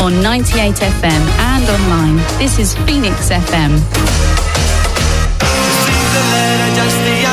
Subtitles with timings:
[0.00, 2.16] on 98 FM and online.
[2.38, 3.72] This is Phoenix FM.
[5.40, 7.30] Received a letter just the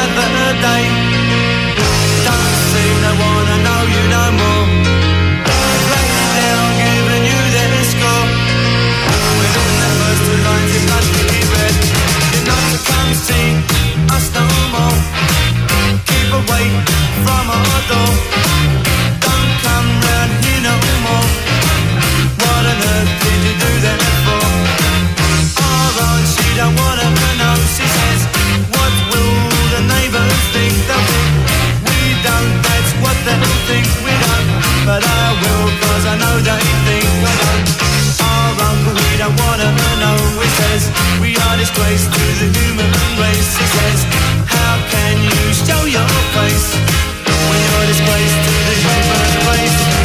[47.88, 49.97] disgrace to the human race.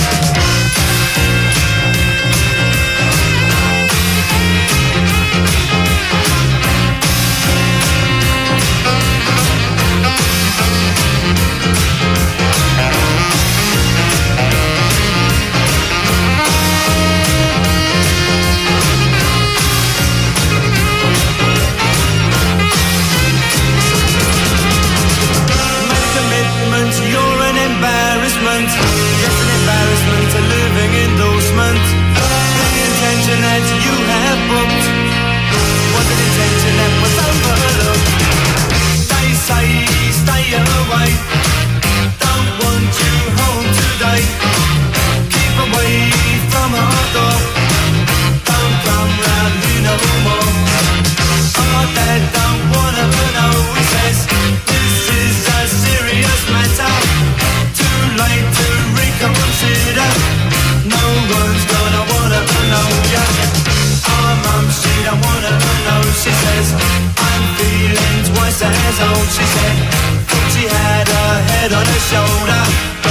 [66.42, 66.68] Says
[67.28, 69.28] I'm feeling twice as old.
[69.36, 69.76] She said
[70.54, 73.01] she had her head on her shoulder.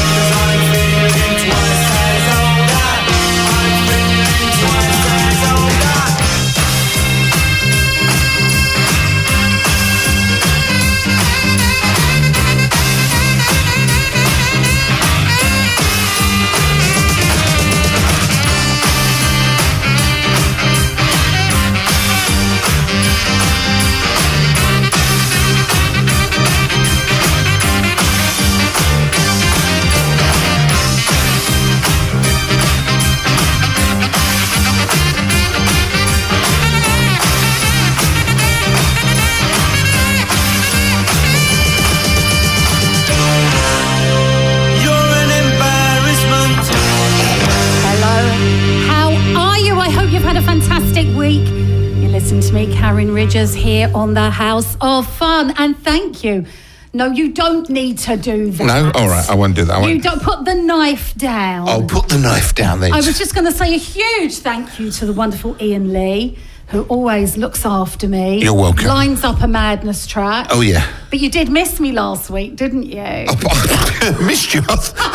[53.31, 55.53] Here on the House of Fun.
[55.57, 56.45] And thank you.
[56.91, 58.65] No, you don't need to do that.
[58.65, 59.75] No, all right, I won't do that.
[59.77, 60.03] I You won't.
[60.03, 61.69] don't put the knife down.
[61.69, 62.91] I'll put the knife down then.
[62.91, 66.37] I was just going to say a huge thank you to the wonderful Ian Lee,
[66.67, 68.43] who always looks after me.
[68.43, 68.87] You're welcome.
[68.87, 70.47] Lines up a madness track.
[70.49, 70.85] Oh yeah.
[71.09, 72.97] But you did miss me last week, didn't you?
[74.25, 74.59] missed you.
[74.67, 75.10] I, th- I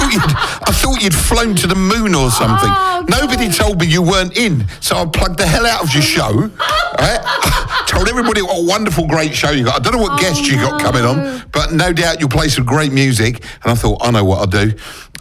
[0.00, 0.22] thought you'd.
[0.68, 2.68] I thought you'd flown to the moon or something.
[2.70, 3.54] Oh, Nobody God.
[3.54, 6.32] told me you weren't in, so I plugged the hell out of your show.
[6.98, 7.84] right?
[7.86, 9.76] told everybody what a wonderful, great show you got.
[9.76, 12.48] I don't know what Oh, guests you got coming on, but no doubt you'll play
[12.48, 13.42] some great music.
[13.62, 14.72] And I thought, I know what I'll do.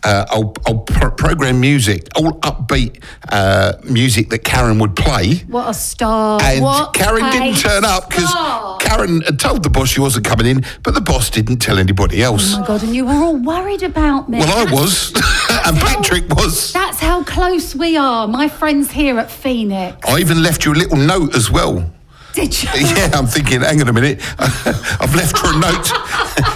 [0.04, 5.36] Uh, I'll, I'll pro- program music, all upbeat uh, music that Karen would play.
[5.48, 6.40] What a star.
[6.42, 8.34] And what Karen didn't turn up because.
[8.80, 12.24] Karen had told the boss she wasn't coming in, but the boss didn't tell anybody
[12.24, 12.56] else.
[12.56, 14.40] Oh my God, and you were all worried about me.
[14.40, 15.14] well, I was,
[15.66, 16.74] and Patrick was.
[16.74, 19.98] That's how close we are, my friends here at Phoenix.
[20.08, 21.90] I even left you a little note as well.
[22.40, 22.70] Did you?
[23.00, 24.20] Yeah, I'm thinking, hang on a minute.
[24.40, 25.92] I've left her a note.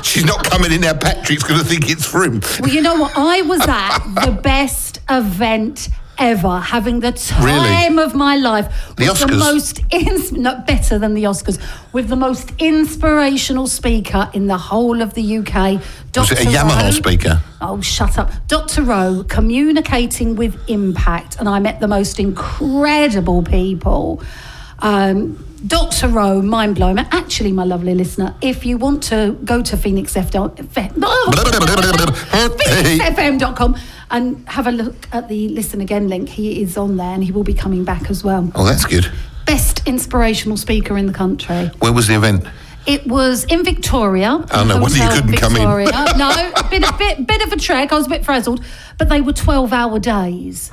[0.06, 0.94] She's not coming in now.
[0.94, 2.42] Patrick's going to think it's for him.
[2.62, 3.12] Well, you know what?
[3.16, 8.96] I was at the best event ever, having the time of my life.
[8.96, 11.60] The with the most ins- not better than the Oscars,
[11.92, 15.82] with the most inspirational speaker in the whole of the UK.
[16.16, 16.92] Was it a Yamaha Rowe.
[16.92, 17.42] speaker?
[17.62, 18.32] Oh, shut up.
[18.48, 18.84] Dr.
[18.84, 21.38] Rowe, communicating with impact.
[21.40, 24.22] And I met the most incredible people.
[24.80, 26.10] Um, Dr.
[26.10, 27.00] Rowe, mind blowing.
[27.00, 30.30] Actually, my lovely listener, if you want to go to Phoenix F-
[32.34, 33.76] phoenixfm.com
[34.12, 37.32] and have a look at the Listen Again link, he is on there and he
[37.32, 38.52] will be coming back as well.
[38.56, 39.10] Oh, that's good.
[39.46, 41.68] Best inspirational speaker in the country.
[41.80, 42.46] Where was the event?
[42.86, 44.44] It was in Victoria.
[44.52, 45.64] Oh, no wonder you couldn't come in.
[46.18, 47.94] No, a bit, a bit, bit of a trek.
[47.94, 48.64] I was a bit frazzled,
[48.98, 50.70] but they were twelve-hour days.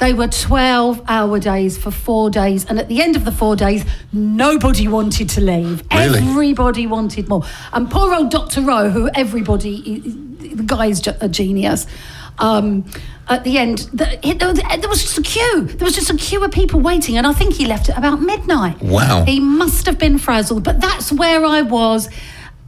[0.00, 2.64] They were 12 hour days for four days.
[2.64, 5.82] And at the end of the four days, nobody wanted to leave.
[5.92, 6.18] Really?
[6.18, 7.42] Everybody wanted more.
[7.72, 8.62] And poor old Dr.
[8.62, 11.86] Rowe, who everybody, the guy is a genius.
[12.38, 12.86] Um,
[13.28, 15.64] at the end, the, it, there was just a queue.
[15.64, 18.22] There was just a queue of people waiting, and I think he left at about
[18.22, 18.80] midnight.
[18.80, 19.24] Wow.
[19.24, 22.08] He must have been frazzled, but that's where I was,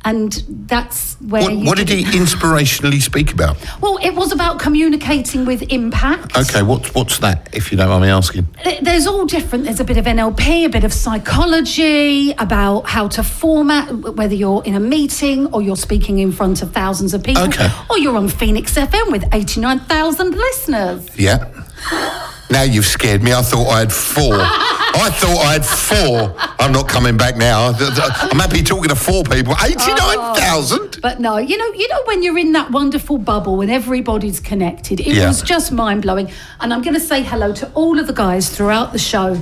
[0.04, 0.32] and
[0.66, 1.42] that's where.
[1.42, 3.56] What, you what did he inspirationally speak about?
[3.80, 6.36] Well, it was about communicating with impact.
[6.36, 7.48] Okay, what's what's that?
[7.52, 8.46] If you don't mind me asking.
[8.82, 9.64] There's all different.
[9.64, 14.62] There's a bit of NLP, a bit of psychology about how to format, whether you're
[14.64, 17.68] in a meeting or you're speaking in front of thousands of people, Okay.
[17.90, 21.08] or you're on Phoenix FM with 89,000 listeners.
[21.18, 21.48] Yeah.
[22.52, 23.32] Now you've scared me.
[23.32, 24.34] I thought I had four.
[24.34, 26.34] I thought I had four.
[26.58, 27.68] I'm not coming back now.
[27.78, 29.54] I'm happy talking to four people.
[29.64, 30.96] Eighty-nine thousand.
[30.96, 31.00] Oh.
[31.00, 35.00] But no, you know, you know when you're in that wonderful bubble when everybody's connected,
[35.00, 35.28] it Yeah.
[35.28, 36.30] was just mind blowing.
[36.60, 39.40] And I'm going to say hello to all of the guys throughout the show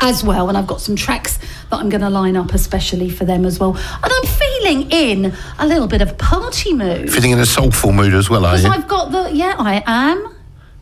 [0.00, 0.48] as well.
[0.48, 1.38] And I've got some tracks
[1.70, 3.76] that I'm going to line up especially for them as well.
[3.76, 7.12] And I'm feeling in a little bit of party mood.
[7.12, 8.66] Feeling in a soulful mood as well, are you?
[8.66, 10.36] I've got the yeah, I am.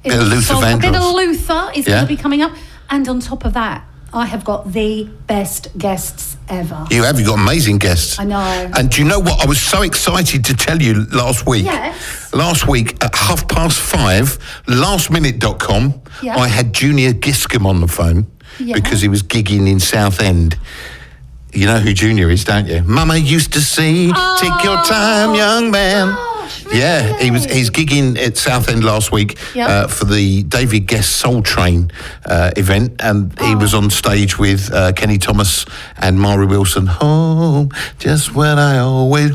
[0.04, 1.94] Bit of Luther So, A bit of Luther is Yeah.
[1.96, 2.52] going to be coming up,
[2.90, 6.86] and on top of that, I have got the best guests ever.
[6.90, 7.18] You have.
[7.18, 8.18] You've got amazing guests.
[8.18, 8.70] I know.
[8.74, 9.42] And do you know what?
[9.42, 11.66] I was so excited to tell you last week.
[11.66, 12.32] Yes.
[12.32, 16.38] Last week at half past five, lastminute.com, Yeah.
[16.38, 18.26] I had Junior Giscombe on the phone
[18.58, 18.74] Yeah.
[18.74, 20.56] because he was gigging in Southend.
[21.52, 22.82] You know who Junior is, don't you?
[22.86, 24.06] Mama used to say,
[24.38, 26.27] "Take your time, oh, young man." Oh,
[26.64, 27.44] gosh, Yeah, he was.
[27.44, 29.68] He's gigging at Southend last week Yeah.
[29.68, 31.90] uh, for the David Guest Soul Train
[32.26, 33.78] uh, event, and he was Oh.
[33.78, 35.64] on stage with uh, Kenny Thomas
[35.98, 36.86] and Mari Wilson.
[36.86, 39.32] Home, just what I always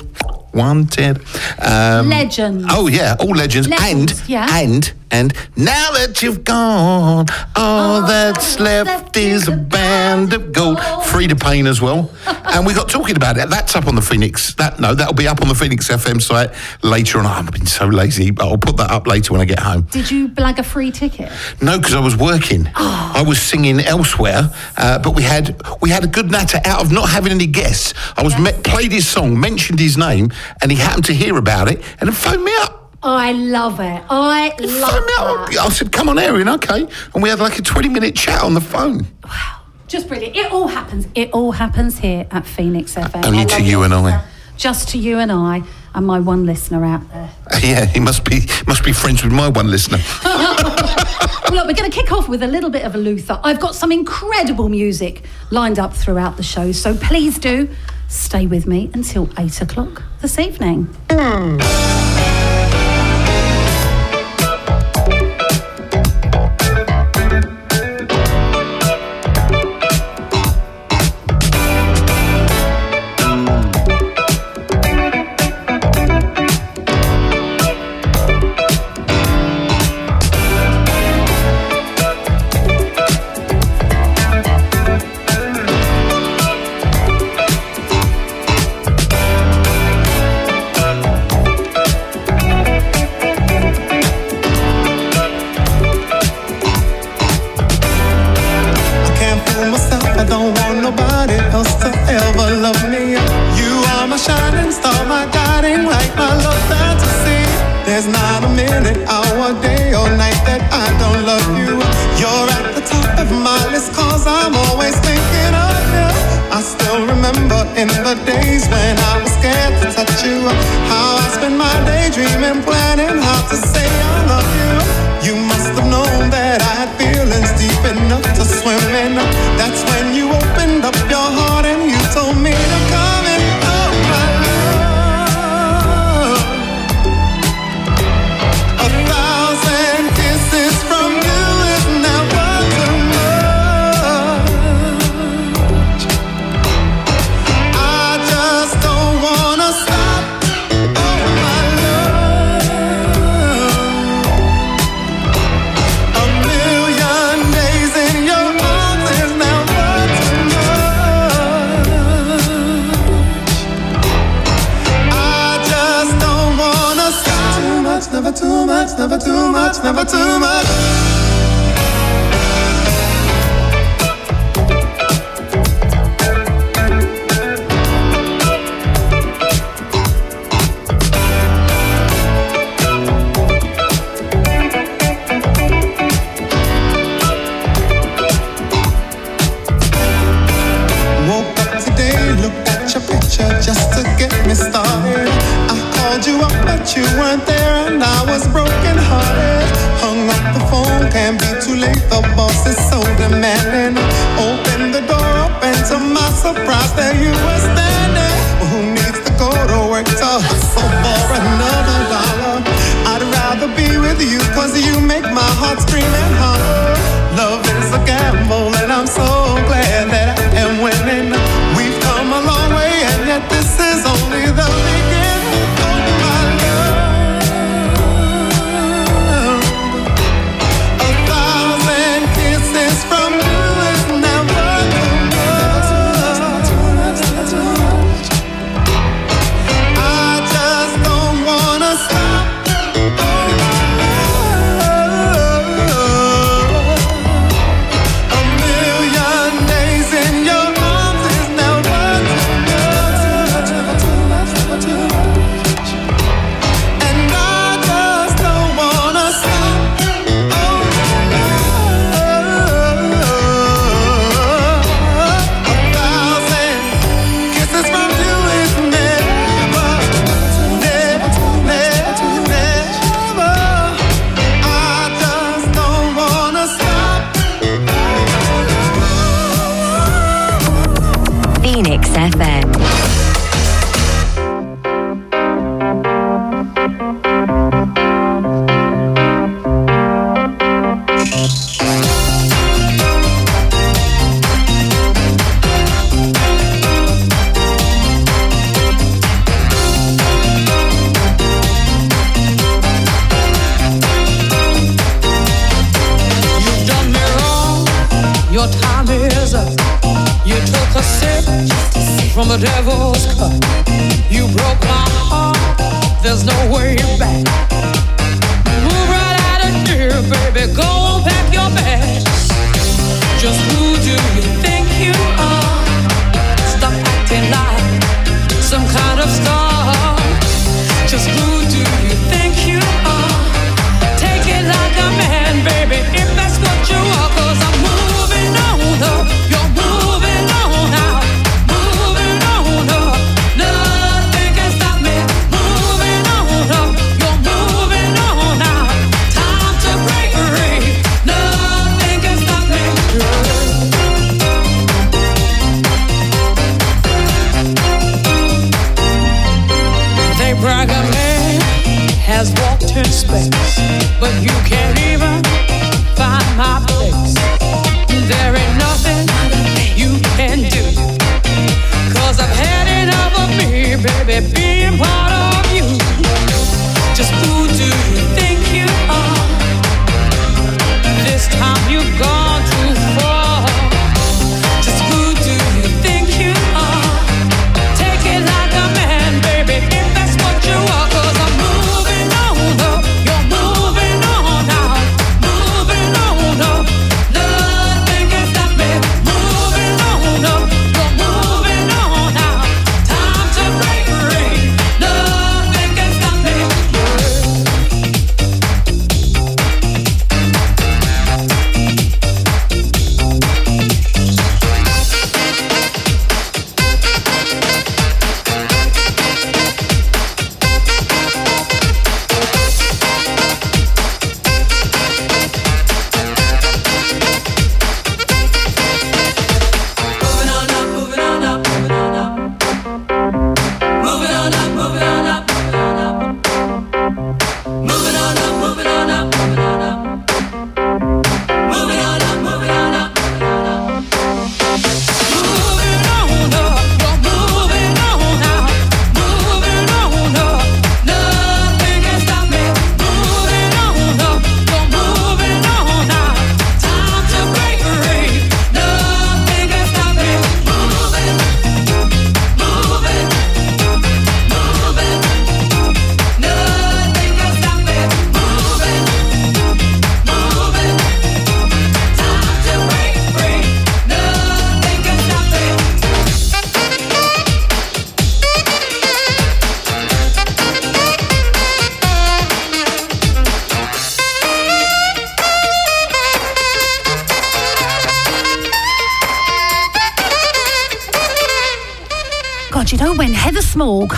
[0.53, 1.19] wanted.
[1.59, 2.65] Um, Legends.
[2.69, 3.67] Oh yeah, all legends.
[3.69, 4.47] Legends, and yeah.
[4.61, 10.79] and and now that you've gone, all that's left is a band of gold.
[10.79, 12.11] Freda Payne as well.
[12.45, 13.47] and we got talking about it.
[13.47, 14.55] That's up on the Phoenix.
[14.55, 16.49] That no, that'll be up on the Phoenix FM site
[16.81, 17.27] later on.
[17.27, 19.83] I've been so lazy, but I'll put that up later when I get home.
[19.91, 21.31] Did you blag a free ticket?
[21.61, 22.67] No, because I was working.
[22.75, 26.91] I was singing elsewhere, uh, but we had we had a good natter out of
[26.91, 27.93] not having any guests.
[28.17, 31.71] I was met, played his song, mentioned his name, and he happened to hear about
[31.71, 32.82] it and then phoned me up.
[33.03, 34.03] I love it.
[34.09, 35.49] I love me up.
[35.49, 35.57] that.
[35.59, 38.61] I said, "Come on, Erin, okay." And we had like a twenty-minute chat on the
[38.61, 39.05] phone.
[39.23, 39.59] Wow.
[39.87, 40.35] Just brilliant.
[40.35, 41.07] It all happens.
[41.13, 43.23] It all happens here at Phoenix FM.
[43.23, 43.85] Uh, only to you it.
[43.85, 44.23] and I.
[44.57, 45.61] Just to you and I
[45.93, 47.29] and my one listener out there.
[47.51, 49.99] Uh, yeah, he must be must be friends with my one listener.
[51.53, 53.39] Well, look, we're going to kick off with a little bit of a Luther.
[53.43, 57.69] I've got some incredible music lined up throughout the show, so please do
[58.07, 60.85] stay with me until eight o'clock this evening.
[61.11, 62.52] Hmm.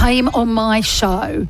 [0.06, 1.48] Came on my show,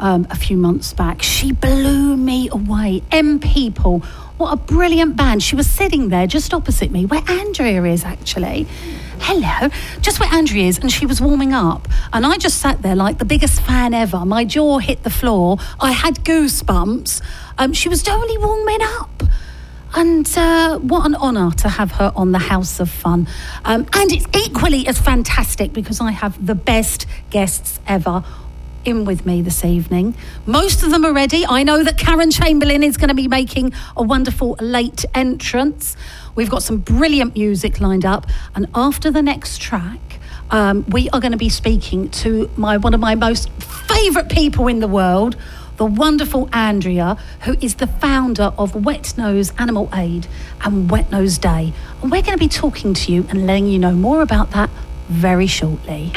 [0.00, 1.20] um, a few months back.
[1.20, 3.02] She blew me away.
[3.12, 3.98] M People,
[4.38, 5.42] what a brilliant band.
[5.42, 8.66] She was sitting there just opposite me, where Andrea is actually.
[9.20, 9.68] Hello,
[10.00, 11.86] just where Andrea is, and she was warming up.
[12.14, 14.24] And I just sat there like the biggest fan ever.
[14.24, 15.58] My jaw hit the floor.
[15.78, 17.20] I had goosebumps.
[17.58, 19.21] Um, she was totally warming up.
[19.94, 23.28] And uh, what an honour to have her on the House of Fun.
[23.64, 28.24] Um, and it's equally as fantastic because I have the best guests ever
[28.84, 30.14] in with me this evening.
[30.46, 31.44] Most of them are ready.
[31.46, 35.96] I know that Karen Chamberlain is going to be making a wonderful late entrance.
[36.34, 38.26] We've got some brilliant music lined up.
[38.54, 40.00] And after the next track,
[40.50, 44.68] um, we are going to be speaking to my one of my most favourite people
[44.68, 45.36] in the world,
[45.76, 50.26] the wonderful Andrea, who is the founder of Wet Nose Animal Aid
[50.62, 51.72] and Wet Nose Day.
[52.02, 54.70] And we're going to be talking to you and letting you know more about that
[55.08, 56.12] very shortly.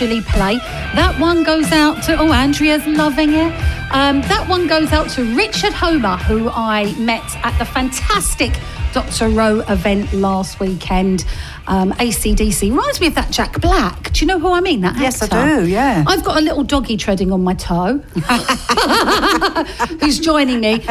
[0.00, 0.56] Usually play.
[0.94, 3.50] That one goes out to, oh, Andrea's loving it.
[3.90, 8.52] Um, that one goes out to Richard Homer, who I met at the fantastic
[8.92, 9.30] Dr.
[9.30, 11.24] Rowe event last weekend.
[11.66, 14.12] Um, ACDC reminds me of that Jack Black.
[14.12, 14.82] Do you know who I mean?
[14.82, 15.28] That Yes, I
[15.60, 16.04] do, yeah.
[16.06, 17.98] I've got a little doggy treading on my toe,
[20.00, 20.84] who's joining me.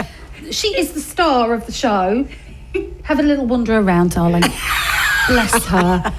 [0.49, 2.27] She is the star of the show.
[3.03, 4.43] Have a little wander around, darling.
[5.27, 6.13] Bless her.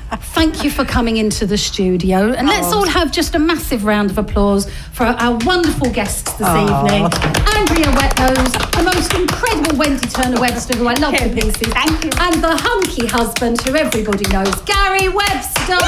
[0.47, 2.33] Thank you for coming into the studio.
[2.33, 6.47] And let's all have just a massive round of applause for our wonderful guests this
[6.47, 7.03] evening.
[7.03, 11.57] Andrea Wetnose, the most incredible Wendy Turner Webster, who I love to pieces.
[11.57, 12.13] Thank you.
[12.21, 15.83] And the hunky husband, who everybody knows, Gary Webster.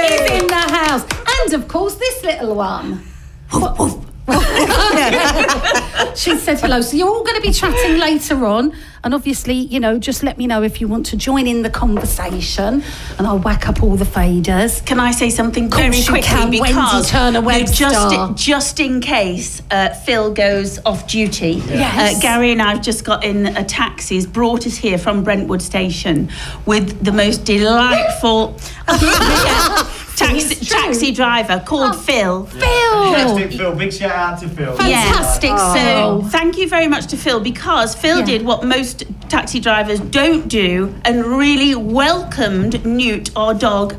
[0.00, 1.04] He's in the house.
[1.42, 3.02] And of course, this little one.
[6.16, 6.80] She said hello.
[6.80, 8.72] So you're all going to be chatting later on.
[9.04, 11.68] And obviously, you know, just let me know if you want to join in the
[11.70, 12.82] conversation.
[13.18, 14.84] And I'll whack up all the faders.
[14.84, 16.22] Can I say something very quickly?
[16.22, 17.76] can, Wendy because Turner no, Webster.
[17.90, 22.16] just just in case uh, Phil goes off duty, Yes.
[22.16, 24.14] uh, Gary and I have just got in a taxi.
[24.16, 26.30] Has brought us here from Brentwood Station
[26.64, 28.56] with the most delightful
[30.16, 31.98] taxi, taxi driver called Oh.
[31.98, 32.46] Phil.
[32.46, 33.12] Phil!
[33.12, 33.74] Fantastic Phil.
[33.74, 34.74] Big shout out to Phil.
[34.76, 36.22] Fantastic, So Phil.
[36.30, 38.24] thank you very much to Phil because Phil Yeah.
[38.24, 43.94] did what most taxi drivers don't do and really welcomed Newt, our dog,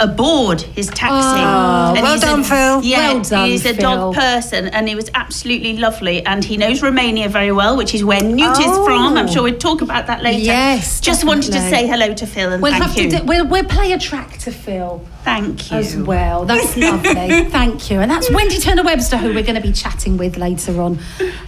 [0.00, 1.10] aboard his taxi.
[1.40, 2.82] Oh, And well he's a- done, Phil.
[2.84, 3.82] Yeah, Well done, he's a Phil.
[3.82, 8.04] dog person and he was absolutely lovely and he knows Romania very well, which is
[8.04, 8.84] where Newt is Oh.
[8.84, 9.16] from.
[9.16, 10.40] I'm sure we'll talk about that later.
[10.40, 13.10] Yes, Just wanted to say hello to Phil and We'll thank have you.
[13.10, 15.76] to do, we'll, we'll play a track to Phil thank you.
[15.78, 16.44] as well.
[16.44, 17.44] That's lovely.
[17.44, 18.00] Thank you.
[18.00, 20.98] And that's Wendy Turner Webster, who we're going to be chatting with later on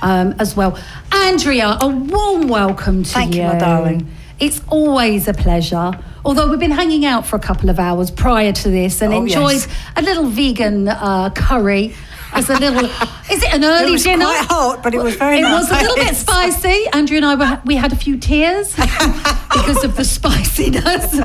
[0.03, 0.79] um, as well.
[1.13, 3.43] Andrea, a warm welcome to Thank you.
[3.43, 4.09] you, my darling.
[4.39, 5.93] It's always a pleasure.
[6.25, 9.23] Although we've been hanging out for a couple of hours prior to this and Oh,
[9.23, 9.69] enjoyed yes.
[9.97, 11.95] a little vegan uh, curry
[12.33, 12.85] as a little.
[13.31, 14.25] is it an early It was dinner?
[14.27, 15.69] quite hot, but it was very It nice.
[15.69, 16.87] was a little bit spicy.
[16.93, 21.19] Andrea and I were, we had a few tears because of the spiciness.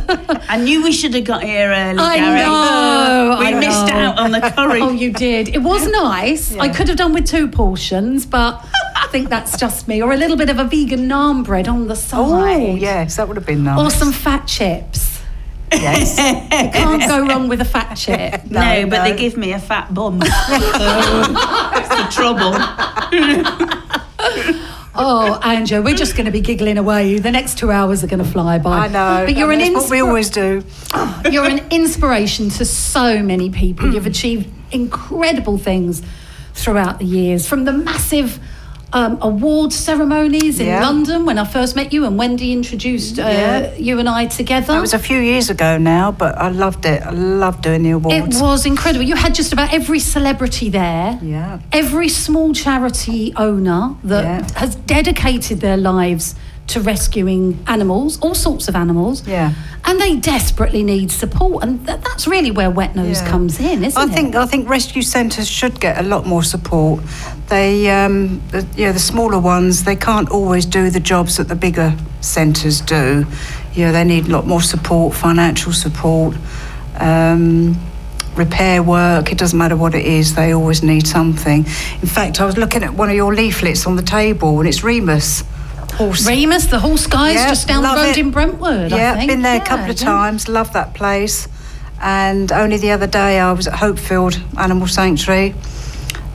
[0.49, 2.39] I knew we should have got here early, I Gary.
[2.39, 3.93] know, We I missed know.
[3.93, 4.81] out on the curry.
[4.81, 5.49] Oh, you did.
[5.49, 6.55] It was nice.
[6.57, 10.01] I could have done with two portions, but I think that's just me.
[10.01, 12.61] Or a little bit of a vegan naan bread on the oh, side.
[12.61, 13.79] Oh, yes, that would have been nice.
[13.79, 15.21] Or some fat chips.
[15.71, 16.17] Yes.
[16.55, 18.45] You can't go wrong with a fat chip.
[18.49, 19.03] No, No, but no.
[19.03, 20.21] they give me a fat bum.
[20.21, 22.53] so that's the trouble.
[24.97, 27.19] Oh, Andrea, we're just going to be giggling away.
[27.19, 28.85] The next two hours are going to fly by.
[28.85, 29.25] I know.
[29.25, 30.63] But you're and an that's what we always do.
[31.29, 33.93] You're an inspiration to so many people.
[33.93, 34.07] You've mm.
[34.09, 36.01] achieved incredible things
[36.53, 38.39] throughout the years, from the massive
[38.95, 40.81] um, award ceremonies in Yeah.
[40.87, 43.75] London when I first met you and Wendy introduced uh, Yeah.
[43.75, 44.77] you and I together.
[44.77, 47.03] It was a few years ago now, but I loved it.
[47.03, 48.37] I loved doing the awards.
[48.37, 49.03] it was incredible.
[49.05, 51.19] You had just about every celebrity there.
[51.21, 51.59] Yeah.
[51.73, 54.59] Every small charity owner that Yeah.
[54.59, 56.35] has dedicated their lives
[56.67, 59.25] to rescuing animals, all sorts of animals.
[59.27, 59.53] Yeah.
[59.85, 61.63] And they desperately need support.
[61.63, 63.29] And th- that's really where Wet Nose Yeah.
[63.29, 64.15] comes in, isn't I it?
[64.15, 67.01] think I think rescue centres should get a lot more support.
[67.49, 71.47] They, um, the, you know, the smaller ones, they can't always do the jobs that
[71.47, 73.27] the bigger centres do.
[73.75, 76.35] You know, they need a lot more support, financial support,
[76.99, 77.77] um,
[78.35, 79.31] repair work.
[79.31, 81.59] It doesn't matter what it is; they always need something.
[82.01, 84.83] In fact, I was looking at one of your leaflets on the table, and it's
[84.83, 85.43] Remus.
[85.97, 88.17] Horse Remus, the Horse Guys, Yeah, just down the road it.
[88.17, 88.91] in Brentwood.
[88.91, 89.31] Yeah, think.
[89.31, 90.47] been there Yeah, a couple of times.
[90.47, 91.47] Love that place.
[92.01, 95.55] And only the other day I was at Hopefield Animal Sanctuary.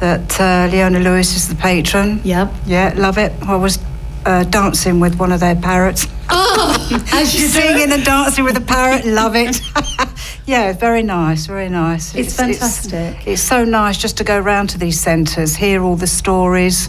[0.00, 2.20] That uh, Leona Lewis is the patron.
[2.24, 2.52] Yep.
[2.66, 3.32] Yeah, love it.
[3.42, 3.78] I was
[4.24, 6.06] uh, dancing with one of their parrots.
[6.30, 7.46] Oh, as you.
[7.48, 9.60] Singing and dancing with a parrot, love it.
[10.46, 12.14] yeah, very nice, very nice.
[12.14, 13.26] It's fantastic.
[13.26, 16.88] It's, so nice just to go round to these centres, hear all the stories,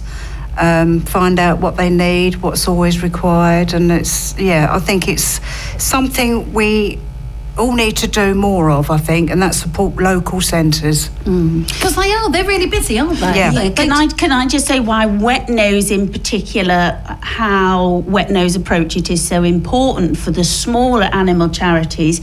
[0.57, 5.39] um, find out what they need, what's always required, and it's yeah, I think it's
[5.77, 6.99] something we
[7.57, 8.89] all need to do more of.
[8.89, 11.09] I think, and that support local centres.
[11.09, 13.35] Because they are, they're really busy, aren't they?
[13.35, 13.51] Yeah.
[13.51, 18.55] They- Can I can I just say why Wet Nose in particular, how Wet Nose
[18.55, 22.21] approach it is so important for the smaller animal charities.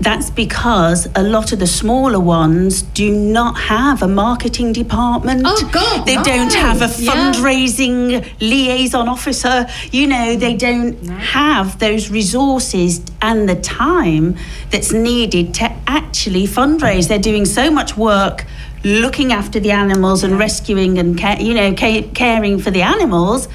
[0.00, 5.42] That's because a lot of the smaller ones do not have a marketing department.
[5.44, 6.22] Oh, God, They no.
[6.22, 7.10] don't have a Yeah.
[7.12, 9.66] fundraising liaison officer.
[9.90, 14.36] You know, they don't have those resources and the time
[14.70, 17.08] that's needed to actually fundraise.
[17.08, 18.46] They're doing so much work
[18.84, 23.48] looking after the animals and rescuing and ca- you know ca- caring for the animals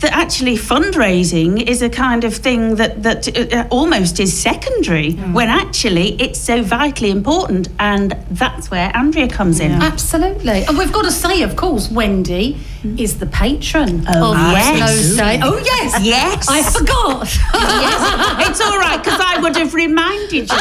[0.00, 5.48] that actually fundraising is a kind of thing that that uh, almost is secondary when
[5.48, 9.72] actually it's so vitally important, and that's where Andrea comes in.
[9.72, 10.64] Absolutely.
[10.64, 12.56] And we've got to say, of course, Wendy
[12.96, 15.16] is the patron Oh, of yes.
[15.16, 15.38] Day.
[15.42, 16.02] Oh, yes.
[16.02, 16.48] Yes.
[16.48, 17.26] I forgot.
[17.54, 20.56] yes, it's all right because I would have reminded you.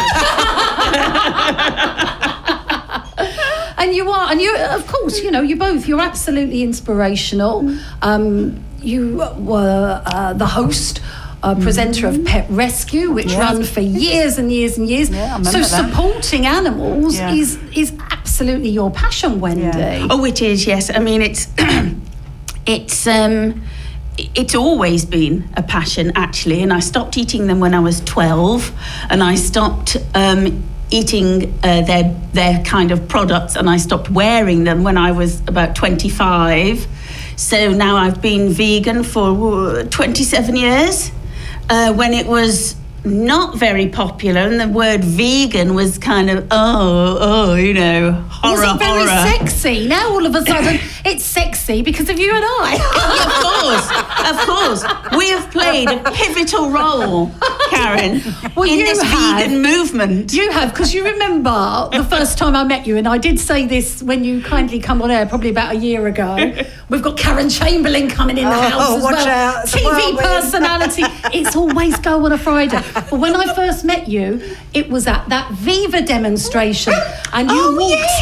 [3.79, 7.75] and you are, and you, of course, you know, you both, you're absolutely inspirational.
[8.01, 11.01] Um, you were uh, the host.
[11.41, 13.39] Uh, presenter of Pet Rescue, which Yeah.
[13.39, 15.09] ran for years and years and years.
[15.09, 15.85] Yeah, I remember so that.
[15.93, 17.31] supporting animals Yeah.
[17.33, 19.61] is is absolutely your passion, Wendy.
[19.61, 20.07] Yeah.
[20.09, 20.67] Oh, it is.
[20.67, 21.47] Yes, I mean it's
[22.65, 23.61] it's um
[24.35, 28.71] it's always been a passion actually, and I stopped eating them when I was twelve,
[29.09, 29.95] and I stopped.
[30.13, 35.11] Um, eating uh, their their kind of products and I stopped wearing them when I
[35.11, 36.87] was about 25
[37.35, 41.11] so now I've been vegan for uh, 27 years
[41.69, 42.75] uh, when it was
[43.05, 48.57] not very popular and the word vegan was kind of oh oh you know horror
[48.57, 49.87] Wasn't very horror sexy.
[49.87, 52.73] Now all of a sudden it's sexy because of you and I.
[53.25, 53.87] of course,
[54.29, 54.83] of course.
[55.17, 57.31] We have played a pivotal role,
[57.69, 58.21] Karen,
[58.55, 59.41] Well, in this have.
[59.41, 60.33] vegan movement.
[60.33, 63.65] You have, because you remember the first time I met you, and I did say
[63.65, 66.53] this when you kindly come on air, probably about a year ago.
[66.89, 69.27] We've got Karen Chamberlain coming in the Oh, house as watch well.
[69.27, 70.19] out, it's a TV whirlwind.
[70.19, 71.03] personality.
[71.33, 72.81] It's always go on a Friday.
[72.93, 74.41] But when I first met you,
[74.73, 76.93] it was at that Viva demonstration,
[77.33, 78.21] and you Oh, walked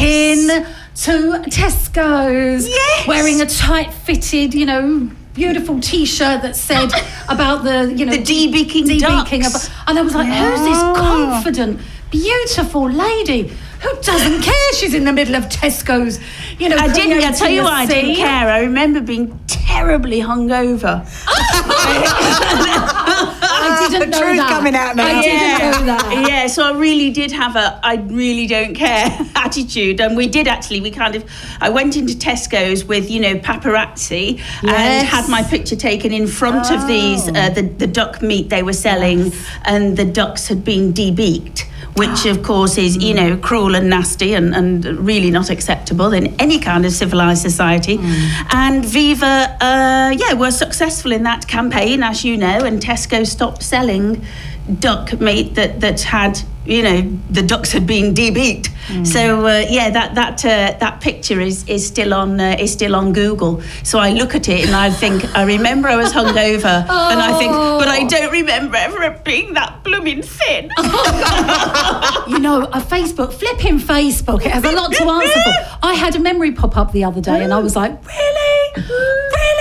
[0.50, 0.66] in
[1.04, 3.06] to Tesco's Yes.
[3.06, 5.10] wearing a tight-fitted, you know.
[5.38, 6.90] Beautiful T-shirt that said
[7.28, 9.70] about the, you know, The debeaking debeaking ducks.
[9.86, 10.94] and I was like, who's this ah.
[10.96, 16.18] confident, beautiful lady who doesn't care she's in the middle of Tesco's?
[16.58, 17.22] You know, I didn't.
[17.22, 18.48] I tell you I didn't care.
[18.48, 21.06] I remember being terribly hungover.
[23.88, 24.48] I didn't The truth that.
[24.50, 25.06] coming out now.
[25.06, 26.26] I didn't know that.
[26.28, 30.46] Yeah, so I really did have a I really don't care attitude, and we did
[30.48, 30.80] actually.
[30.80, 31.24] We kind of
[31.60, 36.70] I went into Tesco's with you know paparazzi and had my picture taken in front
[36.70, 39.32] of these uh, the the duck meat they were selling,
[39.64, 41.64] and the ducks had been debeaked.
[41.98, 46.34] Which of course is you know cruel and nasty and, and really not acceptable in
[46.40, 47.98] any kind of civilized society.
[48.52, 53.62] And Viva, uh, yeah, were successful in that campaign, as you know, and Tesco stopped
[53.62, 54.24] selling
[54.80, 57.00] duck meat that that had you know
[57.30, 58.68] the ducks had been debeaked.
[59.06, 62.94] So uh, yeah, that that uh, that picture is is still on uh, is still
[62.94, 63.62] on Google.
[63.82, 66.64] So I look at it and I think I remember I was hungover,
[67.12, 70.70] and I think, but I don't remember ever being that blooming thin.
[72.28, 75.78] You know, a Facebook, flipping Facebook, it has a lot to answer for.
[75.82, 78.84] I had a memory pop up the other day and I was like, really?
[78.86, 79.57] Really?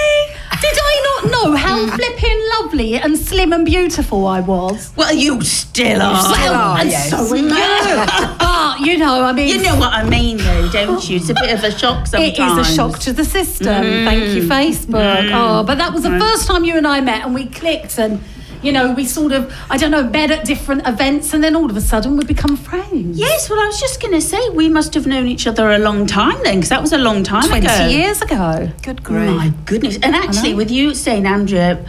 [1.31, 1.95] Not know how mm.
[1.95, 4.91] flipping lovely and slim and beautiful I was?
[4.95, 6.21] well, you still are.
[6.21, 7.09] Still are, and yes.
[7.09, 7.49] so are you.
[8.39, 9.47] but, you know, I mean...
[9.47, 11.17] You know what I mean, though, don't you?
[11.17, 12.37] It's a bit of a shock sometimes.
[12.37, 13.65] It is a shock to the system.
[13.65, 14.47] Thank you, mm.
[14.47, 15.29] Facebook.
[15.29, 15.31] Mm.
[15.33, 18.21] Oh, but that was the first time you and I met and we clicked and,
[18.61, 21.69] you know, we sort of, I don't know, met at different events and then all
[21.69, 23.17] of a sudden we become friends.
[23.17, 25.79] Yes, well, I was just going to say we must have known each other a
[25.79, 27.87] long time then, because that was a long time 20 ago.
[27.87, 28.69] years ago.
[28.81, 29.29] Good grief.
[29.35, 29.97] My goodness!
[30.01, 31.85] And actually, with you saying, Andrea,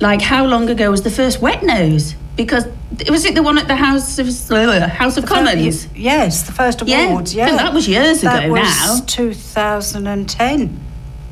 [0.00, 2.14] like how long ago was the first wet nose?
[2.36, 2.66] Because
[3.10, 5.88] was it the one at the House of uh, House of Commons?
[5.94, 7.34] Yes, the first Yeah, awards.
[7.34, 9.04] Yeah, that was years that ago was now.
[9.06, 10.87] 2010.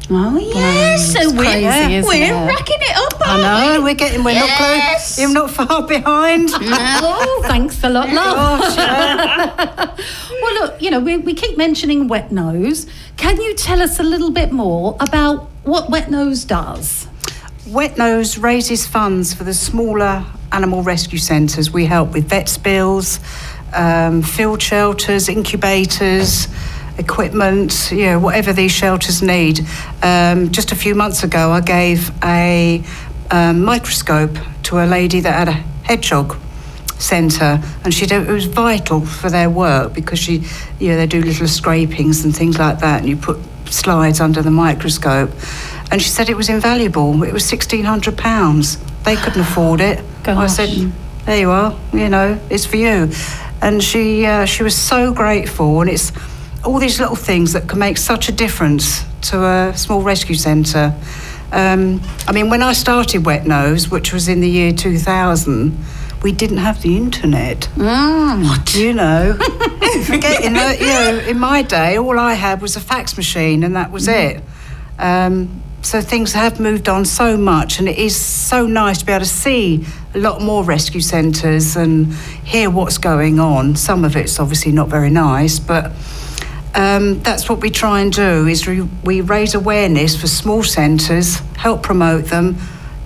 [0.09, 2.47] Oh yes, so we're crazy, isn't we're it?
[2.47, 3.21] racking it up.
[3.27, 3.85] I aren't know we?
[3.91, 4.49] we're getting we're Yes.
[4.49, 5.19] not close.
[5.19, 6.51] You're not far behind.
[7.09, 8.61] Oh, thanks a lot, love.
[8.61, 9.97] Gosh, yeah.
[10.43, 12.87] Well, look, you know, we, we keep mentioning Wet Nose.
[13.17, 17.09] Can you tell us a little bit more about what Wet Nose does?
[17.67, 21.73] Wet Nose raises funds for the smaller animal rescue centres.
[21.73, 23.19] We help with vets bills,
[23.75, 26.47] um, field shelters, incubators,
[26.99, 29.61] equipment, you know, whatever these shelters need.
[30.03, 32.83] Um, just a few months ago, I gave a
[33.31, 36.37] um, microscope to a lady that had a hedgehog
[36.99, 40.43] centre and she it was vital for their work because she
[40.79, 44.43] you know they do little scrapings and things like that and you put slides under
[44.43, 45.31] the microscope.
[45.91, 47.23] And she said it was invaluable.
[47.23, 48.79] It was 1600 pounds.
[49.05, 50.03] They couldn't afford it.
[50.27, 50.93] I said
[51.25, 53.11] there you are you know it's for you.
[53.61, 56.13] And she uh, she was so grateful and it's
[56.67, 60.95] all these little things that can make such a difference to a small rescue centre
[61.53, 65.77] um, I mean when I started Wet Nose which was in the year 2000
[66.23, 67.69] we didn't have the internet.
[68.43, 68.75] What?
[68.75, 69.35] You know,
[70.07, 73.77] forgetting that, you know, in my day, all I had was a fax machine and
[73.77, 74.43] that was it.
[74.99, 79.13] Um, so things have moved on so much, and it is so nice to be
[79.13, 83.77] able to see a lot more rescue centres and hear what's going on.
[83.77, 85.93] Some of it's obviously not very nice, but
[86.77, 91.39] um, that's what we try and do is we, we raise awareness for small centres,
[91.57, 92.57] help promote them,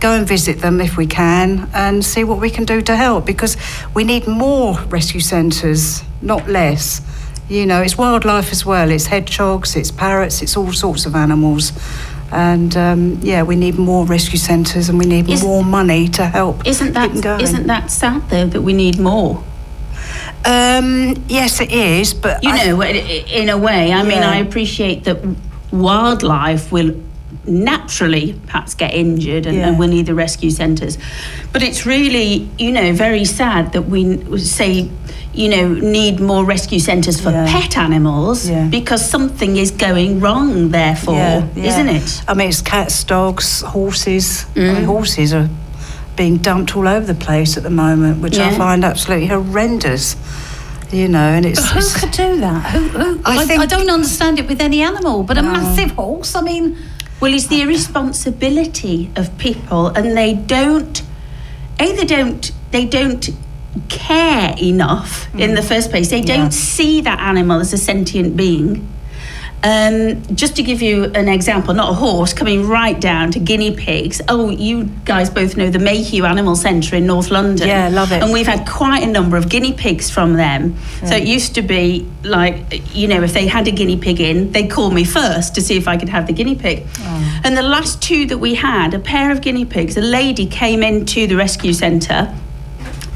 [0.00, 3.24] go and visit them if we can, and see what we can do to help
[3.24, 3.56] because
[3.94, 7.00] we need more rescue centres, not less.
[7.48, 8.90] You know, it's wildlife as well.
[8.90, 11.72] It's hedgehogs, it's parrots, it's all sorts of animals.
[12.33, 16.26] And um, yeah, we need more rescue centres and we need Is- more money to
[16.26, 16.66] help.
[16.66, 19.42] Isn't that isn't that sad though that we need more?
[20.44, 23.92] Um, yes, it is, but You I- know, i- i- in a way.
[23.92, 25.18] I mean, I appreciate that
[25.70, 26.92] wildlife will
[27.46, 29.68] naturally perhaps get injured and, Yeah.
[29.68, 30.98] and we'll need the rescue centres.
[31.53, 34.88] But it's really, you know, very sad that we say,
[35.35, 37.46] you know, need more rescue centres for Yeah.
[37.48, 38.64] pet animals Yeah.
[38.64, 41.64] because something is going wrong, therefore, Yeah, yeah.
[41.68, 42.22] isn't it?
[42.29, 44.44] I mean, it's cats, dogs, horses.
[44.57, 44.74] I Mm.
[44.74, 45.48] mean, horses are
[46.20, 50.16] being dumped all over the place at the moment, which I find absolutely horrendous.
[50.92, 52.72] You know, and it's, Who it's- could do that?
[52.72, 56.35] Who, who, I I, I, don't understand it with any animal, but a massive horse.
[56.35, 56.76] I mean,
[57.20, 61.02] Well, it's the irresponsibility of people, and they don't.
[61.78, 62.52] A, they don't.
[62.70, 63.30] They don't
[63.88, 65.56] care enough in mm.
[65.56, 66.11] the first place.
[66.11, 68.87] They don't see that animal as a sentient being.
[69.62, 73.77] Um, just to give you an example, not a horse, coming right down to guinea
[73.77, 74.23] pigs.
[74.27, 77.68] Oh, you guys both know the Mayhew Animal Centre in North London.
[77.68, 78.23] Yeah, love it.
[78.23, 80.77] And we've had quite a number of guinea pigs from them.
[81.05, 84.51] So it used to be like, you know, if they had a guinea pig in,
[84.53, 86.87] they'd call me first to see if I could have the guinea pig.
[87.44, 90.83] And the last two that we had, a pair of guinea pigs, a lady came
[90.83, 92.35] into the rescue centre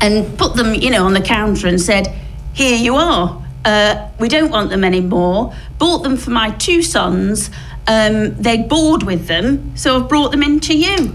[0.03, 2.15] and put them, you know, on the counter and said,
[2.53, 3.41] "Here you are.
[3.65, 5.55] Uh, we don't want them anymore.
[5.79, 7.51] Bought them for my two sons.
[7.87, 11.13] Um, they're bored with them, so I've brought them in to you."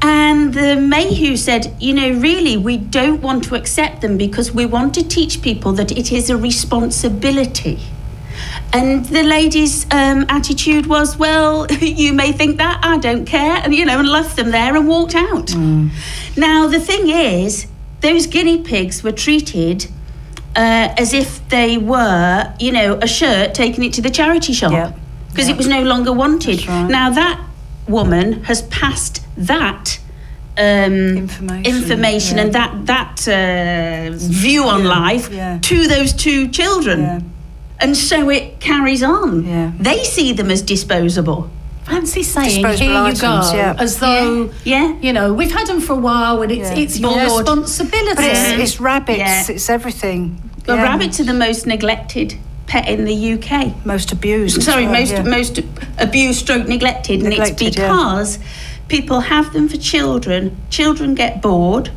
[0.00, 4.64] And the Mayhew said, "You know, really, we don't want to accept them because we
[4.64, 7.78] want to teach people that it is a responsibility."
[8.72, 13.74] And the lady's um, attitude was, well, you may think that, I don't care, and
[13.74, 15.54] you know, and left them there and walked out.
[16.36, 17.66] Now, the thing is,
[18.00, 19.88] those guinea pigs were treated
[20.58, 24.72] uh, as if they were, you know, a shirt taking it to the charity shop
[24.72, 24.90] Yep.
[25.30, 26.58] because it was no longer wanted.
[26.66, 26.90] Right.
[26.90, 27.36] Now, that
[27.86, 29.98] woman has passed that.
[30.60, 32.42] Um, Information, information yeah.
[32.44, 35.58] and that that uh, view on Yeah, life yeah.
[35.70, 37.20] to those two children Yeah.
[37.82, 39.46] and so it carries on.
[39.46, 39.70] Yeah.
[39.78, 41.48] They see them as disposable.
[41.86, 43.76] fancy saying, Disposable here you items, go, yeah.
[43.84, 44.94] as though, Yeah.
[45.00, 46.82] you know, we've had them for a while and it's, Yeah.
[46.82, 47.46] it's your Bored.
[47.46, 48.14] responsibility.
[48.16, 49.54] but it's, it's rabbits, Yeah.
[49.54, 50.22] it's everything.
[50.68, 50.82] Well, Yeah.
[50.82, 52.34] rabbits are the most neglected
[52.66, 53.72] pet in the UK.
[53.86, 54.62] most abused.
[54.62, 55.22] Sorry, well, most yeah.
[55.22, 55.60] most
[55.98, 57.88] abused, stroke neglected, and it's Neglected, yeah.
[57.88, 58.38] because
[58.88, 60.54] people have them for children.
[60.68, 61.90] Children get bored.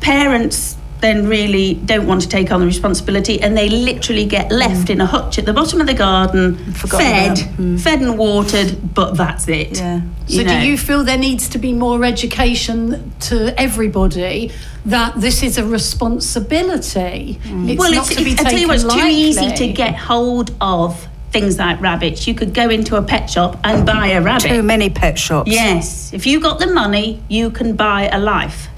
[0.00, 4.88] Parents then really don't want to take on the responsibility, and they literally get left
[4.88, 7.36] in a hutch at the bottom of the garden, fed.
[7.36, 7.80] Mm.
[7.80, 9.78] fed and watered, but that's it.
[9.78, 10.00] Yeah.
[10.28, 10.60] So, know.
[10.60, 14.52] do you feel there needs to be more education to everybody
[14.86, 17.40] that this is a responsibility?
[17.44, 20.54] It's well, it's, to be I tell you what, it's too easy to get hold
[20.60, 22.28] of things like rabbits.
[22.28, 24.48] You could go into a pet shop and buy a rabbit.
[24.48, 25.50] Too many pet shops.
[25.50, 28.68] Yes, if you got the money, you can buy a life.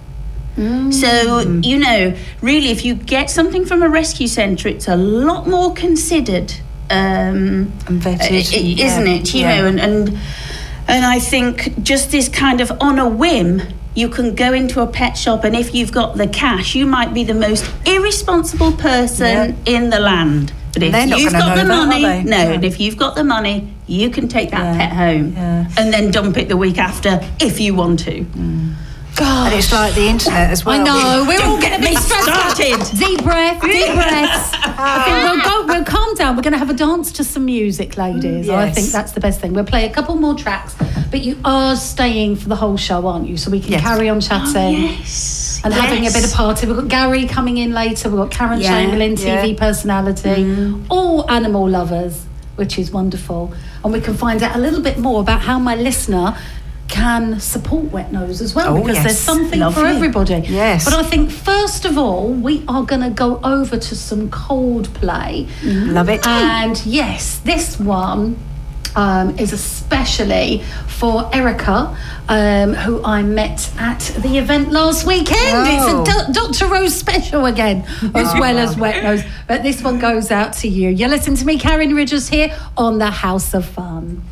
[0.56, 0.92] Mm.
[0.92, 5.48] So, you know, really, if you get something from a rescue centre, it's a lot
[5.48, 6.52] more considered,
[6.90, 9.34] um, And vetted, i- i- yeah, isn't it?
[9.34, 9.60] You yeah.
[9.60, 10.18] know, and, and
[10.86, 13.62] and I think just this kind of on a whim,
[13.94, 17.14] you can go into a pet shop, and if you've got the cash, you might
[17.14, 20.52] be the most irresponsible person in the land.
[20.74, 24.28] But if you've got the money, no, and if you've got the money, you can
[24.28, 25.66] take that pet home yeah.
[25.78, 28.26] and then dump it the week after if you want to.
[29.16, 29.46] Gosh.
[29.52, 30.80] And it's like the internet as well.
[30.80, 31.24] I know.
[31.28, 32.56] We're all going to be me stressed out.
[32.56, 32.98] started.
[32.98, 34.50] Deep breath, deep breaths.
[34.76, 35.66] I think we'll go.
[35.74, 36.34] We'll calm down.
[36.36, 38.48] We're going to have a dance to some music, ladies.
[38.48, 39.52] I think that's the best thing.
[39.52, 40.74] We'll play a couple more tracks,
[41.10, 43.36] but you are staying for the whole show, aren't you?
[43.36, 43.82] So we can Yes.
[43.82, 44.52] carry on chatting.
[44.54, 45.60] Oh, yes.
[45.64, 46.66] And having a bit of party.
[46.66, 48.08] We've got Gary coming in later.
[48.10, 49.58] We've got Karen Yeah, Chamberlain, TV yeah.
[49.58, 50.84] personality, mm.
[50.90, 53.54] all animal lovers, which is wonderful.
[53.82, 56.36] And we can find out a little bit more about how my listener
[56.88, 59.04] can support Wet Nose as well, Oh, because yes.
[59.04, 60.34] there's something for everybody.
[60.46, 60.84] Yes.
[60.84, 65.48] But I think first of all, we are going to go over to some Coldplay.
[65.92, 66.26] Love it.
[66.26, 68.36] And yes, this one
[68.96, 71.96] um, is especially for Erica,
[72.28, 75.38] um, who I met at the event last weekend.
[75.40, 76.02] Oh.
[76.02, 76.66] It's a Do- Dr.
[76.72, 79.24] Rose special again, as well as Wet Nose.
[79.48, 80.90] But this one goes out to you.
[80.90, 84.22] You listen to me, Karin Ridgers, here on the House of Fun.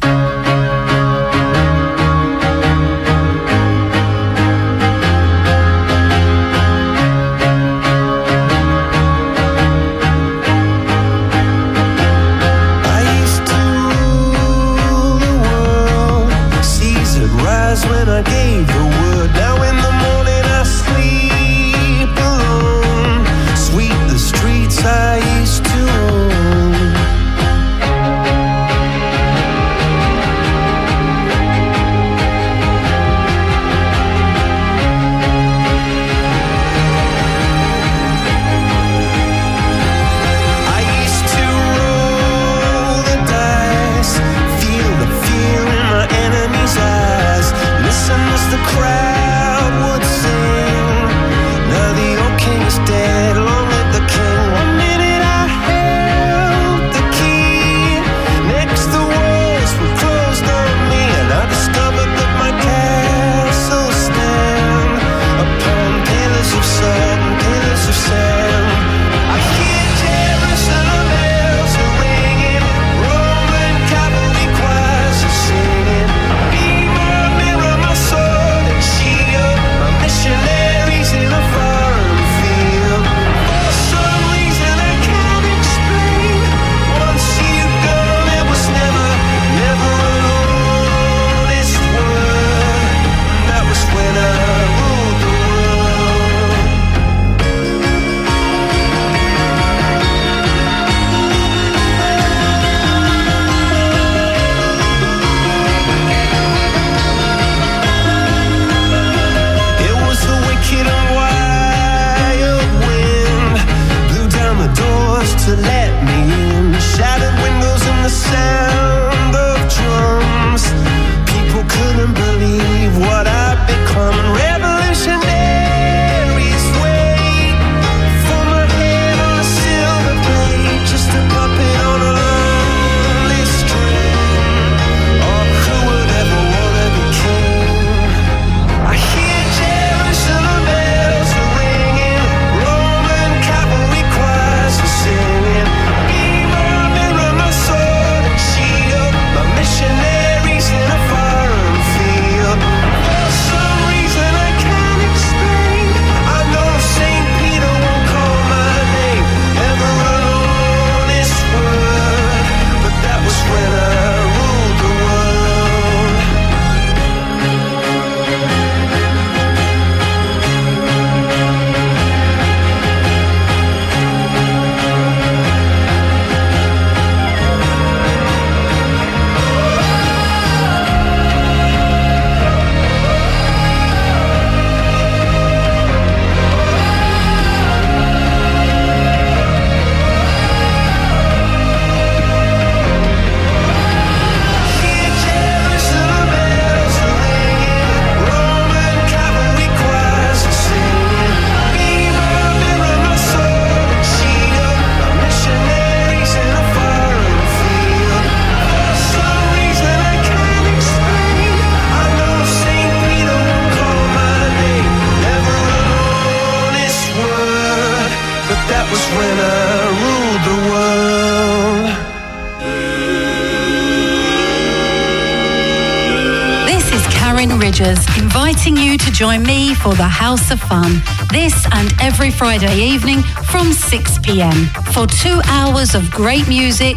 [229.23, 231.01] Join me for the House of Fun
[231.31, 236.97] this and every Friday evening from 6 pm for two hours of great music,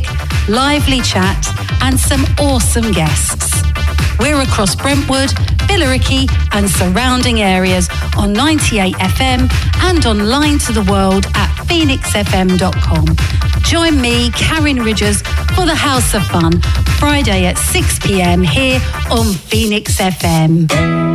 [0.50, 1.48] lively chat,
[1.84, 3.62] and some awesome guests.
[4.18, 5.30] We're across Brentwood,
[5.70, 9.48] Billericay, and surrounding areas on 98 FM
[9.84, 13.06] and online to the world at phoenixfm.com.
[13.62, 15.22] Join me, Karin Ridgers,
[15.54, 16.60] for the House of Fun,
[16.98, 21.15] Friday at 6 pm here on Phoenix FM.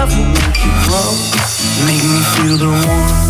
[0.00, 1.12] love will make you grow.
[1.84, 3.29] Make me feel the warmth,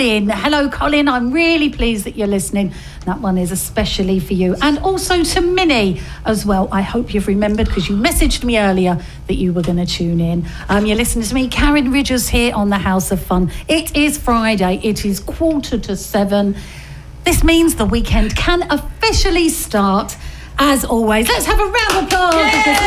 [0.00, 0.30] Colin.
[0.30, 1.08] Hello, Colin.
[1.10, 2.72] I'm really pleased that you're listening.
[3.04, 4.56] That one is especially for you.
[4.62, 6.70] And also to Minnie as well.
[6.72, 10.18] I hope you've remembered because you messaged me earlier that you were going to tune
[10.20, 10.46] in.
[10.70, 13.52] Um, you're listening to me, Karin Ridgers, here on the House of Fun.
[13.68, 14.80] It is Friday.
[14.82, 16.56] It is quarter to seven.
[17.24, 20.16] This means the weekend can officially start.
[20.58, 22.80] As always, let's have a round of applause because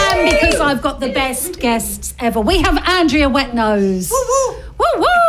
[0.00, 2.40] and because I've got the best guests ever.
[2.40, 4.10] We have Andrea Wetnose.
[4.10, 4.56] Woo woo!
[4.78, 5.19] Woo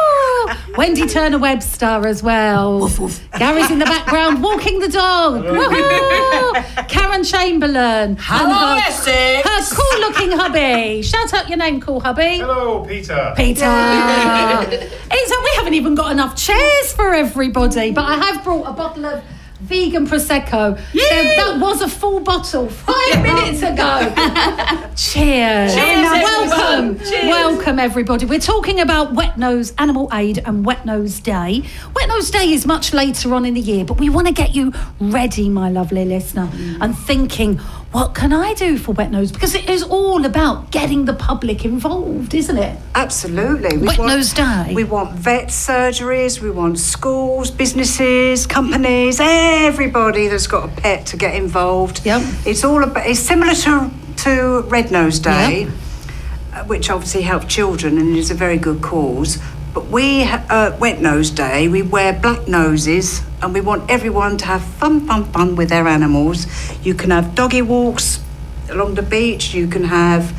[0.78, 2.88] Wendy Turner Webster as well.
[3.38, 5.44] Gary's in the background walking the dog.
[6.88, 8.18] Karen Chamberlain.
[8.20, 9.48] Hello, and Essex.
[9.48, 11.02] her, her cool looking hubby.
[11.02, 12.40] Shout out your name, cool hubby.
[12.40, 13.34] Hello, Peter.
[13.36, 13.66] Peter.
[13.66, 19.06] it's we haven't even got enough chairs for everybody, but I have brought a bottle
[19.06, 19.24] of
[19.62, 20.76] vegan prosecco.
[20.94, 24.12] There- that was a full bottle five minutes ago.
[24.96, 25.74] Cheers.
[25.76, 26.52] Cheers, Welcome.
[26.52, 27.00] everyone.
[27.00, 27.26] Cheers.
[27.28, 28.26] Welcome, everybody.
[28.26, 31.64] We're talking about Wet Nose Animal Aid and Wet Nose Day.
[31.96, 34.56] Wet Nose Day is much later on in the year, but we want to get
[34.56, 36.50] you ready, my lovely listener,
[36.82, 37.60] and thinking,
[37.92, 39.32] what can I do for Wet Nose?
[39.32, 42.80] Because it is all about getting the public involved, isn't it?
[42.96, 43.78] Absolutely.
[43.78, 44.72] We Wet want- Nose Day.
[44.74, 51.18] We want vet surgeries, we want schools, businesses, companies, everybody that's got a pet to
[51.18, 52.06] get involved.
[52.06, 52.22] Yep.
[52.46, 53.92] It's all about, it's similar to,
[54.24, 55.68] to Red Nose Day,
[56.54, 59.38] uh, which obviously helps children and is a very good cause.
[59.74, 64.46] But we, uh, Wet Nose Day, we wear black noses and we want everyone to
[64.46, 66.46] have fun, fun, fun with their animals.
[66.84, 68.20] You can have doggy walks
[68.70, 70.34] along the beach, you can have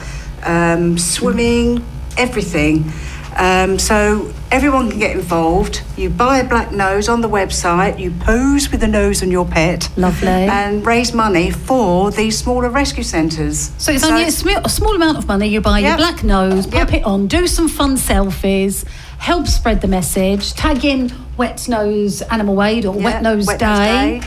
[0.44, 1.84] um, swimming,
[2.16, 2.90] everything.
[3.36, 5.82] Um, so everyone can get involved.
[5.96, 9.46] You buy a black nose on the website, you pose with the nose on your
[9.46, 9.88] pet.
[9.96, 10.28] Lovely.
[10.28, 13.72] And raise money for these smaller rescue centres.
[13.78, 15.48] So it's only a, sm- a small amount of money.
[15.48, 18.84] You buy your black nose, pop it on, do some fun selfies,
[19.22, 23.60] help spread the message, tag in Wet Nose Animal Aid or Yeah, Wet Nose Wet
[23.60, 24.20] Nose Day.
[24.20, 24.26] Day.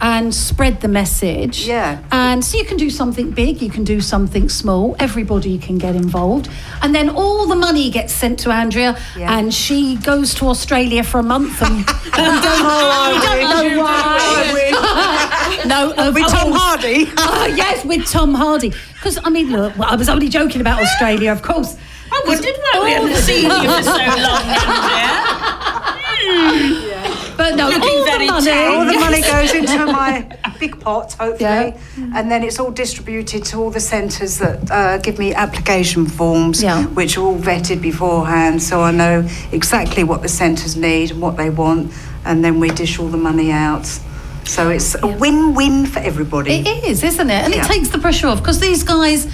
[0.00, 1.66] And spread the message.
[1.68, 2.02] Yeah.
[2.10, 4.96] And so you can do something big, you can do something small.
[4.98, 6.50] Everybody can get involved,
[6.82, 9.38] and then all the money gets sent to Andrea, Yeah.
[9.38, 15.62] and she goes to Australia for a month, and we don't, we don't know why.
[15.72, 16.52] no, of With Tom.
[16.52, 17.06] Hardy.
[17.18, 18.72] Oh, yes, with Tom Hardy.
[18.94, 21.76] Because, I mean, look, well, I was only joking about Australia, of course.
[22.24, 25.20] I wouldn't know we hadn't seen you for so long, Andrea.
[27.36, 28.46] But no, Looking all the money.
[28.46, 28.70] tame.
[28.78, 30.24] all the money goes into my
[30.60, 31.72] big pot, hopefully, Yeah.
[32.14, 36.62] and then it's all distributed to all the centres that uh, give me application forms,
[36.62, 36.84] Yeah.
[36.86, 41.36] which are all vetted beforehand, so I know exactly what the centres need and what
[41.36, 41.92] they want,
[42.24, 43.86] and then we dish all the money out.
[44.44, 46.54] So it's a win-win for everybody.
[46.60, 47.44] It is, isn't it?
[47.44, 47.64] And Yeah.
[47.64, 49.26] it takes the pressure off because these guys,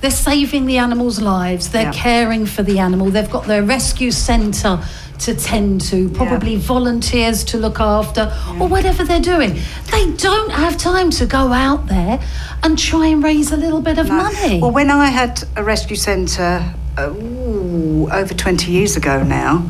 [0.00, 1.68] they're saving the animals' lives.
[1.68, 1.92] They're Yeah.
[1.92, 3.10] caring for the animal.
[3.10, 4.78] They've got their rescue centre
[5.20, 8.30] to tend to, probably volunteers to look after,
[8.60, 9.58] or whatever they're doing.
[9.90, 12.20] They don't have time to go out there
[12.62, 14.14] and try and raise a little bit of No.
[14.24, 14.60] money.
[14.60, 16.62] Well, when I had a rescue centre
[16.98, 19.62] uh, ooh, over 20 years ago now,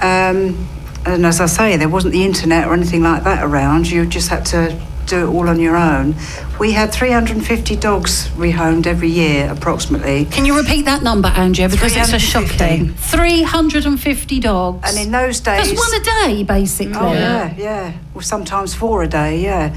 [0.00, 0.56] um,
[1.06, 4.28] and as I say, there wasn't the internet or anything like that around, you just
[4.28, 4.74] had to
[5.12, 6.14] do it all on your own.
[6.58, 10.24] We had 350 dogs rehomed every year, approximately.
[10.24, 11.68] Can you repeat that number, Andrea?
[11.68, 12.94] Because it's a shocking.
[12.94, 14.88] 350 dogs.
[14.88, 15.68] And in those days.
[15.68, 16.94] That's one a day, basically.
[16.94, 17.92] Oh yeah, yeah.
[18.14, 19.40] Well, sometimes four a day.
[19.40, 19.74] Yeah.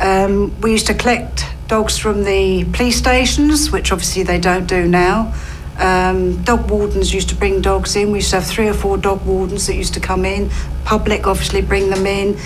[0.00, 4.86] Um, we used to collect dogs from the police stations, which obviously they don't do
[4.86, 5.34] now.
[5.78, 8.12] Um, dog wardens used to bring dogs in.
[8.12, 10.50] We used to have three or four dog wardens that used to come in.
[10.84, 12.36] Public obviously bring them in.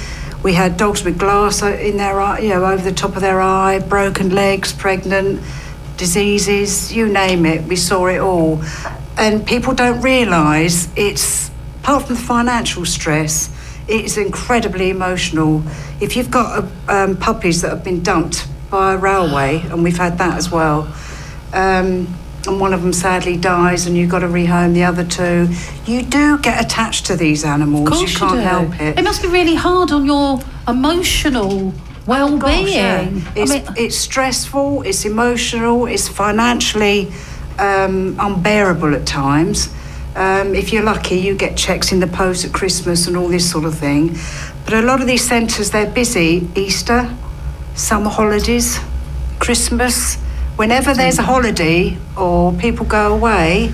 [0.42, 3.40] We had dogs with glass in their eye, you know, over the top of their
[3.40, 5.40] eye, broken legs, pregnant,
[5.96, 7.62] diseases, you name it.
[7.64, 8.60] We saw it all.
[9.16, 13.50] And people don't realise it's, apart from the financial stress,
[13.86, 15.62] it's incredibly emotional.
[16.00, 19.96] If you've got uh, um, puppies that have been dumped by a railway, and we've
[19.96, 20.92] had that as well,
[21.52, 22.12] um,
[22.46, 25.48] and one of them sadly dies, and you've got to rehome the other two,
[25.86, 27.88] you do get attached to these animals.
[27.88, 28.38] Of course you can't do.
[28.40, 28.98] help it.
[28.98, 31.72] It must be really hard on your emotional
[32.06, 32.66] well-being.
[32.66, 33.08] Gosh, yeah.
[33.10, 37.12] I It's, mean, it's stressful, it's emotional, it's financially
[37.58, 39.72] um, unbearable at times.
[40.16, 43.50] Um, if you're lucky, you get checks in the post at Christmas and all this
[43.50, 44.16] sort of thing.
[44.64, 47.08] But a lot of these centres, they're busy Easter,
[47.74, 48.78] summer holidays,
[49.38, 50.18] Christmas.
[50.56, 53.72] Whenever there's a holiday or people go away,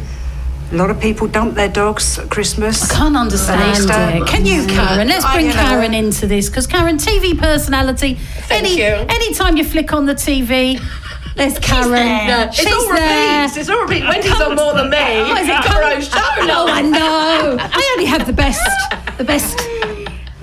[0.71, 2.91] a lot of people dump their dogs at Christmas.
[2.91, 4.29] I can't understand it.
[4.29, 4.69] Can you, mm.
[4.69, 5.09] Karen?
[5.09, 5.51] Let's bring.
[5.51, 8.19] Karen into this because Karen, TV personality.
[8.51, 8.85] any you.
[8.85, 10.79] anytime you flick on the TV,
[11.37, 11.91] there's Karen.
[11.91, 12.49] there.
[12.49, 13.43] It's all there.
[13.43, 13.57] repeats.
[13.57, 14.07] It's all repeats.
[14.07, 14.99] Wendy's on more than me.
[14.99, 16.47] Oh, is it It's her own.
[16.47, 17.57] No, I know.
[17.59, 18.63] I only have the best,
[19.17, 19.59] the best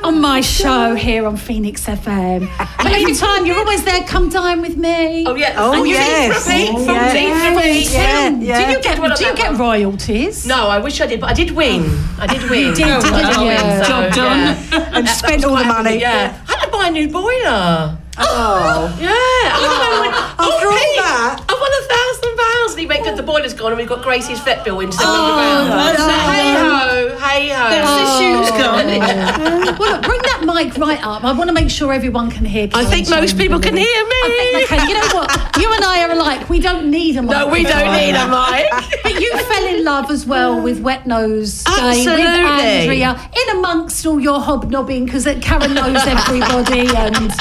[0.05, 2.47] on my show here on Phoenix FM.
[2.77, 5.25] But every time you're always there, come dine with me.
[5.25, 5.55] Oh yeah.
[5.57, 6.45] Oh, Full yes.
[6.45, 6.69] repeat.
[6.71, 7.55] Oh, yeah.
[7.55, 7.91] repeat.
[7.91, 9.59] Yeah, Do you get do you get one.
[9.59, 10.45] royalties?
[10.45, 11.81] No, I wish I did, but I did win.
[11.85, 12.17] Oh.
[12.19, 12.73] I did win.
[12.75, 13.47] did, oh, I didn't did you?
[13.47, 14.39] win, so, Job done.
[14.71, 14.89] yeah.
[14.97, 15.99] and spent all the money.
[15.99, 16.39] Yeah.
[16.47, 17.97] I had to buy a new boiler.
[18.17, 18.95] Oh.
[18.99, 19.11] Yeah.
[19.11, 21.45] I went, After all oh, Pete, that?
[21.47, 22.71] I won a thousand pounds.
[22.73, 25.07] And he went, good, the boiler's gone, and we've got Gracie's vet bill in seven
[25.09, 25.35] Oh,
[25.69, 25.99] hundred pounds.
[25.99, 26.05] no.
[26.05, 26.71] So, hey ho,
[27.19, 27.63] hey ho.
[27.71, 28.59] That's the shoes oh.
[28.59, 29.79] gone.
[29.79, 31.23] well, look, bring that mic right up.
[31.23, 32.69] I want to make sure everyone can hear.
[32.73, 34.19] I think Karen most people can hear me.
[34.23, 34.89] I think they can.
[34.89, 35.57] You know what?
[35.57, 36.49] You and I are alike.
[36.49, 37.31] We don't need a mic.
[37.31, 38.71] No, we don't need a mic.
[39.03, 42.23] But you fell in love as well with Wet Nose Day Absolutely.
[42.23, 47.31] with Andrea, in amongst all your hobnobbing, because Karen knows everybody and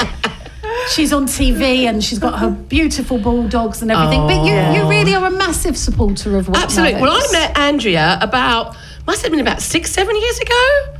[0.89, 4.21] she's on TV and she's got her beautiful bulldogs and everything.
[4.27, 7.01] but you, you really are a massive supporter of Wet Absolutely.
[7.01, 8.75] Well, I met Andrea about
[9.07, 10.91] must have been about six, seven years ago.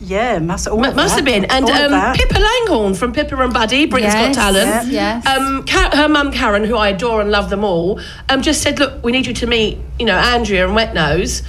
[0.00, 1.16] Yeah, must all M- of must that.
[1.18, 1.44] have been.
[1.44, 2.16] And All um.
[2.16, 4.66] Pippa Langhorne from Pippa and Buddy, Britain's Yes, Got Talent.
[4.66, 5.26] yes, yes.
[5.28, 8.80] Um, Ka- her mum Karen, who I adore and love them all, um, just said,
[8.80, 11.42] "Look, we need you to meet, you know, Andrea and Wet Nose.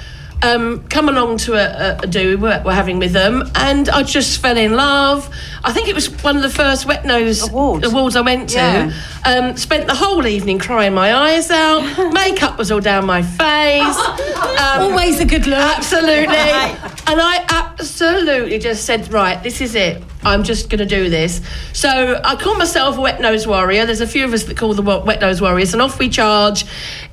[0.44, 4.04] Um, come along to a, a, a do we're, we're having with them." And I
[4.04, 5.30] just fell in love.
[5.64, 7.86] I think it was one of the first Wet Nose Awards.
[7.88, 8.58] awards I went to.
[8.58, 8.94] Yeah.
[9.26, 12.12] Um, spent the whole evening crying my eyes out.
[12.14, 13.98] Makeup was all down my face.
[14.54, 15.58] Um, Always a good look.
[15.58, 16.36] Absolutely.
[16.36, 20.04] and I absolutely just said, right, this is it.
[20.26, 21.42] I'm just going to do this.
[21.74, 23.86] So I call myself a wet nose warrior.
[23.86, 26.66] There's a few of us that call the wet nose warriors, and off we charge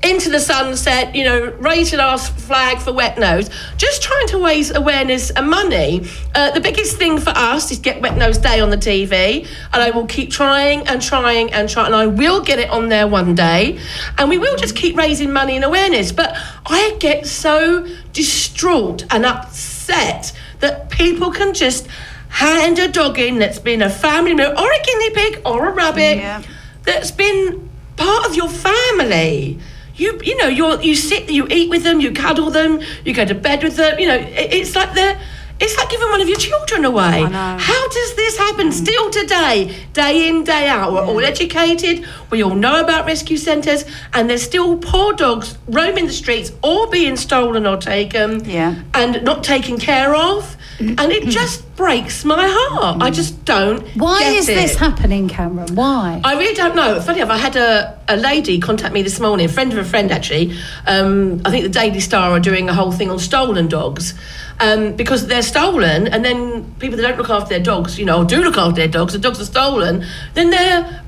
[0.03, 1.15] into the sunset.
[1.15, 6.07] You know, raising our flag for wet nose, just trying to raise awareness and money.
[6.33, 9.83] Uh, the biggest thing for us is get Wet Nose Day on the TV, and
[9.83, 13.07] I will keep trying and trying and trying, and I will get it on there
[13.07, 13.79] one day,
[14.17, 16.11] and we will just keep raising money and awareness.
[16.11, 16.35] But
[16.65, 21.87] I get so distraught and upset that people can just
[22.31, 25.71] hand a dog in that's been a family member or a guinea pig or a
[25.71, 26.41] rabbit Yeah.
[26.83, 29.59] that's been part of your family.
[29.95, 33.25] You you know you you sit you eat with them you cuddle them you go
[33.25, 35.19] to bed with them you know it, it's like they're
[35.59, 37.21] it's like giving one of your children away.
[37.21, 38.73] How does this happen mm.
[38.73, 40.91] still today, day in, day out?
[40.91, 46.07] We're all educated, we all know about rescue centres, and there's still poor dogs roaming
[46.07, 48.73] the streets or being stolen or taken Yeah.
[48.95, 50.57] and not taken care of.
[50.81, 53.01] And it just breaks my heart.
[53.01, 53.85] I just don't.
[53.95, 55.75] Why get is this happening, Cameron?
[55.75, 56.21] Why?
[56.23, 56.99] I really don't know.
[57.01, 59.83] Funny enough, I had a, a lady contact me this morning, a friend of a
[59.83, 60.57] friend actually.
[60.87, 64.13] Um, I think the Daily Star are doing a whole thing on stolen dogs
[64.59, 68.23] um, because they're stolen, and then people that don't look after their dogs, you know,
[68.23, 71.03] do look after their dogs, the dogs are stolen, then they're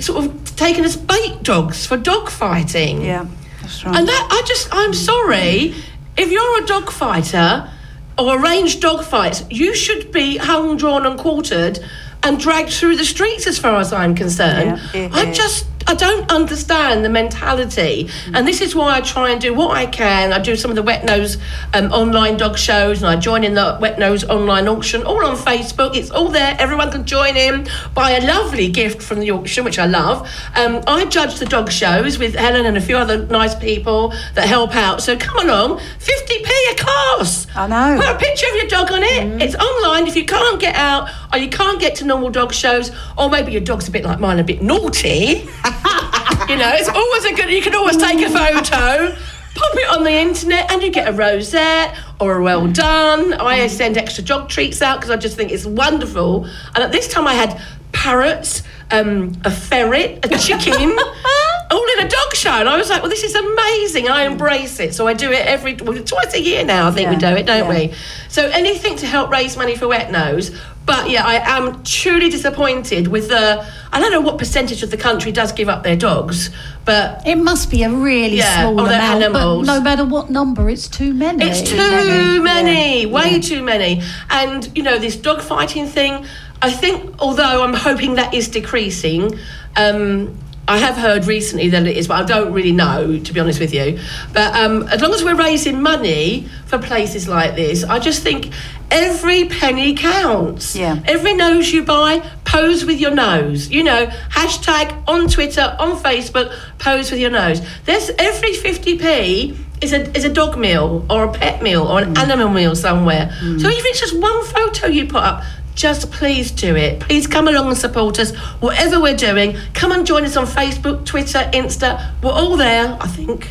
[0.00, 3.02] sort of taken as bait dogs for dog fighting.
[3.02, 3.26] Yeah,
[3.60, 3.96] that's right.
[3.96, 5.74] And that I just I'm sorry
[6.16, 7.70] if you're a dog fighter
[8.18, 11.78] or arranged dog fights, you should be hung, drawn, and quartered
[12.22, 13.46] and dragged through the streets.
[13.46, 18.60] As far as I'm concerned, Yeah, I just I don't understand the mentality, and this
[18.60, 20.32] is why I try and do what I can.
[20.32, 21.38] I do some of the wet nose
[21.74, 25.36] um, online dog shows, and I join in the wet nose online auction, all on
[25.36, 25.96] Facebook.
[25.96, 26.56] It's all there.
[26.58, 27.68] Everyone can join in.
[27.94, 30.28] Buy a lovely gift from the auction, which I love.
[30.56, 34.48] Um, I judge the dog shows with Helen and a few other nice people that
[34.48, 35.02] help out.
[35.02, 37.46] So come along, 50p a class.
[37.54, 38.02] I know.
[38.02, 39.42] Put a picture of your dog on it.
[39.42, 40.06] It's online.
[40.06, 43.52] If you can't get out or you can't get to normal dog shows, or maybe
[43.52, 45.08] your dog's a bit like mine, a bit naughty.
[46.48, 47.50] you know, it's always a good.
[47.50, 49.16] You can always take a photo.
[49.54, 53.32] Pop it on the internet and you get a rosette or a well done.
[53.32, 56.44] I send extra dog treats out because I just think it's wonderful.
[56.74, 57.58] And at this time I had
[57.92, 60.98] parrots, um, a ferret, a chicken,
[61.70, 62.50] all in a dog show.
[62.50, 64.04] And I was like, well, this is amazing.
[64.04, 64.94] And I embrace it.
[64.94, 67.46] So I do it every, well, twice a year now, I think we do it,
[67.46, 67.88] don't yeah.
[67.88, 67.94] we?
[68.28, 70.56] So anything to help raise money for Wet Nose.
[70.86, 73.66] But yeah, I am truly disappointed with the.
[73.92, 76.50] I don't know what percentage of the country does give up their dogs,
[76.84, 79.66] but It must be a really Yeah, small amount, animals.
[79.66, 81.44] but no matter what number, it's too many.
[81.44, 83.40] it's too many, many, yeah, way yeah.
[83.40, 84.02] too many.
[84.30, 86.24] And you know, this dog fighting thing.
[86.62, 89.38] I think, although I'm hoping that is decreasing.
[89.76, 93.38] Um, I have heard recently that it is, but I don't really know, to be
[93.38, 94.00] honest with you.
[94.32, 98.52] But um, as long as we're raising money for places like this, I just think
[98.90, 100.74] every penny counts.
[100.74, 101.00] Yeah.
[101.04, 103.70] Every nose you buy, pose with your nose.
[103.70, 107.60] You know, hashtag on Twitter, on Facebook, pose with your nose.
[107.84, 112.16] There's every 50p is a, is a dog meal or a pet meal or an
[112.16, 113.30] animal meal somewhere.
[113.40, 115.44] So even if it's just one photo you put up,
[115.76, 117.00] just please do it.
[117.00, 119.56] Please come along and support us, whatever we're doing.
[119.74, 122.12] Come and join us on Facebook, Twitter, Insta.
[122.22, 123.50] We're all there, I think.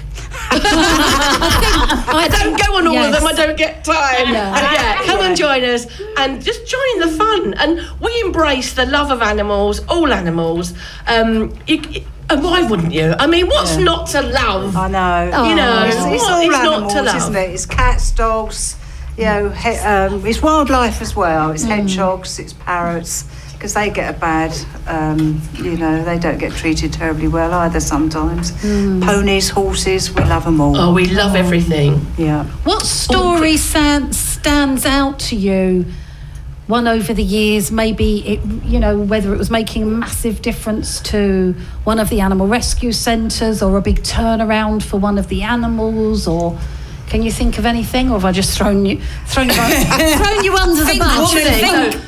[0.52, 3.16] I don't go on all Yes.
[3.16, 3.28] of them.
[3.28, 3.96] I don't get time.
[4.36, 4.52] Yeah.
[4.52, 5.86] But yeah, come and join us
[6.18, 7.54] and just join the fun.
[7.56, 10.74] And we embrace the love of animals, all animals.
[11.08, 11.82] Um, you,
[12.30, 13.14] and why wouldn't you?
[13.20, 14.76] I mean, what's not to love?
[14.76, 15.48] I know.
[15.48, 17.16] You know, it's, it's what all is not animals, to love?
[17.18, 17.50] isn't it?
[17.52, 18.76] It's cats, dogs.
[19.18, 21.52] You know, he, um, it's wildlife as well.
[21.52, 24.54] It's hedgehogs, it's parrots, because they get a bad.
[24.88, 27.80] Um, you know, they don't get treated terribly well either.
[27.80, 30.76] Sometimes ponies, horses, we love them all.
[30.76, 32.06] Oh, we love everything.
[32.18, 32.44] Yeah.
[32.66, 35.86] What story san- stands out to you?
[36.68, 41.00] One over the years, maybe it, you know, whether it was making a massive difference
[41.02, 41.54] to
[41.84, 46.28] one of the animal rescue centres or a big turnaround for one of the animals,
[46.28, 46.58] or
[47.16, 50.54] can you think of anything, or have I just thrown you thrown you, thrown you
[50.54, 51.32] under the bus?
[51.32, 51.38] So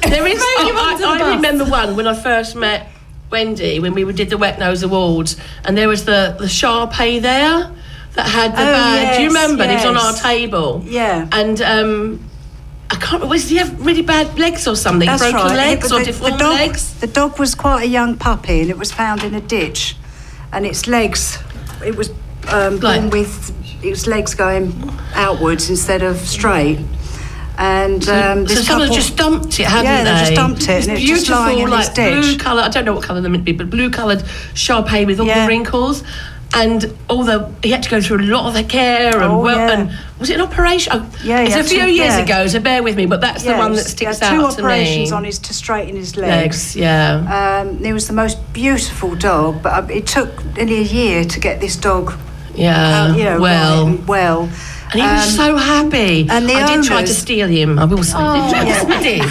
[0.10, 0.34] there is.
[0.34, 2.90] You I, I, remember one when I first met
[3.32, 7.72] Wendy when we did the Wet Nose Awards, and there was the the Sharpei there
[8.16, 9.16] that had the Oh, bag.
[9.16, 9.64] Do you yes, remember?
[9.64, 10.84] It was on our table.
[10.86, 11.30] Yeah.
[11.32, 12.30] And um,
[12.90, 13.26] I can't.
[13.30, 15.08] Was he have really bad legs or something?
[15.08, 15.56] That's Broken right.
[15.56, 17.00] legs or the, deformed the dog, legs?
[17.00, 19.96] The dog was quite a young puppy, and it was found in a ditch,
[20.52, 21.40] and its legs,
[21.82, 22.12] it was
[22.52, 24.74] um, born with its legs going
[25.14, 26.80] outwards instead of straight.
[27.60, 30.12] And um, so this someone just dumped it, hadn't yeah, they?
[30.12, 32.62] they just dumped it, It's and it's beautiful, lying in this like blue colour.
[32.62, 34.20] I don't know what colour they're meant to be, but blue coloured
[34.54, 35.42] Sharpei with all Yeah.
[35.44, 36.04] the wrinkles.
[36.54, 39.42] and all the he had to go through a lot of the care and Oh,
[39.42, 39.72] well yeah.
[39.80, 40.94] and was it an operation?
[40.96, 42.24] Oh, Yeah, it's a few two- years yeah.
[42.24, 43.06] ago, so bear with me.
[43.06, 46.74] But that's the one that sticks out two operations on his to straighten his legs.
[46.74, 46.76] legs.
[46.78, 51.26] Yeah, Um, he was the most beautiful dog, but uh, it took nearly a year
[51.26, 52.14] to get this dog,
[52.58, 53.04] yeah.
[53.12, 54.42] uh, you know, well, and well.
[54.92, 56.28] and he was Um, so happy.
[56.30, 57.78] and the I did try to steal him.
[57.80, 58.52] I will say, Oh.
[58.54, 59.24] I did.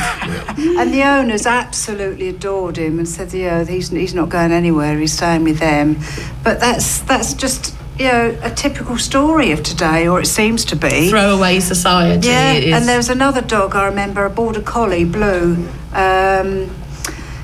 [0.78, 4.98] And the owners absolutely adored him and said, "Yeah, he's he's not going anywhere.
[4.98, 5.96] He's staying with them."
[6.44, 10.76] But that's that's just you know a typical story of today, or it seems to
[10.76, 11.08] be.
[11.10, 12.28] Throwaway society.
[12.28, 15.56] Yeah, and there was another dog I remember, a border collie, Blue.
[15.94, 16.68] Um,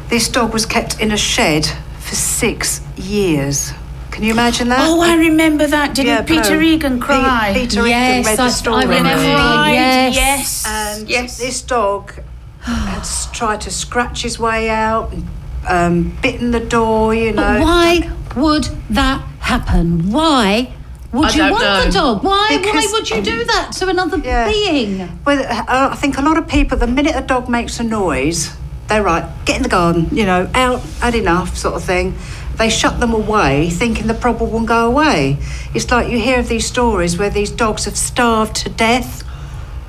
[0.08, 1.64] this dog was kept in a shed
[2.00, 3.72] for six years.
[4.12, 4.80] Can you imagine that?
[4.88, 5.94] Oh, I remember that.
[5.94, 6.60] Didn't Yeah, Peter Blue.
[6.60, 7.52] Egan cry?
[7.54, 8.76] Pe- Peter Yes, Egan read I- the story.
[8.76, 9.34] I remember.
[9.34, 10.14] Cried, Yes.
[10.16, 10.64] yes.
[10.66, 11.38] And yes.
[11.38, 12.12] this dog
[12.60, 13.02] had
[13.32, 15.26] tried to scratch his way out, and,
[15.66, 17.42] um, bitten the door, you know.
[17.42, 20.10] But why would that happen?
[20.12, 20.68] Why
[21.10, 21.84] would I you want know.
[21.86, 22.22] the dog?
[22.22, 22.48] Why?
[22.62, 24.46] why would you do that to another Yeah.
[24.48, 25.08] being?
[25.24, 28.50] Well, uh, I think a lot of people, the minute a dog makes a noise,
[28.88, 32.14] they're right, get in the garden, you know, out, had enough, sort of thing.
[32.58, 35.38] They shut them away, thinking the problem will go away.
[35.74, 39.24] It's like you hear of these stories where these dogs have starved to death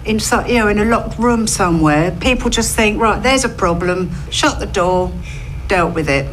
[0.05, 2.11] in, so- you know, in a locked room somewhere.
[2.11, 5.11] People just think, right, there's a problem, shut the door,
[5.67, 6.25] dealt with it.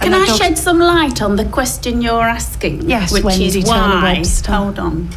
[0.00, 2.88] And Can I dog- shed some light on the question you're asking?
[2.88, 4.22] Yes, which Wendy is why.
[4.48, 5.08] Hold on.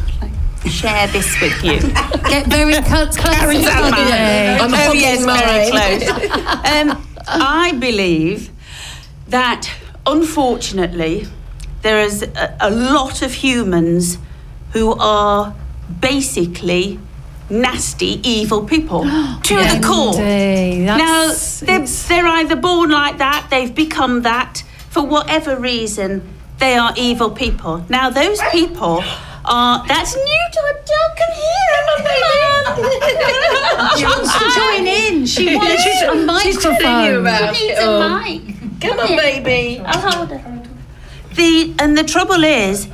[0.66, 1.78] Share this with you.
[2.28, 3.16] Get very close.
[3.18, 6.30] I'm oh, yes, very close.
[6.90, 8.50] um, I believe
[9.28, 9.70] that
[10.06, 11.26] unfortunately
[11.82, 14.18] there is a, a lot of humans
[14.72, 15.54] who are
[16.00, 16.98] basically
[17.48, 19.02] nasty, evil people
[19.42, 20.16] to the core.
[20.16, 26.22] Wendy, Now, they're, they're either born like that, they've become that, for whatever reason,
[26.58, 27.84] they are evil people.
[27.88, 29.04] Now, those people
[29.44, 29.86] are.
[29.86, 30.56] That's new Newt,
[30.88, 32.86] I can hear him,
[33.98, 35.26] She wants to join in.
[35.26, 37.20] She wants she's- a she's telling you microphone.
[37.20, 38.02] about She needs it all.
[38.02, 38.55] a mic.
[38.80, 39.80] Come on, baby.
[39.84, 40.40] I'll hold it.
[41.34, 42.88] The and the trouble is,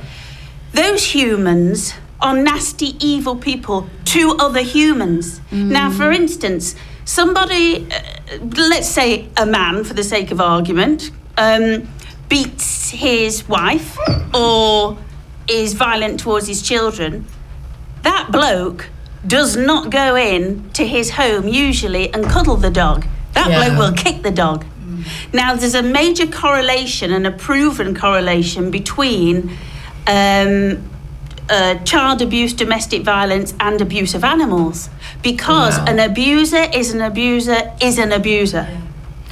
[0.73, 5.41] those humans are nasty, evil people to other humans.
[5.51, 6.75] Now, for instance,
[7.05, 8.37] somebody, uh,
[8.69, 11.87] let's say a man, for the sake of argument, um,
[12.29, 13.97] beats his wife
[14.33, 14.97] or
[15.47, 17.25] is violent towards his children.
[18.03, 18.89] That bloke
[19.25, 23.05] does not go in to his home usually and cuddle the dog.
[23.33, 23.69] That Yeah.
[23.69, 24.65] bloke will kick the dog.
[25.33, 29.51] Now, there's a major correlation and a proven correlation between
[30.07, 30.81] um,
[31.49, 34.89] uh, child abuse, domestic violence, and abuse of animals.
[35.21, 35.85] Because Wow.
[35.87, 38.67] an abuser is an abuser is an abuser.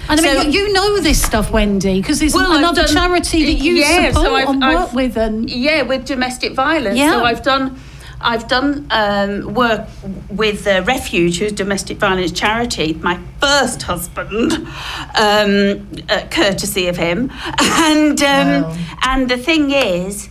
[0.09, 3.45] And I mean, you, you know this stuff, Wendy, because it's Well, another done- charity
[3.45, 5.15] that you Yeah, so support I've- and I've- work with.
[5.17, 6.97] And Yeah, with domestic violence.
[6.97, 7.11] Yeah.
[7.11, 7.79] So I've done,
[8.23, 9.87] I've done um, work
[10.29, 12.93] with uh, Refuge, who's a domestic violence charity.
[12.93, 18.77] My first husband, um, uh, courtesy of him, and um, Wow.
[19.03, 20.29] and the thing is,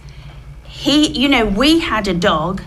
[0.64, 2.62] he, you know, we had a dog.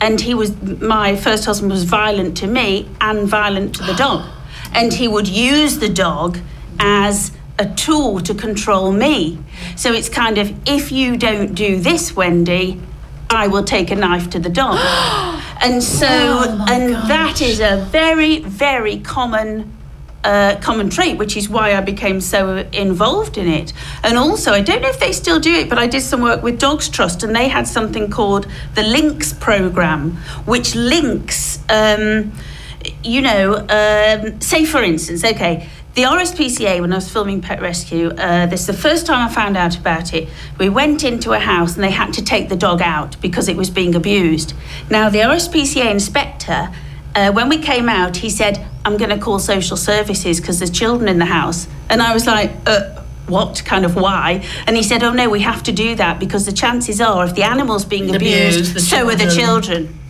[0.00, 4.28] And he was, my first husband was violent to me and violent to the dog.
[4.74, 6.38] And he would use the dog
[6.80, 9.38] as a tool to control me.
[9.76, 12.80] So it's kind of, if you don't do this, Wendy,
[13.34, 14.78] I will take a knife to the dog.
[15.60, 16.06] and so,
[16.68, 19.74] and that is a very, very common
[20.24, 23.74] uh, common trait, which is why I became so involved in it.
[24.02, 26.42] And also, I don't know if they still do it, but I did some work
[26.42, 30.12] with Dogs Trust, and they had something called the Links program,
[30.46, 32.32] which links, um,
[33.02, 35.68] you know, um, say for instance, okay.
[35.94, 39.32] The RSPCA, when I was filming Pet Rescue, uh, this is the first time I
[39.32, 40.28] found out about it.
[40.58, 43.56] We went into a house and they had to take the dog out because it
[43.56, 44.54] was being abused.
[44.90, 46.70] Now, the RSPCA inspector
[47.14, 50.70] uh, when we came out, he said, I'm going to call social services because there's
[50.72, 51.68] children in the house.
[51.88, 53.62] And I was like, uh, what?
[53.64, 54.44] Kind of why?
[54.66, 57.36] And he said, oh no, we have to do that because the chances are if
[57.36, 59.86] the animal's being Abused, abused, the so are the children.
[59.86, 60.00] children.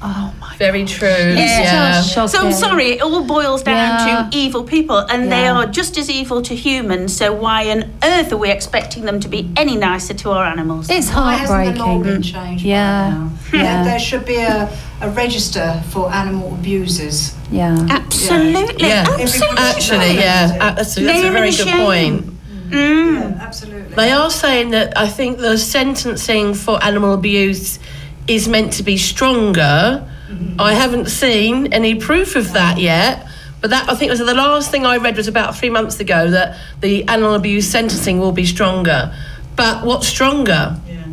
[0.59, 1.09] Very true.
[1.37, 2.03] Yeah.
[2.03, 2.33] just.
[2.33, 4.29] So I'm sorry, it all boils down Yeah.
[4.31, 7.17] to evil people, and they are just as evil to humans.
[7.17, 10.89] So why on earth are we expecting them to be any nicer to our animals?
[10.91, 11.49] it's heartbreaking.
[11.49, 12.13] Why hasn't the law heartbreaking.
[12.15, 13.11] been changed by Yeah.
[13.11, 13.31] now?
[13.53, 13.63] Yeah.
[13.63, 14.69] There, there should be a,
[15.01, 17.35] a register for animal abusers.
[17.51, 17.77] Yeah.
[17.91, 19.05] Absolutely, Yeah.
[19.09, 19.59] absolutely.
[19.59, 21.85] Actually, yeah, that's, a- that's a very good shame.
[21.87, 22.31] point.
[22.71, 23.41] Mm.
[23.41, 23.95] Absolutely.
[23.95, 27.79] They are saying that I think the sentencing for animal abuse
[28.27, 30.09] is meant to be stronger.
[30.59, 33.27] I haven't seen any proof of that yet.
[33.61, 36.31] But that I think was the last thing I read was about three months ago
[36.31, 39.15] that the animal abuse sentencing will be stronger.
[39.57, 40.79] But what's stronger?
[40.87, 41.05] Yeah.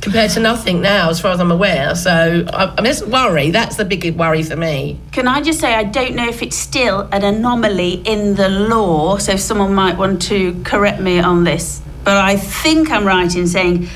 [0.00, 1.94] compared to nothing now, as far as I'm aware.
[1.94, 3.50] So I, I mean, that's worry.
[3.50, 4.98] That's the big worry for me.
[5.12, 9.18] Can I just say, I don't know if it's still an anomaly in the law,
[9.18, 13.46] so someone might want to correct me on this, but I think I'm right in
[13.48, 13.88] saying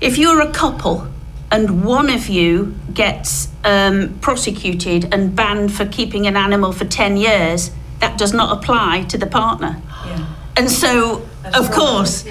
[0.00, 1.08] if you're a couple
[1.50, 7.16] and one of you gets um, prosecuted and banned for keeping an animal for 10
[7.16, 7.70] years,
[8.00, 9.80] that does not apply to the partner.
[10.56, 12.24] And so, of course,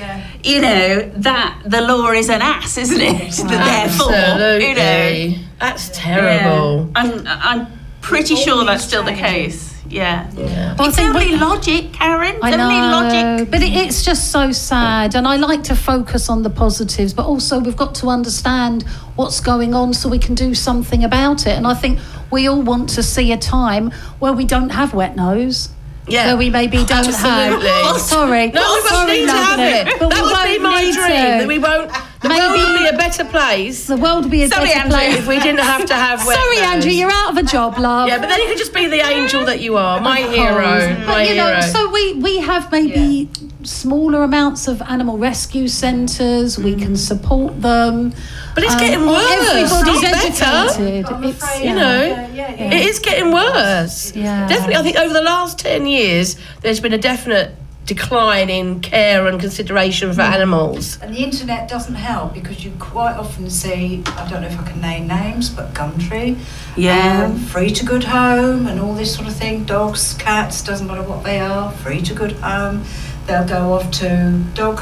[0.43, 3.31] you know, that the law is an ass, isn't it?
[3.47, 5.33] Therefore, you know.
[5.59, 6.85] That's terrible.
[6.87, 6.91] Yeah.
[6.95, 7.67] I'm, I'm
[8.01, 9.66] pretty sure that's still the case.
[9.89, 10.29] Yeah.
[10.77, 12.35] Well, it's only we- logic, Karen.
[12.35, 13.51] It's I only know, logic.
[13.51, 17.25] but it, it's just so sad, and I like to focus on the positives, but
[17.25, 18.83] also we've got to understand
[19.15, 21.57] what's going on so we can do something about it.
[21.57, 21.99] And I think
[22.31, 25.69] we all want to see a time where we don't have wet nose.
[26.07, 26.27] Yeah.
[26.27, 27.67] Where we maybe don't Absolutely.
[27.67, 27.95] have.
[27.95, 28.47] Oh, sorry.
[28.47, 29.99] No, we won't sorry, need to have lovely, it.
[29.99, 30.93] But that would won't be my dream.
[30.93, 31.37] to.
[31.43, 31.91] That we won't.
[32.21, 33.85] The Maybe- world would be a better place.
[33.87, 36.25] The world would be a Sorry, better Andrew, place if we didn't have to have
[36.25, 36.65] wet Sorry, nose.
[36.65, 38.07] Andrew, you're out of a job, love.
[38.07, 41.07] Yeah, but then you could just be the angel that you are, my hero, But
[41.07, 43.29] my you know, so we we have maybe
[43.67, 46.57] smaller amounts of animal rescue centres.
[46.57, 48.13] We can support them.
[48.55, 50.45] But it's Um, getting worse, Everybody's not better.
[50.45, 51.05] educated.
[51.23, 54.13] It's, you know, it is getting worse.
[54.15, 54.47] Yeah.
[54.47, 57.55] Definitely, I think over the last 10 years, there's been a definite
[57.85, 60.15] decline in care and consideration Mm.
[60.15, 60.97] for animals.
[61.01, 64.63] And the internet doesn't help because you quite often see, I don't know if I
[64.63, 66.35] can name names, but Gumtree,
[66.75, 67.23] Yeah.
[67.25, 69.63] um, free to good home and all this sort of thing.
[69.63, 72.83] Dogs, cats, doesn't matter what they are, free to good home.
[73.27, 74.79] They'll go off to dog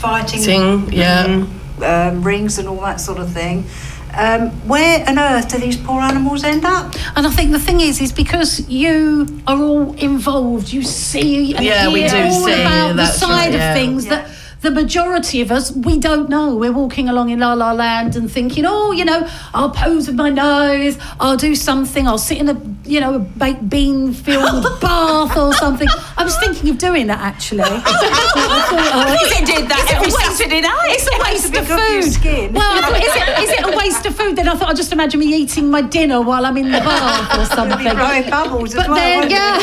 [0.00, 1.46] fighting Thing, yeah.
[1.82, 3.64] um, rings and all that sort of thing.
[4.16, 6.94] Um, where on earth do these poor animals end up?
[7.16, 11.64] And I think the thing is, is because you are all involved, you see and
[11.64, 13.74] Yeah, we hear do all see, about the side right, of yeah.
[13.74, 14.28] things that
[14.64, 16.56] the majority of us we don't know.
[16.56, 20.16] We're walking along in La La Land and thinking, oh, you know, I'll pose with
[20.16, 24.64] my nose, I'll do something, I'll sit in a you know a baked bean filled
[24.80, 25.86] bath or something.
[26.16, 27.60] I was thinking of doing that actually.
[27.62, 30.88] I thought, oh, it did that is it a every Saturday night.
[30.96, 32.12] It's a waste of good for your food.
[32.12, 32.52] skin.
[32.54, 34.36] Well, thought, is it, is it a waste of food?
[34.36, 37.38] Then I thought I'd just imagine me eating my dinner while I'm in the bath
[37.38, 37.94] or something.
[37.94, 38.96] Blowing bubbles as But well.
[38.96, 39.58] then, yeah.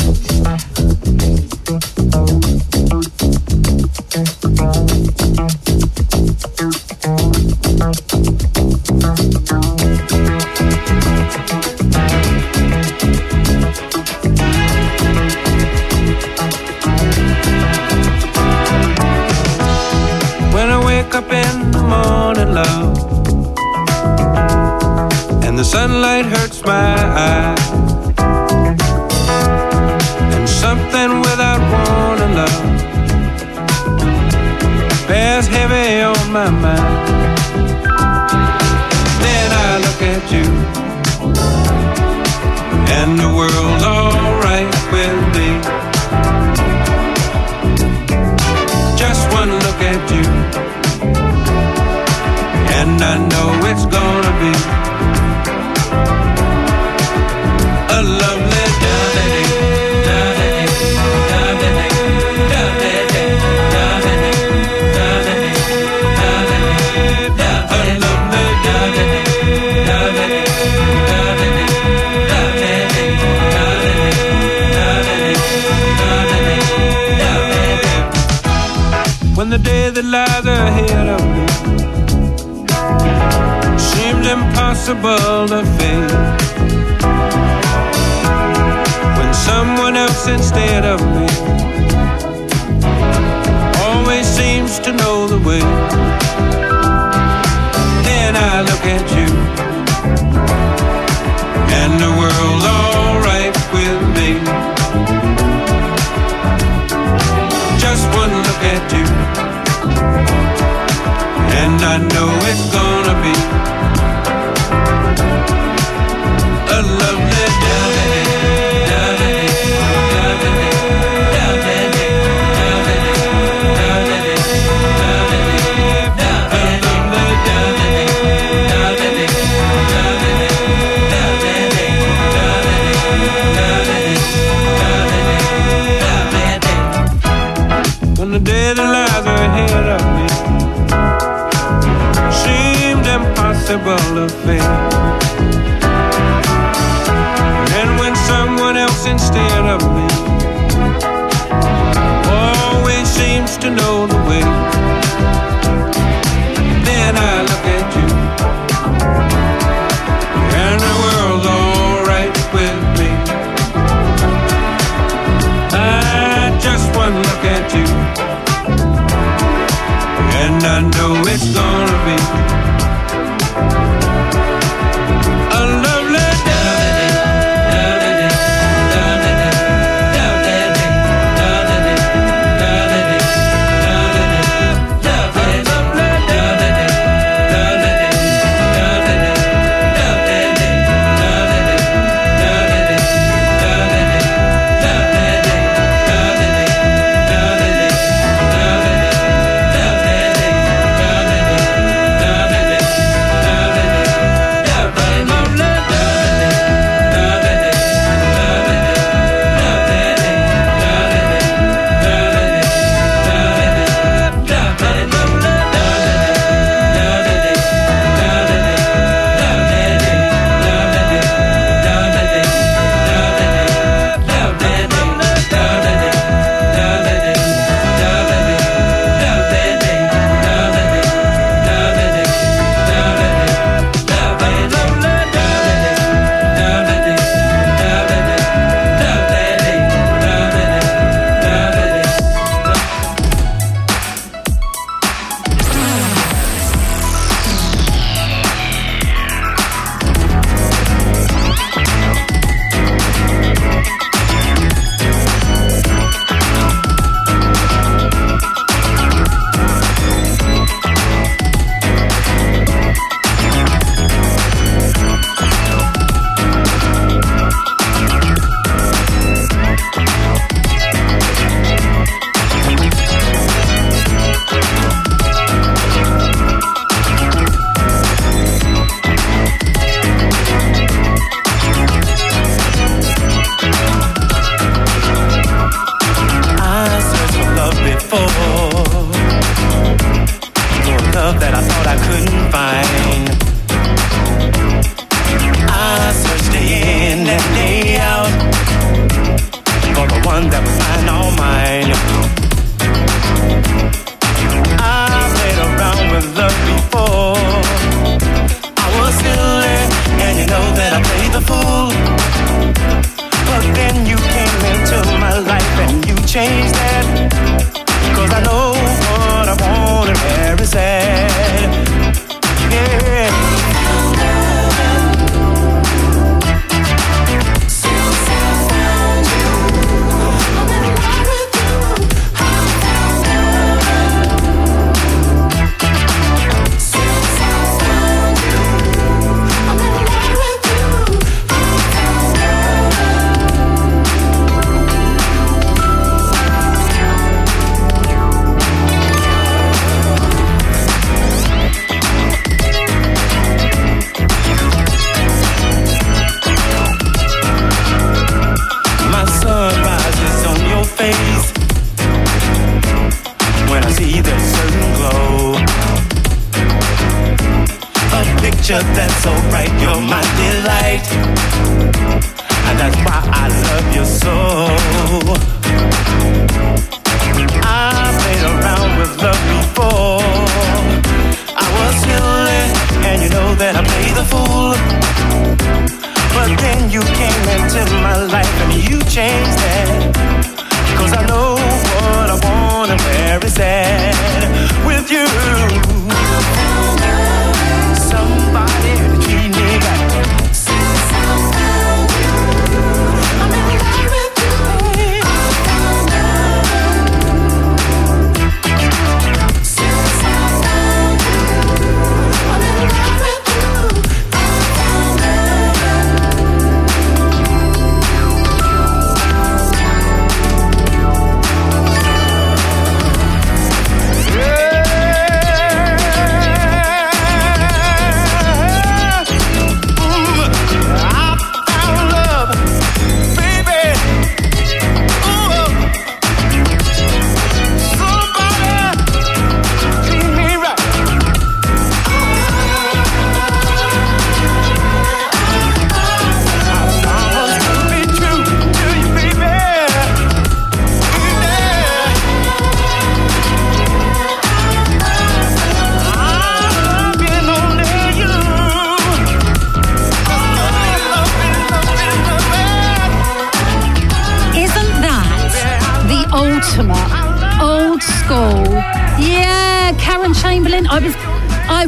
[26.15, 26.54] Sunlight hurts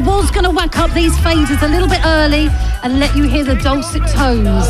[0.07, 2.47] was going to whack up these faders a little bit early
[2.83, 4.65] and let you hear the dulcet tones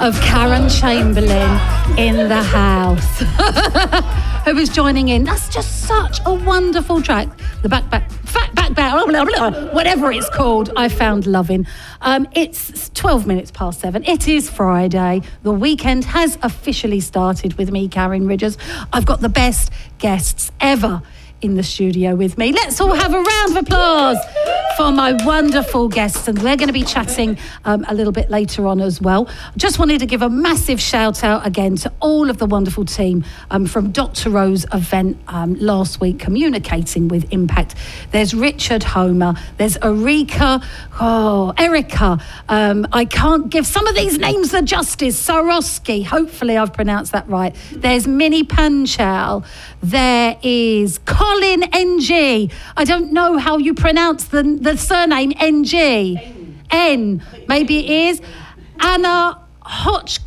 [0.00, 1.50] of Karen Chamberlain
[1.96, 3.20] in the house.
[4.44, 5.22] Who is joining in?
[5.24, 7.28] That's just such a wonderful track.
[7.62, 8.94] The back back fat back back
[9.72, 10.70] whatever it's called.
[10.76, 11.66] I found loving.
[12.00, 14.04] Um, it's 12 minutes past seven.
[14.04, 15.22] It is Friday.
[15.42, 18.58] The weekend has officially started with me, Karin Ridgers.
[18.92, 21.02] I've got the best guests ever
[21.42, 22.52] in the studio with me.
[22.52, 24.18] Let's all have a round of applause
[24.76, 28.66] for my wonderful guests, and we're going to be chatting um, a little bit later
[28.66, 29.28] on as well.
[29.56, 33.24] Just wanted to give a massive shout out again to all of the wonderful team
[33.50, 34.30] um, from Dr.
[34.30, 37.74] Rowe's event um, last week, communicating with impact.
[38.10, 40.62] There's Richard Homer, there's Erika,
[41.00, 42.18] oh, Erica.
[42.48, 45.20] Um, I can't give some of these names the justice.
[45.20, 47.54] Sarosky, hopefully I've pronounced that right.
[47.72, 49.44] There's Minnie Panchal.
[49.82, 50.98] There is
[51.30, 52.50] Colin NG.
[52.76, 56.56] I don't know how you pronounce the, the surname NG.
[56.70, 57.22] N.
[57.46, 58.22] Maybe it is.
[58.80, 60.18] Anna Hotch.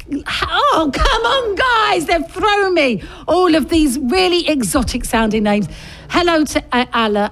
[0.45, 2.05] Oh, come on, guys.
[2.05, 5.67] They've thrown me all of these really exotic sounding names.
[6.15, 6.85] Hello to uh,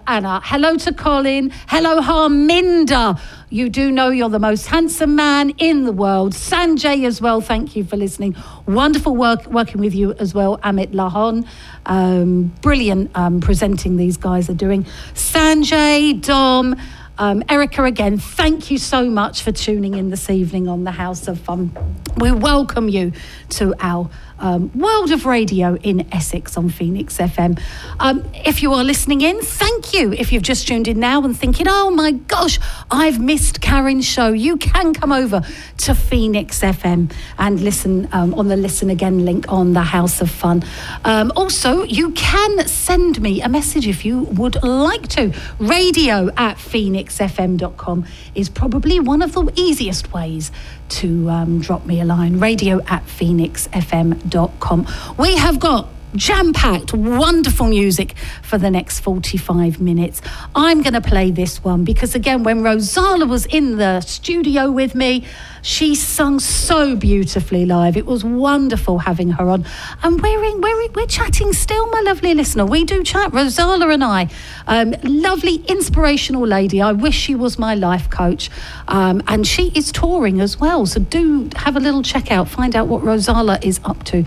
[0.07, 0.41] Anna.
[0.43, 1.51] Hello to Colin.
[1.67, 3.21] Hello, Harminder.
[3.51, 6.33] You do know you're the most handsome man in the world.
[6.33, 7.41] Sanjay as well.
[7.41, 8.35] Thank you for listening.
[8.65, 11.47] Wonderful work working with you as well, Amit Lahon.
[11.85, 14.85] Um, brilliant um, presenting these guys are doing.
[15.13, 16.75] Sanjay, Dom.
[17.19, 21.27] Um, Erica, again, thank you so much for tuning in this evening on the House
[21.27, 21.71] of Fun.
[22.17, 23.13] We welcome you
[23.49, 24.09] to our
[24.41, 27.61] um, world of radio in Essex on Phoenix FM.
[27.99, 30.11] Um, if you are listening in, thank you.
[30.11, 32.59] If you've just tuned in now and thinking, oh my gosh,
[32.89, 35.41] I've missed Karin's show, you can come over
[35.77, 40.29] to Phoenix FM and listen um, on the Listen Again link on the House of
[40.29, 40.63] Fun.
[41.05, 45.33] Um, also, you can send me a message if you would like to.
[45.59, 48.05] Radio at phoenixfm.com
[48.35, 50.51] is probably one of the easiest ways
[50.91, 52.39] to um, drop me a line.
[52.39, 54.87] Radio at phoenixfm.com.
[55.17, 60.21] We have got jam packed, wonderful music for the next 45 minutes.
[60.55, 64.95] I'm going to play this one because, again, when Rozalla was in the studio with
[64.95, 65.25] me,
[65.61, 67.95] she sung so beautifully live.
[67.95, 69.65] It was wonderful having her on.
[70.01, 72.65] And we're, in, we're, we're chatting still, my lovely listener.
[72.65, 74.29] We do chat, Rozalla and I.
[74.67, 76.81] Um, lovely, inspirational lady.
[76.81, 78.49] I wish she was my life coach.
[78.87, 80.85] Um, and she is touring as well.
[80.85, 84.25] So do have a little check out, find out what Rozalla is up to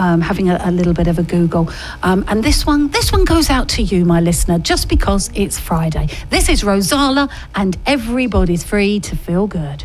[0.00, 1.70] um, having a, a little bit of a Google.
[2.02, 5.60] Um, and this one, this one goes out to you, my listener, just because it's
[5.60, 6.08] Friday.
[6.30, 9.84] This is Rozalla, and everybody's free to feel good.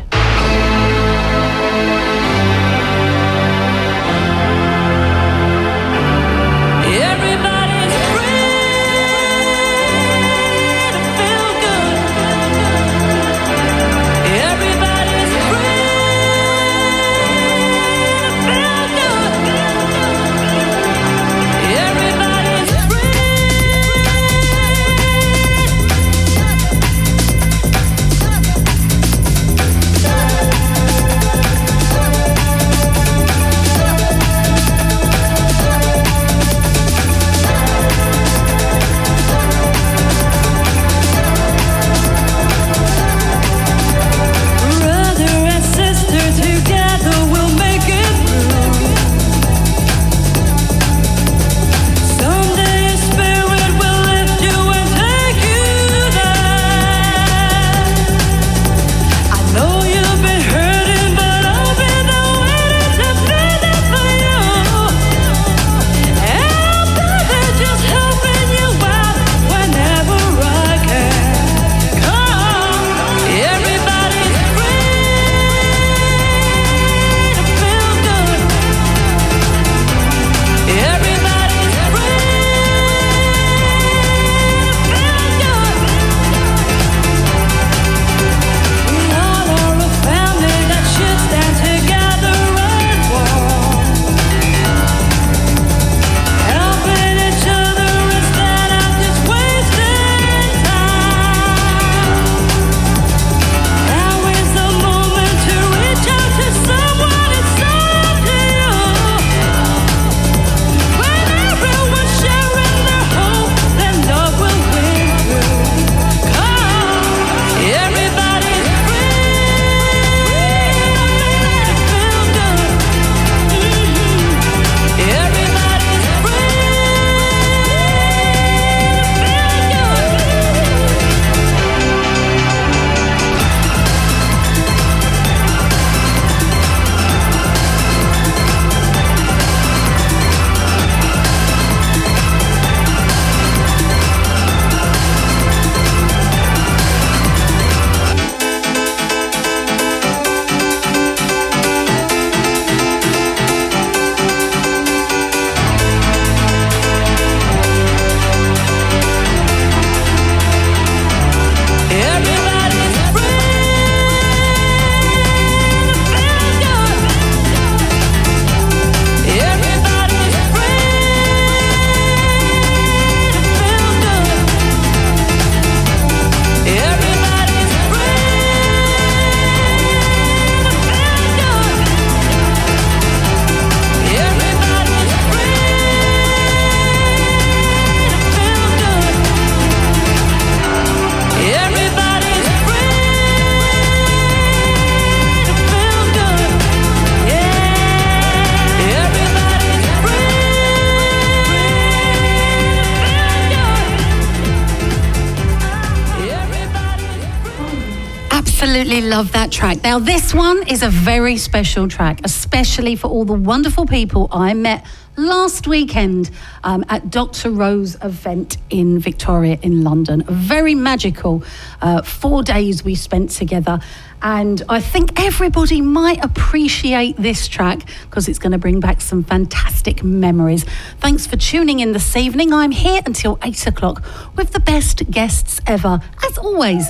[209.46, 209.82] that track.
[209.84, 214.54] Now, this one is a very special track, especially for all the wonderful people I
[214.54, 214.84] met
[215.16, 216.30] last weekend
[216.64, 217.50] um, at Dr.
[217.50, 220.24] Rowe's event in Victoria in London.
[220.26, 221.44] A very magical
[221.80, 223.78] uh, four days we spent together.
[224.20, 229.22] And I think everybody might appreciate this track because it's going to bring back some
[229.22, 230.64] fantastic memories.
[230.98, 232.52] Thanks for tuning in this evening.
[232.52, 234.02] I'm here until eight o'clock
[234.34, 236.88] with the best guests ever, as always,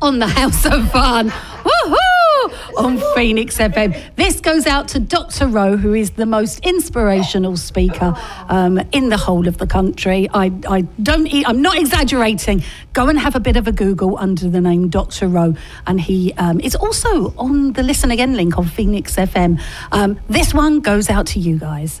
[0.00, 1.32] on the House of Fun
[2.76, 4.00] on Phoenix FM.
[4.16, 5.46] This goes out to Dr.
[5.46, 8.14] Rowe, who is the most inspirational speaker
[8.48, 10.28] um, in the whole of the country.
[10.32, 12.62] I, I don't, eat, I'm not exaggerating.
[12.92, 15.28] Go and have a bit of a Google under the name Dr.
[15.28, 15.54] Rowe,
[15.86, 19.60] and he um, is also on the Listen Again link on Phoenix FM.
[19.92, 22.00] Um, this one goes out to you guys.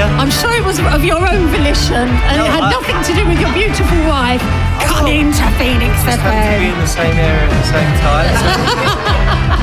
[0.00, 0.20] Pleasure.
[0.22, 3.12] I'm sure it was of your own volition and No, it had I- nothing to
[3.20, 4.40] do with your beautiful wife
[4.80, 6.72] coming to Phoenix Just happened to be FM.
[6.72, 8.32] in the same area at the same time.
[8.40, 8.48] so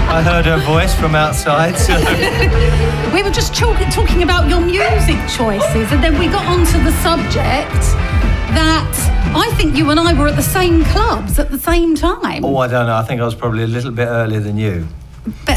[0.18, 1.76] I heard her voice from outside.
[1.78, 1.94] So
[3.14, 6.92] We were just talk- talking about your music choices, and then we got onto the
[7.02, 7.82] subject
[8.54, 8.94] that
[9.36, 12.46] I think you and I were at the same clubs at the same time.
[12.46, 12.96] oh, I don't know.
[12.96, 14.88] I think I was probably a little bit earlier than you.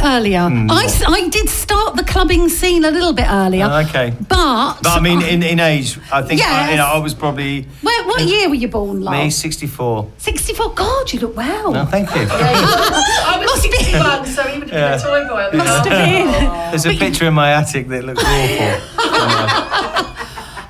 [0.01, 0.41] Bit earlier.
[0.41, 3.67] I I, s- I did start the clubbing scene a little bit earlier.
[3.71, 4.13] Oh, okay.
[4.29, 7.63] But, But I mean, in, in age, I think I, you know, I was probably
[7.83, 9.15] where, what year were you born, love?
[9.15, 10.11] me 64.
[10.19, 10.75] 64.
[10.75, 11.73] God, you look well.
[11.73, 12.27] No, thank you.
[12.31, 14.97] I was 61, so he would have Yeah.
[14.97, 15.41] been a toy boy.
[15.43, 15.93] at the Must time.
[15.93, 16.71] have been.
[16.71, 19.67] There's a picture in my attic that looks awful.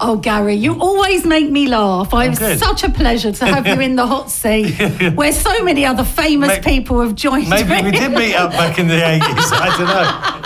[0.03, 2.15] Oh, Gary, you always make me laugh.
[2.15, 4.73] I- oh, It's such a pleasure to have you in the hot seat
[5.15, 7.83] where so many other famous May- people have joined Maybe me.
[7.83, 9.21] we did meet up back in the 80s.
[9.21, 10.40] I don't know.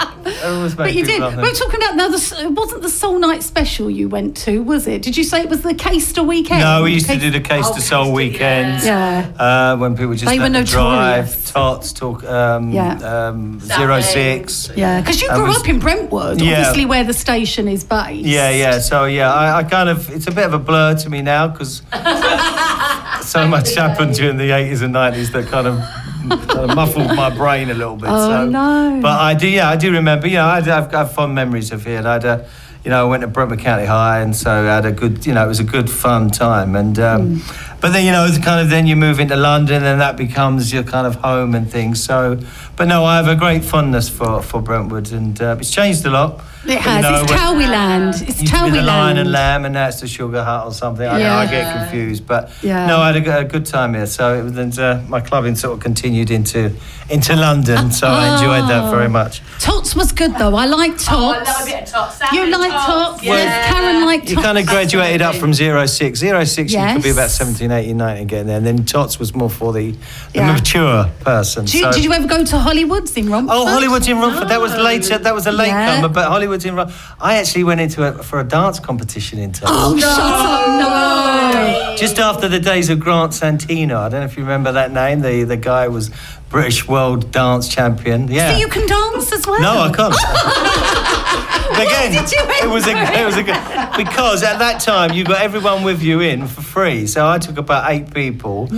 [0.45, 1.21] It always But you did.
[1.21, 2.09] laugh We're talking about now.
[2.09, 5.03] The, it wasn't the Soul Night special you went to, was it?
[5.03, 6.61] Did you say it was the Caister weekend?
[6.61, 8.85] No, we used to do the Caister Soul weekends.
[8.85, 9.31] Yeah.
[9.39, 11.51] Uh, when people just They were let drive, notorious.
[11.53, 12.93] tots, talk, um, Yeah.
[13.29, 14.71] um, zero six.
[14.77, 16.59] Yeah, because you grew was- up in Brentwood, Yeah.
[16.59, 18.27] obviously where the station is based.
[18.27, 18.79] Yeah, yeah.
[18.81, 21.49] So yeah, I, I kind of it's a bit of a blur to me now
[21.49, 21.83] because
[23.23, 25.81] so much happened during the eighties and nineties that kind of,
[26.29, 28.09] kind of muffled my brain a little bit.
[28.11, 28.47] Oh, so.
[28.47, 28.99] no.
[29.03, 30.27] But I do, yeah, I do remember.
[30.27, 31.99] You know, I, I've got fond memories of here.
[31.99, 32.49] And I had a,
[32.85, 35.33] you know, I went to Brentwood County High, and so I had a good, you
[35.33, 36.77] know, it was a good fun time.
[36.77, 37.43] And um,
[37.85, 40.73] but then you know, it's kind of then you move into London, and that becomes
[40.73, 42.03] your kind of home and things.
[42.03, 42.39] So,
[42.77, 46.11] but no, I have a great fondness for for Brentwood, and uh, it's changed a
[46.11, 46.41] lot.
[46.65, 47.03] It But, you has.
[47.03, 50.09] know, it's when- Towie It's used to the Lion and Lamb, and now it's the
[50.09, 51.07] Sugar Hut or something.
[51.07, 51.37] I, Yeah.
[51.37, 52.87] I get confused, but Yeah.
[52.87, 54.07] no, I had a, a good time here.
[54.07, 56.71] So it was, and, uh, my clubbing sort of continued into
[57.11, 59.43] into London, so I enjoyed that very much.
[59.61, 60.55] Tots was good though.
[60.57, 61.11] I like Tots.
[61.11, 62.19] Oh, I love a bit of tots.
[62.33, 63.23] You Salmon like tots, Tots?
[63.23, 63.35] yeah.
[63.35, 64.31] Yes, Karen liked Tots.
[64.33, 66.21] You kind of graduated up from 06.
[66.21, 68.57] 06 you could be about 17, 18, 19 getting there.
[68.57, 69.99] And then Tots was more for the, the
[70.35, 70.53] Yeah.
[70.53, 71.65] mature person.
[71.67, 73.55] Did you, so- did you ever go to Hollywood's in Romford?
[73.55, 74.49] Oh, Hollywood's in Romford.
[74.49, 75.19] That was later.
[75.19, 75.97] That was a late Yeah.
[75.97, 76.95] comer, but Hollywood's in Romford.
[77.21, 79.69] I actually went into it for a dance competition in town.
[79.73, 80.69] Oh, shut up!
[80.81, 81.97] No.
[81.97, 83.97] Just after the days of Grant Santino.
[83.99, 85.21] I don't know if you remember that name.
[85.21, 86.11] The the guy was
[86.49, 88.29] British world dance champion.
[88.29, 88.53] Yeah.
[88.53, 89.61] So you can dance as well?
[89.61, 90.15] No, I can't.
[91.73, 93.57] Again, did you it was a it was a good
[93.97, 97.07] because at that time you got everyone with you in for free.
[97.07, 98.69] So I took about eight people,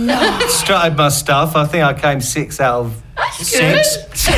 [0.49, 1.55] strutted my stuff.
[1.55, 3.03] I think I came six out of
[3.39, 3.97] six.
[4.13, 4.37] Six.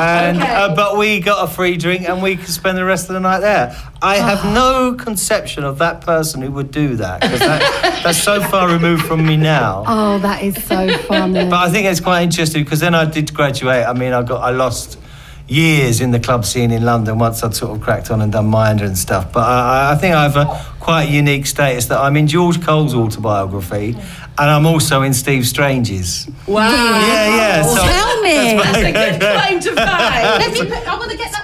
[0.00, 0.52] and Okay.
[0.54, 3.20] uh, but we got a free drink and we could spend the rest of the
[3.20, 3.74] night there.
[4.02, 8.40] I have no conception of that person who would do that because that, that's so
[8.42, 9.84] far removed from me now.
[9.86, 11.44] Oh, that is so funny.
[11.48, 13.84] But I think it's quite interesting because then I did graduate.
[13.86, 14.98] I mean, I got I lost
[15.48, 18.46] years in the club scene in London once I'd sort of cracked on and done
[18.46, 19.32] Minder and stuff.
[19.32, 20.46] But I, I think I have a
[20.78, 23.96] quite unique status that I'm in George Cole's autobiography
[24.38, 26.28] and I'm also in Steve Strange's.
[26.46, 26.70] Wow.
[26.70, 27.62] Yeah, yeah.
[27.62, 28.56] So Tell me.
[28.62, 29.76] That's a good claim to fame.
[29.76, 31.37] Let me put, I want to get that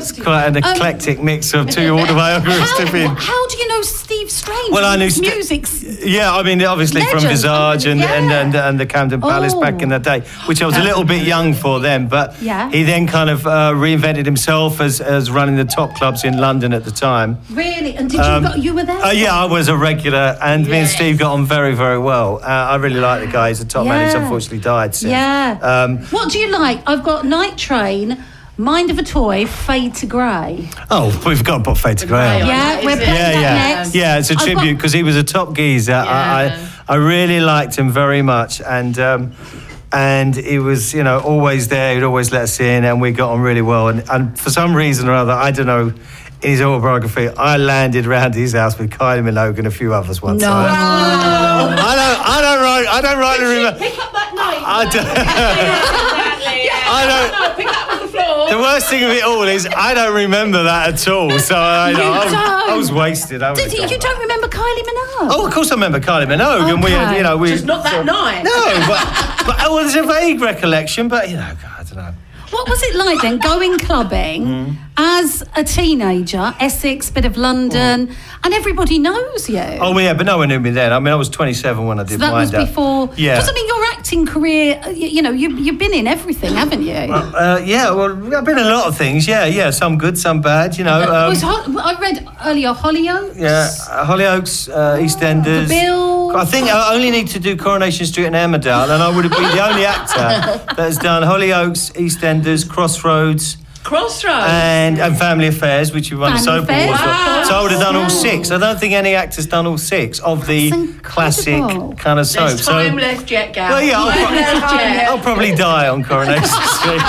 [0.00, 0.24] mic a bit closer to you.
[0.24, 3.08] quite an Um, eclectic mix of two autobiographies to be in.
[3.08, 4.70] how, how do you know Steve Strange?
[4.72, 7.30] Well, I knew St- music's Yeah, I mean, obviously from Legend.
[7.32, 8.14] Visage and, Yeah.
[8.14, 9.60] and, and, and the Camden Palace Oh.
[9.60, 12.06] back in the day, which I was a little bit young for then.
[12.08, 12.70] But Yeah.
[12.70, 16.72] he then kind of uh, reinvented himself as, as running the top clubs in London
[16.72, 17.38] at the time.
[17.50, 17.96] really.
[17.96, 19.00] And did Um, you go, you were there?
[19.02, 22.40] Uh, yeah, I was a regular, and me and Steve got on very, very well.
[22.42, 23.48] Uh, I really like the guy.
[23.48, 24.04] He's a top man.
[24.06, 25.10] He's unfortunately died since.
[25.10, 25.58] Yeah.
[25.62, 26.80] Um, what do you like?
[26.86, 28.22] I've got Night Train,
[28.60, 30.68] Mind of a Toy, Fade to Grey.
[30.90, 32.46] oh, we've got to put Fade to Grey on.
[32.46, 32.98] Yeah, we're it?
[32.98, 33.94] playing Yeah, that yeah, next.
[33.94, 34.18] yeah.
[34.18, 35.94] It's a I've tribute because he was a top geezer.
[35.94, 36.68] I, Yeah.
[36.86, 39.32] I, I really liked him very much, and um,
[39.92, 41.94] and he was, you know, always there.
[41.94, 43.88] He'd always let us in, and we got on really well.
[43.88, 45.94] And, and for some reason or other, I don't know.
[46.42, 50.22] In his autobiography, I landed round his house with Kylie Minogue and a few others
[50.22, 50.40] once.
[50.40, 50.48] No.
[50.48, 53.78] So I, I don't, I don't, write, I don't write rightly remember.
[53.78, 54.62] Pick up that night.
[54.64, 55.06] I don't.
[56.92, 57.39] I don't.
[58.50, 61.38] The worst thing of it all is I don't remember that at all.
[61.38, 62.78] So I, You I, was, I don't?
[62.78, 63.42] was wasted.
[63.42, 65.30] I Did would've you, don't remember Kylie Minogue?
[65.32, 67.84] Oh, of course I remember Kylie Minogue, and we had, you know, we Just not
[67.84, 68.42] that night.
[68.42, 68.50] No,
[68.88, 71.08] but but it was a vague recollection.
[71.08, 71.42] But you know,
[71.78, 72.14] I don't know.
[72.50, 74.76] What was it like then, going clubbing Mm.
[74.96, 78.10] As a teenager, Essex, bit of London,
[78.44, 79.58] and everybody knows you?
[79.58, 80.92] Oh yeah, but no one knew me then.
[80.92, 82.66] I mean, I was 27 when I did so that was Up.
[82.66, 83.10] before.
[83.16, 83.34] Yeah.
[83.36, 86.54] Because I mean, your acting career, uh, y- you know, you, you've been in everything,
[86.54, 86.92] haven't you?
[86.92, 89.26] Uh, yeah, well, I've been in a lot of things.
[89.26, 90.76] Yeah, yeah, some good, some bad.
[90.76, 91.00] You know.
[91.02, 93.38] Um, was Ho- I read earlier Hollyoaks.
[93.38, 93.70] yeah,
[94.04, 95.68] Hollyoaks, uh, EastEnders.
[95.68, 96.36] The Bill.
[96.36, 99.32] I think I only need to do Coronation Street and Emmerdale, and I would have
[99.32, 100.16] been the only actor
[100.76, 103.56] that has done Hollyoaks, EastEnders, Crossroads.
[103.82, 104.44] Crossroads.
[104.46, 107.06] and, and Family Affairs, which you won the Family soap Affairs, awards for.
[107.08, 107.44] wow.
[107.48, 108.50] So I would have done all six.
[108.50, 110.70] I don't think any actor's done all six of the
[111.02, 111.62] classic
[111.98, 112.48] kind of soap.
[112.48, 113.70] There's So time left yet, Gav.
[113.70, 115.08] Well, yeah, I'll pro- left.
[115.10, 117.00] I'll probably die on Coronation Street.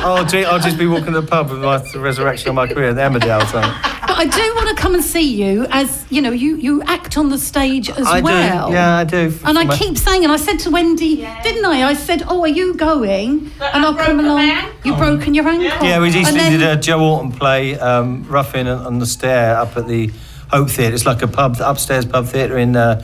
[0.00, 2.94] I'll, I'll just be walking to the pub with my resurrection of my career at
[2.96, 3.46] the Emmerdale.
[3.50, 3.97] So.
[4.08, 7.16] But I do want to come and see you as, you know, you, you act
[7.18, 8.68] on the stage as I well.
[8.68, 8.74] do.
[8.74, 9.32] Yeah, I do.
[9.44, 11.82] And I My- keep saying, and I said to Wendy, didn't I?
[11.90, 14.50] I said, "Oh, are you going?" and I'll come along.
[14.84, 15.86] You've broken your ankle.
[15.86, 19.06] Yeah, we And recently then- did a Joe Orton play, um, Ruffian on on the
[19.06, 20.10] Stair, up at the
[20.50, 20.94] Hope Theatre.
[20.94, 22.76] It's like a pub, upstairs pub theatre in.
[22.76, 23.02] Uh,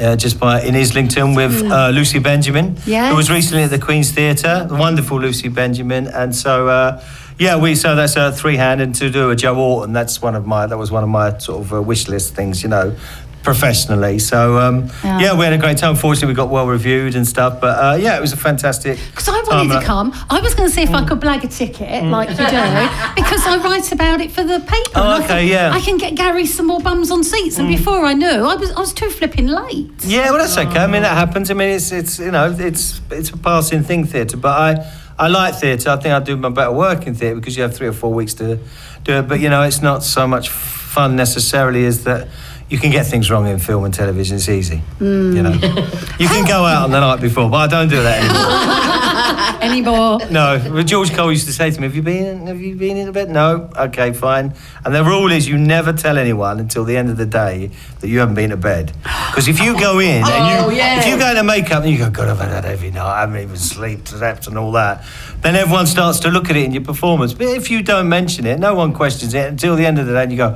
[0.00, 3.10] uh, just by in Islington with uh, Lucy Benjamin, Yes.
[3.10, 7.00] who was recently at the Queen's Theatre, the wonderful Lucy Benjamin, and so uh,
[7.38, 10.34] yeah, we so that's a three hand, and to do a Joe Orton, that's one
[10.34, 12.94] of my that was one of my sort of uh, wish list things, you know,
[13.42, 14.18] professionally.
[14.18, 15.18] So um, Yeah.
[15.20, 15.38] yeah.
[15.38, 15.94] we had a great time.
[15.96, 18.98] Fortunately, we got well reviewed and stuff, but uh, yeah, it was a fantastic.
[19.10, 20.12] Because I wanted and to come.
[20.28, 21.08] I was going to see if I Mm.
[21.08, 22.42] could blag a ticket, like you do,
[23.22, 24.90] because I write about it for the paper.
[24.96, 25.70] Oh, and I okay, yeah.
[25.70, 25.74] Mm.
[25.74, 27.58] I can get Gary some more bums on seats.
[27.58, 29.90] And before I knew, I was I was too flipping late.
[30.04, 30.80] Yeah, well, that's okay.
[30.80, 31.50] I mean, that happens.
[31.50, 34.36] I mean, it's it's you know, it's it's a passing thing, theatre.
[34.36, 35.90] But I I like theatre.
[35.90, 38.12] I think I do my better work in theatre because you have three or four
[38.12, 38.58] weeks to
[39.04, 39.28] do it.
[39.28, 42.28] But you know, it's not so much fun necessarily as that.
[42.68, 44.36] You can get things wrong in film and television.
[44.36, 44.82] It's easy.
[45.00, 46.20] You know, mm.
[46.20, 49.44] you can go out on the night before, but I don't do that anymore.
[49.68, 50.18] Anymore.
[50.30, 52.46] No, George Cole used to say to me, "Have you been?
[52.46, 53.70] Have you been in a bed?" No.
[53.76, 54.54] Okay, fine.
[54.84, 57.70] And the rule is, you never tell anyone until the end of the day
[58.00, 58.92] that you haven't been to bed.
[59.02, 60.98] Because if you go in and Oh, you, yeah.
[61.00, 63.04] if you go into makeup and you go, "God, I've had that every night.
[63.06, 65.04] I haven't even slept, slept, and all that,"
[65.42, 67.32] then everyone starts to look at it in your performance.
[67.32, 70.12] But if you don't mention it, no one questions it until the end of the
[70.12, 70.54] day, and you go.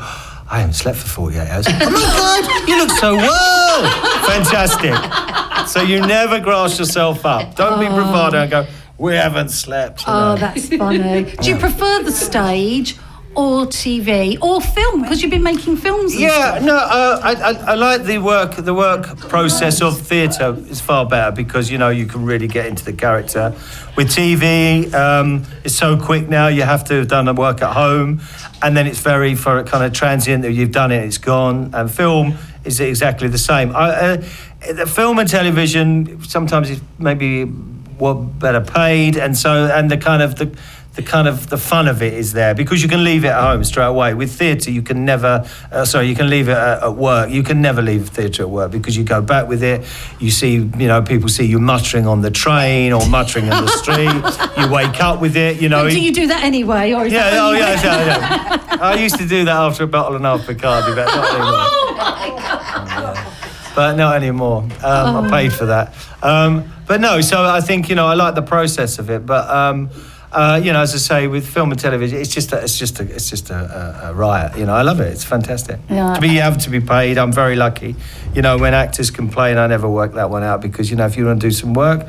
[0.51, 1.67] I haven't slept for 48 hours.
[1.67, 1.81] oh my
[2.53, 3.83] God, you look so well.
[4.27, 4.93] Fantastic.
[5.67, 7.55] So you never grass yourself up.
[7.57, 8.67] Don't be bravado and go,
[9.03, 10.05] we haven't slept.
[10.07, 11.25] Oh, that's funny.
[11.25, 12.97] Do you prefer the stage
[13.35, 15.03] or TV or film?
[15.03, 16.15] Because you've been making films.
[16.15, 16.63] Yeah, stuff.
[16.63, 18.55] no, uh, I, I, I like the work.
[18.55, 22.67] The work process of theatre is far better because you know you can really get
[22.67, 23.53] into the character.
[23.97, 26.47] With TV, um, it's so quick now.
[26.47, 28.21] You have to have done the work at home,
[28.63, 31.75] and then it's very for kind of transient that you've done it, it's gone.
[31.75, 33.75] And film is exactly the same.
[33.75, 34.17] I, uh,
[34.75, 37.51] the film and television sometimes is maybe
[38.03, 40.51] what better paid, and so and the kind of the
[40.95, 43.41] the kind of the fun of it is there because you can leave it at
[43.41, 44.13] home straight away.
[44.13, 45.47] With theatre, you can never.
[45.71, 47.31] Uh, sorry, you can leave it at, at work.
[47.31, 49.87] You can never leave theatre at work because you go back with it.
[50.19, 53.69] You see, you know, people see you muttering on the train or muttering in the
[53.83, 54.63] street.
[54.63, 55.63] you wake up with it.
[55.63, 55.89] You know.
[55.89, 58.79] do you do that anyway, or Yeah, oh yeah, yeah, yeah.
[58.93, 61.69] I used to do that after a bottle and a half Bacardi, but not anymore.
[63.15, 64.63] Oh But not anymore.
[64.83, 65.95] Um, I paid for that.
[66.23, 69.25] Um, but no, so I think you know I like the process of it.
[69.25, 69.89] But um,
[70.31, 73.01] uh, you know, as I say, with film and television, it's just a, it's just
[73.01, 73.55] a, it's just a,
[74.05, 74.59] a, a riot.
[74.59, 75.11] You know, I love it.
[75.11, 75.81] It's fantastic.
[75.89, 76.13] Yeah.
[76.13, 77.97] To be able to be paid, I'm very lucky.
[78.35, 81.17] You know, when actors complain, I never work that one out because you know if
[81.17, 82.07] you want to do some work.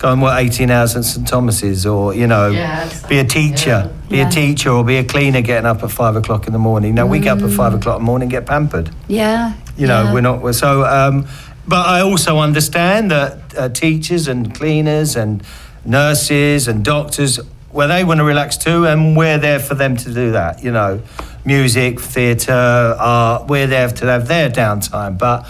[0.00, 3.06] Go and work 18 hours at St Thomas's, or you know, Yes.
[3.06, 4.26] be a teacher, be Yeah.
[4.28, 6.96] a teacher, or be a cleaner getting up at five o'clock in the morning.
[6.96, 8.90] Now we get up at five o'clock in the morning, and get pampered.
[9.06, 9.52] Yeah.
[9.76, 10.12] You know, yeah.
[10.12, 10.42] we're not.
[10.42, 11.26] We're, so, um,
[11.66, 15.42] but I also understand that uh, teachers and cleaners and
[15.84, 17.40] nurses and doctors,
[17.72, 20.62] well, they want to relax too, and we're there for them to do that.
[20.62, 21.00] You know,
[21.44, 23.48] music, theatre, art.
[23.48, 25.18] We're there to have their downtime.
[25.18, 25.46] But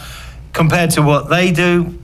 [0.52, 1.98] compared to what they do,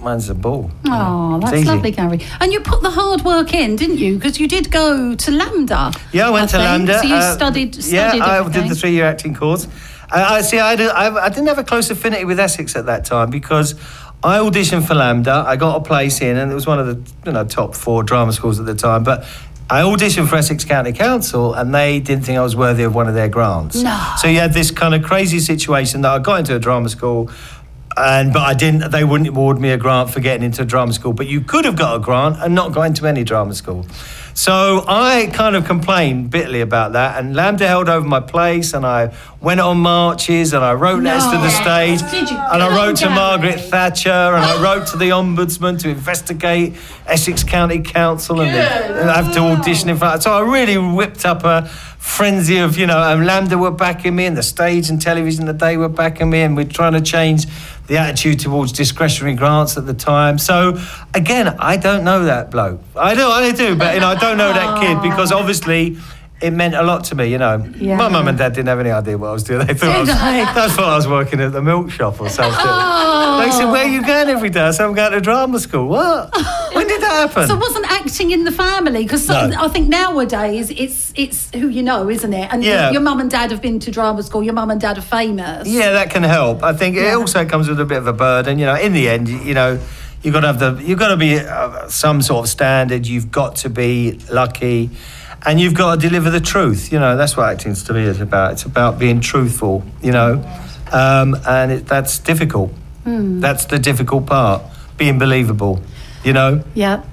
[0.00, 0.70] mine's a ball.
[0.86, 1.64] Oh, that's easy.
[1.66, 2.20] lovely, Gary.
[2.40, 4.14] And you put the hard work in, didn't you?
[4.16, 5.98] Because you did go to LAMDA.
[6.12, 6.88] Yeah, I went to think.
[6.88, 7.00] LAMDA.
[7.00, 9.66] So you uh, studied, studied Yeah, I did the three-year acting course.
[10.10, 10.58] I, I see.
[10.58, 13.74] I, did, I, I didn't have a close affinity with Essex at that time because
[14.22, 15.44] I auditioned for LAMDA.
[15.44, 18.02] I got a place in, and it was one of the you know top four
[18.02, 19.04] drama schools at the time.
[19.04, 19.26] But
[19.68, 23.08] I auditioned for Essex County Council, and they didn't think I was worthy of one
[23.08, 23.82] of their grants.
[23.82, 24.12] No.
[24.18, 27.30] So you had this kind of crazy situation that I got into a drama school.
[27.96, 28.90] And but I didn't.
[28.90, 31.12] They wouldn't award me a grant for getting into a drama school.
[31.12, 33.86] But you could have got a grant and not got into any drama school.
[34.34, 37.22] So I kind of complained bitterly about that.
[37.22, 41.24] And LAMDA held over my place, and I went on marches, and I wrote letters
[41.26, 41.50] to the
[42.12, 42.36] you?
[42.36, 43.60] and I wrote to Margaret.
[43.60, 46.74] Thatcher, and I wrote to the ombudsman to investigate
[47.06, 48.50] Essex County Council, and,
[49.10, 50.24] I have to audition in front.
[50.24, 54.26] So I really whipped up a frenzy of you know, and LAMDA were backing me,
[54.26, 57.46] and the stage and television that they were backing me, and we're trying to change
[57.86, 60.38] the attitude towards discretionary grants at the time.
[60.38, 60.78] So
[61.12, 62.80] again, I don't know that bloke.
[62.96, 65.96] I do, I do, but you know, I don't know that kid because obviously.
[66.42, 67.64] It meant a lot to me, you know.
[67.76, 67.96] Yeah.
[67.96, 69.66] My mum and dad didn't have any idea what I was doing.
[69.66, 70.44] They thought I was, Did they?
[70.44, 72.58] they thought I was working at the milk shop or something.
[72.58, 73.40] Oh.
[73.42, 75.86] They said, "Where are you going every day?" I said, "I'm going to drama school."
[75.88, 76.34] What?
[76.74, 77.46] When did that happen?
[77.46, 79.04] So wasn't acting in the family?
[79.04, 79.52] Because No.
[79.58, 82.48] I think nowadays it's it's who you know, isn't it?
[82.52, 82.86] And Yeah.
[82.86, 84.42] your, your mum and dad have been to drama school.
[84.42, 85.68] Your mum and dad are famous.
[85.68, 86.62] Yeah, that can help.
[86.64, 88.58] I think it also comes with a bit of a burden.
[88.58, 89.78] You know, in the end, you know,
[90.24, 93.06] you've got to have the, you've got to be uh, some sort of standard.
[93.06, 94.90] You've got to be lucky,
[95.46, 96.90] and you've got to deliver the truth.
[96.90, 98.52] You know, that's what acting to me is about.
[98.52, 99.84] It's about being truthful.
[100.02, 100.60] You know,
[100.90, 102.72] um, and it, that's difficult.
[103.40, 104.62] That's the difficult part.
[104.96, 105.82] Being believable.
[106.24, 106.64] You know.
[106.74, 107.04] Yeah.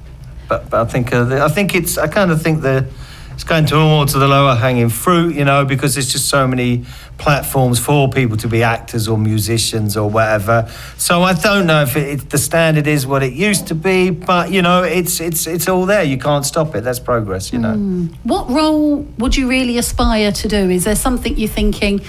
[0.47, 2.87] but, but I think uh, the, I think it's I kind of think the
[3.33, 6.47] it's going to more to the lower hanging fruit, you know, because there's just so
[6.47, 6.85] many
[7.17, 10.69] platforms for people to be actors or musicians or whatever.
[10.97, 14.51] So I don't know if it, the standard is what it used to be, but
[14.51, 16.03] you know, it's it's it's all there.
[16.03, 16.83] You can't stop it.
[16.83, 17.73] That's progress, you know.
[17.73, 18.07] Hmm.
[18.23, 20.69] What role would you really aspire to do?
[20.69, 22.01] Is there something you're thinking?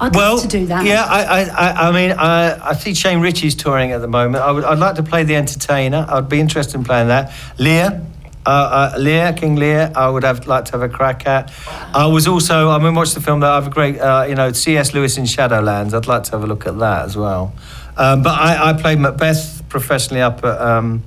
[0.00, 0.86] I'd well, love to do that.
[0.86, 4.42] Yeah, I, I, I, mean, I, I see Shane Richie's touring at the moment.
[4.42, 6.06] I would, I'd like to play the entertainer.
[6.08, 7.34] I'd be interested in playing that.
[7.58, 8.00] Lear,
[8.46, 9.92] uh, uh, Lear, King Lear.
[9.94, 11.52] I would have like to have a crack at.
[11.94, 14.34] I was also, I mean, watch the film that I have a great, uh, you
[14.34, 14.94] know, C.S.
[14.94, 15.94] Lewis in Shadowlands.
[15.94, 17.52] I'd like to have a look at that as well.
[17.96, 20.60] Um, but I, I played Macbeth professionally up at.
[20.60, 21.02] Um,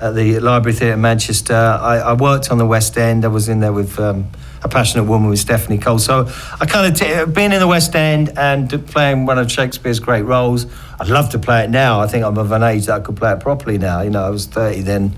[0.00, 1.54] at the Library Theatre in Manchester.
[1.54, 3.24] I, I worked on the West End.
[3.24, 4.28] I was in there with um,
[4.62, 5.98] a passionate woman with Stephanie Cole.
[5.98, 6.28] So
[6.60, 10.22] I kind of t- being in the West End and playing one of Shakespeare's great
[10.22, 10.66] roles.
[10.98, 12.00] I'd love to play it now.
[12.00, 14.00] I think I'm of an age that I could play it properly now.
[14.00, 15.14] You know, I was 30 then,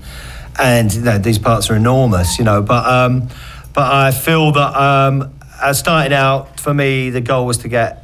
[0.59, 2.37] and you know, these parts are enormous.
[2.37, 3.29] You know, but um,
[3.73, 8.03] but I feel that um, as starting out for me, the goal was to get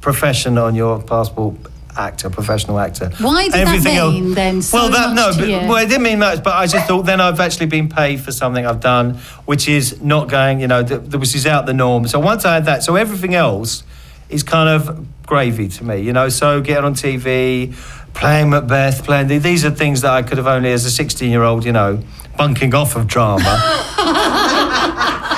[0.00, 1.56] profession on your passport.
[1.96, 3.08] Actor, professional actor.
[3.20, 5.68] Why did that mean then so well, that much no, to but, you?
[5.68, 8.32] well, it didn't mean much, but I just thought then I've actually been paid for
[8.32, 9.14] something I've done,
[9.44, 12.08] which is not going, you know, th- which is out the norm.
[12.08, 13.84] So once I had that, so everything else
[14.28, 16.28] is kind of gravy to me, you know.
[16.30, 17.74] So getting on TV,
[18.14, 21.30] playing Macbeth, playing th- these are things that I could have only as a 16
[21.30, 22.00] year old, you know,
[22.36, 23.42] bunking off of drama.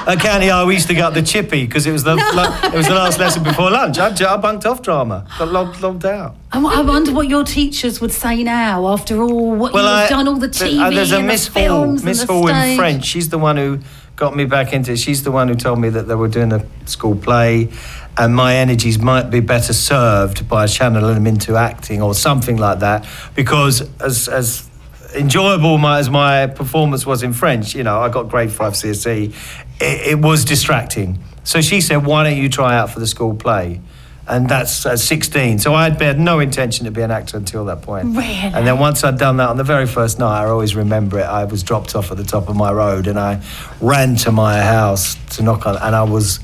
[0.08, 2.60] At County I, we used to get up the chippy because it was the la-
[2.68, 3.98] it was the last lesson before lunch.
[3.98, 6.36] I, I bunked off drama, got logged, logged out.
[6.52, 10.06] I w- I wonder what your teachers would say now after all what Well, you've
[10.06, 12.20] I- done, all the th- TV uh, there's a and Miss the Hall, films Miss
[12.20, 12.76] and the Hall in.
[12.76, 13.04] French.
[13.04, 13.80] She's the one who
[14.14, 14.98] got me back into it.
[15.00, 17.70] She's the one who told me that they were doing a school play,
[18.18, 22.80] and my energies might be better served by channeling them into acting or something like
[22.80, 23.06] that.
[23.34, 24.68] Because as as
[25.14, 29.34] enjoyable my, as my performance was in French, you know, I got grade five CSE.
[29.80, 31.18] It, it was distracting.
[31.44, 33.80] So she said, "Why don't you try out for the school play?"
[34.28, 35.60] And that's at 16.
[35.60, 38.06] So I had had no intention to be an actor until that point.
[38.06, 38.24] Really?
[38.26, 41.26] And then once I'd done that on the very first night, I always remember it.
[41.26, 43.40] I was dropped off at the top of my road, and I
[43.80, 46.40] ran to my house to knock on, and I was,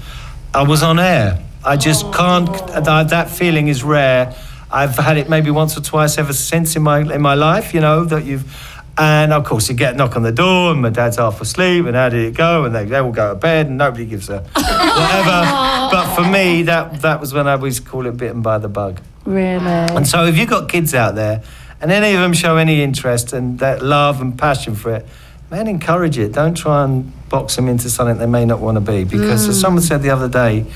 [0.55, 1.43] I was on air.
[1.65, 2.47] I just can't.
[2.69, 4.35] That, that feeling is rare.
[4.71, 7.75] I've had it maybe once or twice ever since in my in my life.
[7.75, 8.71] You know that you've.
[8.99, 11.87] And of course, you get a knock on the door, and my dad's half asleep,
[11.87, 12.65] and how did it go?
[12.67, 15.89] And they, they all go to bed, and nobody gives a whatever.
[15.91, 19.01] but for me, that that was when I always call it bitten by the bug.
[19.25, 19.65] Really?
[19.65, 21.43] And so, if you've got kids out there,
[21.81, 25.07] and any of them show any interest and that love and passion for it,
[25.51, 26.33] man, encourage it.
[26.33, 29.05] Don't try and box them into something they may not want to be.
[29.05, 29.61] Because, as mm.
[29.61, 30.67] someone said the other day,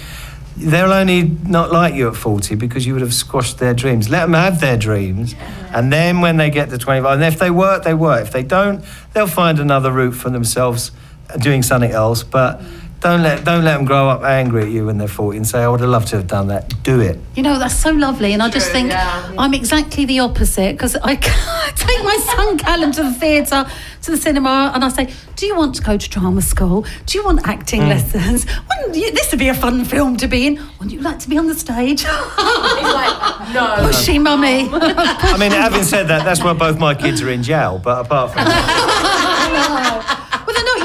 [0.56, 4.08] they'll only not like you at 40 because you would have squashed their dreams.
[4.08, 5.34] Let them have their dreams.
[5.72, 8.22] And then when they get to 25, and if they work, they work.
[8.22, 10.92] If they don't, they'll find another route for themselves
[11.28, 12.22] uh, doing something else.
[12.22, 12.62] But
[13.00, 15.62] don't let, don't let them grow up angry at you when they're 40 and say,
[15.62, 16.82] I would have loved to have done that.
[16.82, 17.18] Do it.
[17.34, 18.32] You know, that's so lovely.
[18.32, 21.14] And I just think I'm exactly the opposite because I
[21.76, 23.66] take my son Callum to the theatre,
[24.02, 26.84] to the cinema, and I say, Do you want to go to drama school?
[27.06, 27.88] Do you want acting Mm.
[27.88, 28.46] lessons?
[28.68, 30.54] Wouldn't you, this would be a fun film to be in.
[30.78, 32.00] Wouldn't you like to be on the stage?
[32.00, 33.76] He's like, no.
[33.90, 34.68] Pushy mummy.
[34.72, 37.78] I mean, having said that, that's why both my kids are in jail.
[37.82, 38.95] But apart from that, well, no,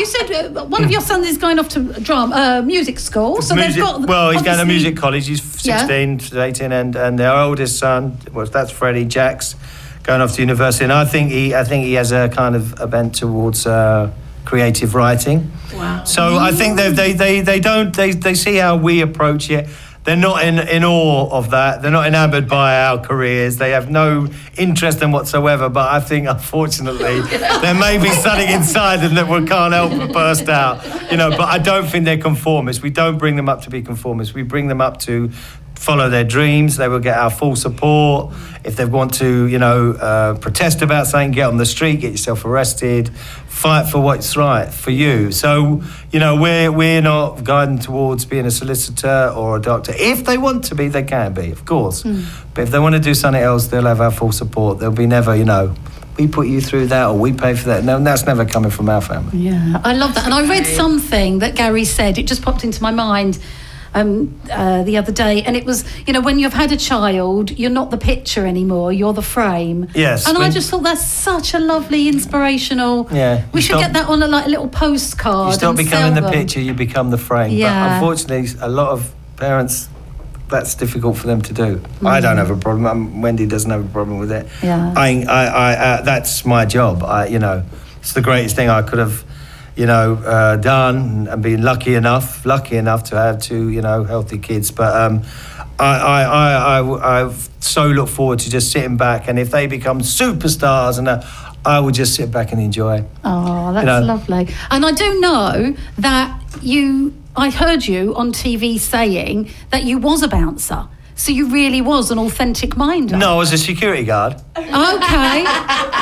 [0.02, 3.42] you said uh, one of your sons is going off to drama, uh, music school.
[3.42, 4.08] So music, they've got.
[4.08, 5.28] well, he's going to music college.
[5.28, 5.86] He's Yeah.
[5.88, 9.56] 16, 18, and and our oldest son, well, that's Freddie Jacks,
[10.04, 10.84] going off to university.
[10.84, 14.10] And I think he, I think he has a kind of a bent towards uh,
[14.46, 15.52] creative writing.
[15.74, 16.04] Wow.
[16.04, 19.68] So I think they they they they don't they they see how we approach it.
[20.04, 21.84] They're not in, in awe of that.
[21.84, 23.58] They're not enamoured by our careers.
[23.58, 25.70] They have no interest in whatsoever.
[25.70, 27.22] But I think, unfortunately,
[27.62, 30.84] there may be something inside them that we can't help but burst out.
[31.12, 32.82] You know, but I don't think they're conformists.
[32.82, 34.34] We don't bring them up to be conformists.
[34.34, 35.32] We bring them up to
[35.82, 36.78] follow their dreams.
[36.78, 38.34] They will get our full support.
[38.64, 42.12] If they want to, you know, uh, protest about something, get on the street, get
[42.12, 43.10] yourself arrested,
[43.48, 45.32] fight for what's right for you.
[45.32, 45.82] So,
[46.12, 49.94] you know, we're we're not guiding towards being a solicitor or a doctor.
[49.98, 52.04] If they want to be, they can be, of course.
[52.54, 54.78] But if they want to do something else, they'll have our full support.
[54.78, 55.74] They'll be never, you know,
[56.20, 57.84] we put you through that or we pay for that.
[57.84, 59.40] No, that's never coming from our family.
[59.40, 60.26] Yeah, I love that.
[60.26, 63.40] And I read something that Gary said, it just popped into my mind
[63.94, 65.42] um, uh, the other day.
[65.44, 68.92] And it was, you know, when you've had a child, you're not the picture anymore,
[68.94, 69.88] you're the frame.
[69.94, 73.08] Yes, And I just thought that's such a lovely, inspirational.
[73.12, 75.54] Yeah, We should get that on a, like, a little postcard.
[75.54, 76.32] You stop becoming the them.
[76.32, 77.52] picture, you become the frame.
[77.52, 77.88] Yeah.
[77.88, 79.90] But unfortunately, a lot of parents,
[80.50, 81.82] that's difficult for them to do.
[82.06, 82.86] I don't have a problem.
[82.86, 84.48] Um, Wendy doesn't have a problem with it.
[84.62, 84.94] Yeah.
[84.98, 87.04] I, I, I, uh, that's my job.
[87.04, 87.64] I, you know,
[88.02, 89.24] it's the greatest thing I could have,
[89.76, 94.04] you know, uh, done and been lucky enough, lucky enough to have two, you know,
[94.04, 94.72] healthy kids.
[94.72, 95.24] But um,
[95.80, 99.68] I, I, I, I, I so look forward to just sitting back, and if they
[99.68, 101.22] become superstars, and uh,
[101.66, 103.04] I will just sit back and enjoy.
[103.24, 104.02] Oh, that's You know.
[104.02, 104.50] lovely.
[104.70, 110.22] And I do know that you, I heard you on TV saying that you was
[110.24, 110.88] a bouncer.
[111.16, 113.16] So you really was an authentic minder.
[113.18, 114.34] No, I was a security guard.
[114.58, 115.46] Okay.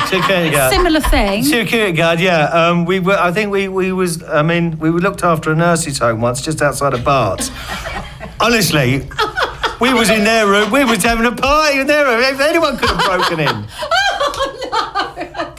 [0.06, 0.72] Security guard.
[0.72, 1.44] Similar thing.
[1.44, 2.44] Security guard, yeah.
[2.46, 3.16] Um, we were.
[3.18, 4.22] I think we, we was.
[4.22, 7.50] I mean, we looked after a nurse's home once, just outside of Barts.
[8.40, 9.08] Honestly,
[9.80, 10.70] we was in their room.
[10.70, 12.20] We was having a party in their room.
[12.20, 13.66] If anyone could have broken in.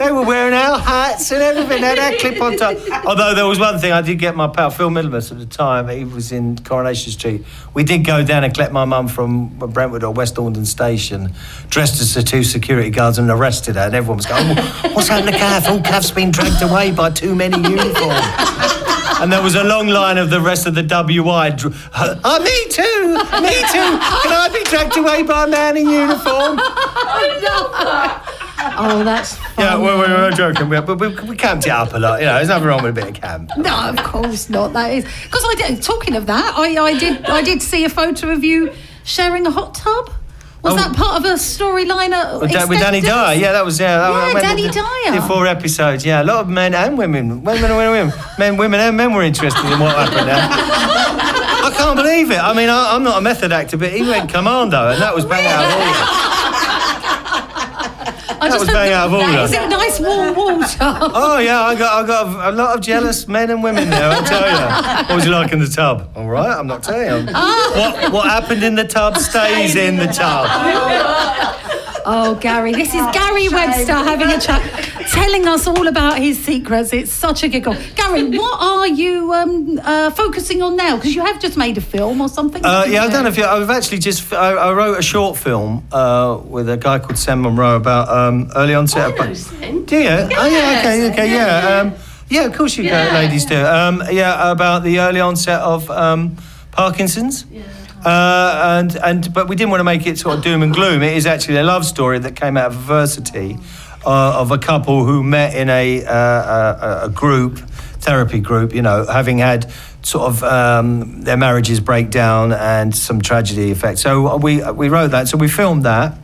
[0.02, 1.82] They were wearing our hats and everything.
[1.82, 2.76] They had our clip on top.
[3.06, 5.88] Although there was one thing, I did get my pal Phil Middlemiss at the time.
[5.90, 7.46] He was in Coronation Street.
[7.76, 11.34] We did go down and collect my mum from Brentwood or West Horndon Station,
[11.70, 13.82] dressed as the two security guards, and arrested her.
[13.82, 15.68] And everyone was going, "Oh, "What's happened to Kath?
[15.70, 18.26] Oh, Kath's been dragged away by too many uniforms."
[19.22, 21.52] And there was a long line of the rest of the WI.
[21.52, 24.00] dr- Oh, me too, me too.
[24.24, 26.60] Can I be dragged away by a man in uniform?
[28.84, 31.98] Oh, that's Yeah, we're, we were joking, we, but we, we camped it up a
[32.00, 32.20] lot.
[32.20, 33.52] You know, there's nothing wrong with a bit of camp.
[33.58, 34.74] No, of course not.
[34.74, 35.82] That is because I did.
[35.84, 37.26] Talking of that, I, I did.
[37.26, 38.72] I did see a photo of you
[39.04, 40.12] sharing a hot tub.
[40.64, 40.76] Was Oh.
[40.78, 42.12] that part of a storyline?
[42.14, 43.98] Uh, with, Da- with Danny Dyer, yeah, that was yeah.
[43.98, 45.12] That Yeah, went Danny Dyer.
[45.20, 46.22] Did four episodes, yeah.
[46.22, 49.66] A lot of men and women, women and women, men, women and men were interested
[49.72, 50.48] in what happened there.
[50.50, 52.38] I can't believe it.
[52.40, 55.26] I mean, I, I'm not a method actor, but he went commando, and that was
[55.26, 56.31] bang out of order.
[58.40, 59.40] I That just was bang out of order.
[59.44, 60.78] Is it nice warm water?
[61.14, 64.10] Oh yeah, I got I got a lot of jealous men and women there.
[64.12, 65.06] I'll tell you.
[65.08, 66.10] What was you like in the tub?
[66.16, 67.34] All right, I'm not telling you.
[67.36, 67.72] Ah.
[68.02, 70.48] What what happened in the tub stays in the tub.
[71.84, 71.91] Oh.
[72.06, 74.62] Oh, Gary, this is Gary Webster having a chat,
[75.12, 76.94] telling us all about his secrets.
[76.94, 77.76] It's such a giggle.
[77.96, 80.96] Gary, what are you um, uh, focusing on now?
[80.96, 82.64] Because you have just made a film or something.
[82.66, 83.16] Uh, haven't yeah, I've you?
[83.18, 83.46] done a few.
[83.46, 87.42] I've actually just I, I wrote a short film uh, with a guy called Sam
[87.42, 89.02] Monroe about um, early onset.
[89.04, 89.86] I of- know Sam.
[89.86, 90.10] Do you?
[90.10, 90.80] Oh yeah.
[90.80, 91.12] Okay.
[91.12, 91.32] Okay.
[91.32, 91.70] Yeah.
[91.70, 91.82] Yeah.
[91.82, 91.94] Um,
[92.30, 92.46] yeah.
[92.46, 93.10] Of course you Yeah.
[93.10, 93.58] go, ladies do.
[93.64, 94.52] Um, yeah.
[94.52, 96.38] About the early onset of um,
[96.72, 97.46] Parkinson's.
[98.04, 101.04] Uh, and and but we didn't want to make it sort of doom and gloom.
[101.04, 103.58] It is actually a love story that came out of adversity
[104.06, 107.60] uh, of a couple who met in a, uh, a a group
[108.00, 108.74] therapy group.
[108.74, 109.72] You know, having had
[110.04, 114.00] sort of um, their marriages break down and some tragedy effect.
[114.00, 115.28] So we we wrote that.
[115.28, 116.18] So we filmed that.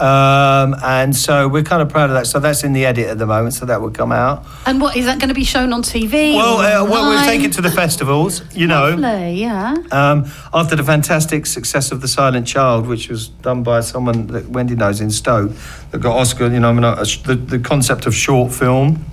[0.00, 2.26] Um, and so we're kind of proud of that.
[2.26, 3.54] So that's in the edit at the moment.
[3.54, 4.44] So that will come out.
[4.66, 6.34] And what is that going to be shown on TV?
[6.34, 8.42] Well, uh, well, we'll take it to the festivals.
[8.54, 9.76] You know, Lovely, yeah.
[9.92, 14.48] um, after the fantastic success of The Silent Child, which was done by someone that
[14.48, 15.52] Wendy knows in Stoke,
[15.90, 16.94] that got Oscar, you know, I mean, uh,
[17.24, 19.04] the, the concept of short film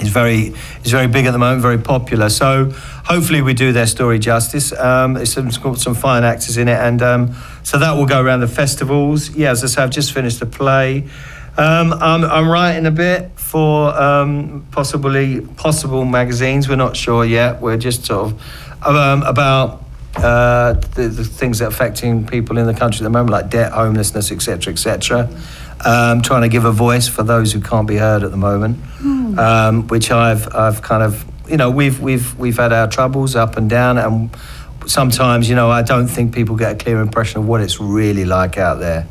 [0.00, 0.54] is very
[0.84, 2.28] is very big at the moment, very popular.
[2.28, 2.70] So
[3.04, 4.72] hopefully we do their story justice.
[4.72, 8.40] Um, it's, got some fine actors in it, and um, so that will go around
[8.40, 9.30] the festivals.
[9.30, 11.08] Yeah, as I say, I've just finished a play.
[11.56, 16.68] Um, I'm, I'm writing a bit for um, possibly possible magazines.
[16.68, 17.60] We're not sure yet.
[17.60, 19.82] We're just sort of um, about
[20.16, 23.50] uh, the, the things that are affecting people in the country at the moment, like
[23.50, 25.28] debt, homelessness, etc., etc.
[25.84, 28.78] Um, trying to give a voice for those who can't be heard at the moment,
[29.38, 33.56] um, which I've I've kind of you know we've we've we've had our troubles up
[33.56, 34.30] and down, and
[34.86, 38.24] sometimes you know I don't think people get a clear impression of what it's really
[38.24, 39.06] like out there,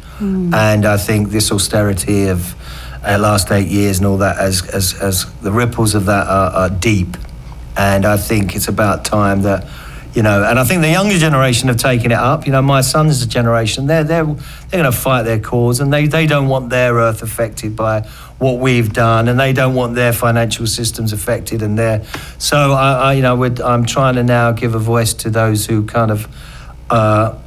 [0.53, 2.53] and I think this austerity of
[3.05, 6.51] uh, last eight years and all that as as, as the ripples of that are,
[6.51, 7.15] are deep,
[7.77, 9.65] and I think it's about time that
[10.13, 12.45] you know, and I think the younger generation have taken it up.
[12.45, 15.91] You know, my son's a generation, they're they're they're going to fight their cause, and
[15.91, 18.01] they they don't want their earth affected by
[18.39, 22.03] what we've done, and they don't want their financial systems affected, and their
[22.37, 25.85] so I, I you know I'm trying to now give a voice to those who
[25.85, 26.27] kind of.
[26.89, 27.37] Uh,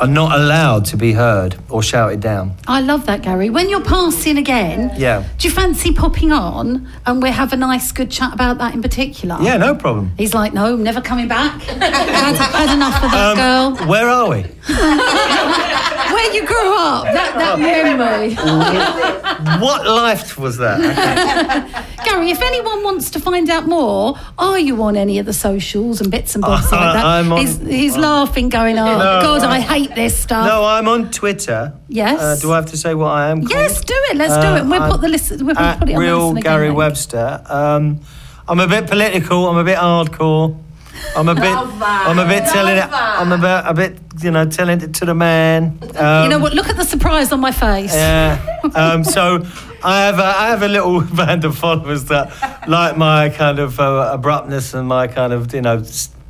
[0.00, 2.54] are not allowed to be heard or shouted down.
[2.66, 3.48] I love that, Gary.
[3.50, 5.24] When you're passing again, Yeah.
[5.38, 8.82] do you fancy popping on and we'll have a nice, good chat about that in
[8.82, 9.36] particular?
[9.40, 10.12] Yeah, no problem.
[10.18, 11.60] He's like, no, never coming back.
[11.62, 13.86] had, had enough of that Um, girl.
[13.88, 14.44] Where are we?
[16.14, 18.34] Where you grew up, that, that memory.
[19.60, 20.78] what life was that?
[22.04, 26.00] Gary, if anyone wants to find out more, are you on any of the socials
[26.00, 27.04] and bits and bobs Uh, like that?
[27.04, 30.46] I'm on- he's he's laughing, going, oh, No, God, I I- hate this stuff.
[30.46, 31.72] No, I'm on Twitter.
[31.88, 32.20] Yes.
[32.20, 33.38] Uh, do I have to say what I am?
[33.40, 33.50] called?
[33.50, 34.16] Yes, do it.
[34.16, 34.64] Let's do Uh, it.
[34.66, 35.30] We'll I'm put the list.
[35.30, 36.70] We'll put it on the real listen again, Gary.
[36.70, 37.42] Webster.
[37.48, 38.00] Um,
[38.46, 39.48] I'm a bit political.
[39.48, 40.56] I'm a bit hardcore.
[41.16, 41.44] I'm a bit.
[41.44, 42.88] I'm a bit telling it.
[42.90, 43.70] I'm a bit.
[43.70, 43.98] A bit.
[44.22, 45.78] You know, telling it to the man.
[45.96, 46.54] Um, you know what?
[46.54, 47.94] Look at the surprise on my face.
[47.94, 48.38] Yeah.
[48.74, 49.44] Um, so
[49.82, 52.30] I have a, I have a little band of followers that
[52.68, 55.82] like my kind of uh, abruptness and my kind of you know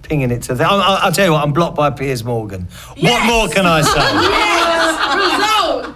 [0.02, 0.68] pinging it to them.
[0.70, 1.42] I'll, I'll tell you what.
[1.42, 2.68] I'm blocked by Piers Morgan.
[3.00, 4.00] What more can I say?
[4.00, 4.94] yes.
[5.14, 5.94] Result.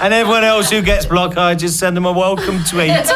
[0.00, 2.90] And everyone else who gets blocked, I just send them a welcome tweet.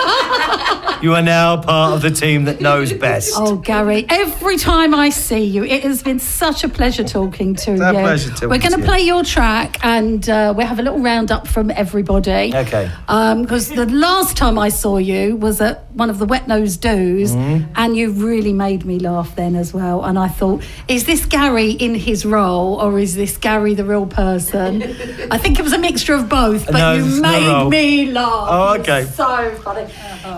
[1.02, 3.32] you are now part of the team that knows best.
[3.36, 7.72] Oh, Gary, every time I see you, it has been such a pleasure talking to
[7.72, 7.76] you.
[7.78, 8.84] pleasure talking We're going to to you.
[8.86, 12.54] play your track and uh, we'll have a little roundup from everybody.
[12.54, 12.90] Okay.
[13.06, 17.32] Because the last time I saw you was at one of the Wet Nose Do's,
[17.32, 17.72] Mm-hmm.
[17.76, 20.04] and you really made me laugh then as well.
[20.04, 24.06] And I thought, is this Gary in his role, or is this Gary the real
[24.06, 24.82] person?
[25.30, 28.48] I think it was a mixture of both, but No, you made me laugh.
[28.50, 29.04] Oh, okay.
[29.04, 29.90] So funny.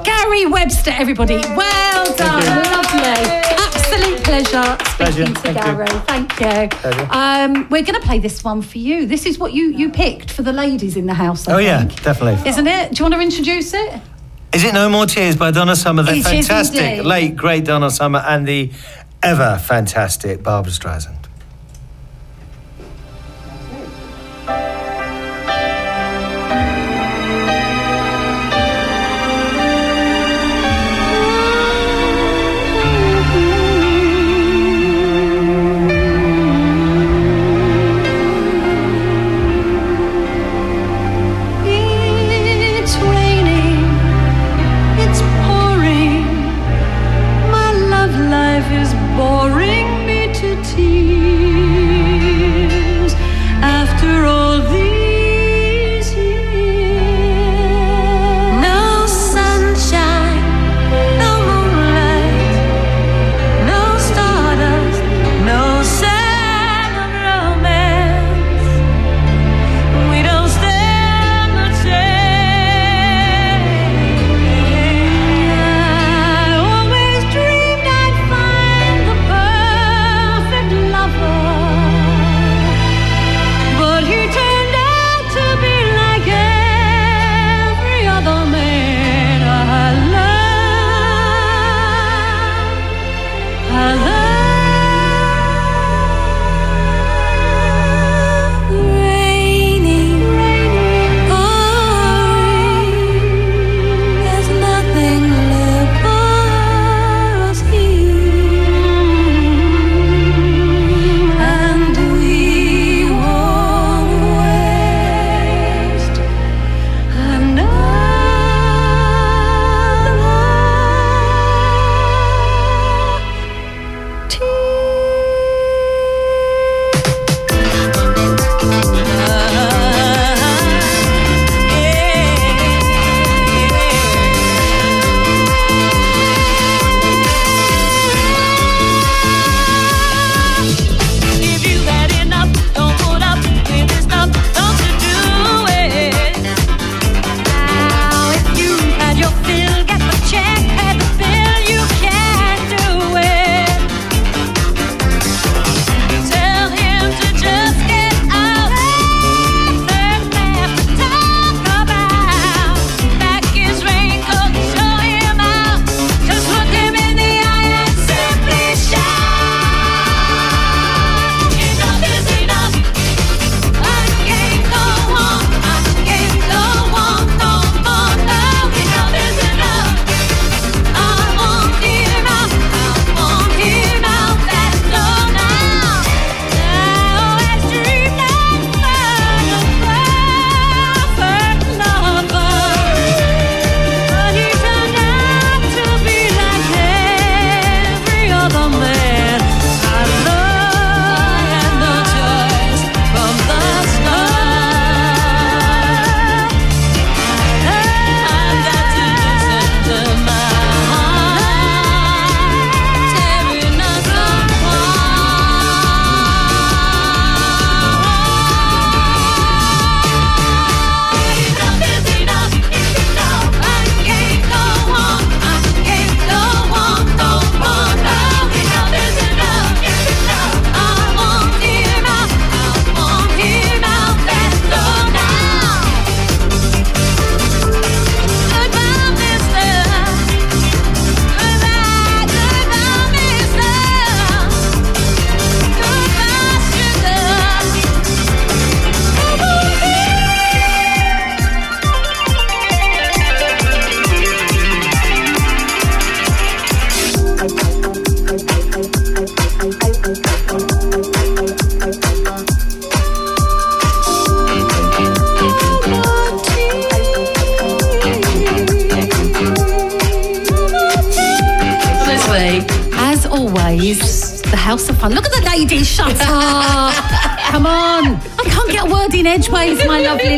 [0.04, 1.34] Gary Webster, everybody.
[1.56, 2.44] Well done.
[2.44, 3.26] Lovely.
[3.58, 5.26] Absolute pleasure Pleasure.
[5.26, 6.78] speaking to Thank you.
[6.78, 7.06] Thank you.
[7.10, 9.04] Um, we're going to play this one for you.
[9.04, 11.48] This is what you, you picked for the ladies in the house.
[11.48, 12.48] I Oh yeah, definitely.
[12.48, 12.92] Isn't it?
[12.92, 14.00] Do you want to introduce it?
[14.52, 16.04] Is it No More Tears by Donna Summer?
[16.04, 18.70] The It fantastic, late, great Donna Summer and the
[19.24, 21.23] ever fantastic Barbra Streisand.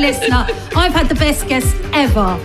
[0.07, 0.47] Listener.
[0.77, 2.39] I've had the best guest ever.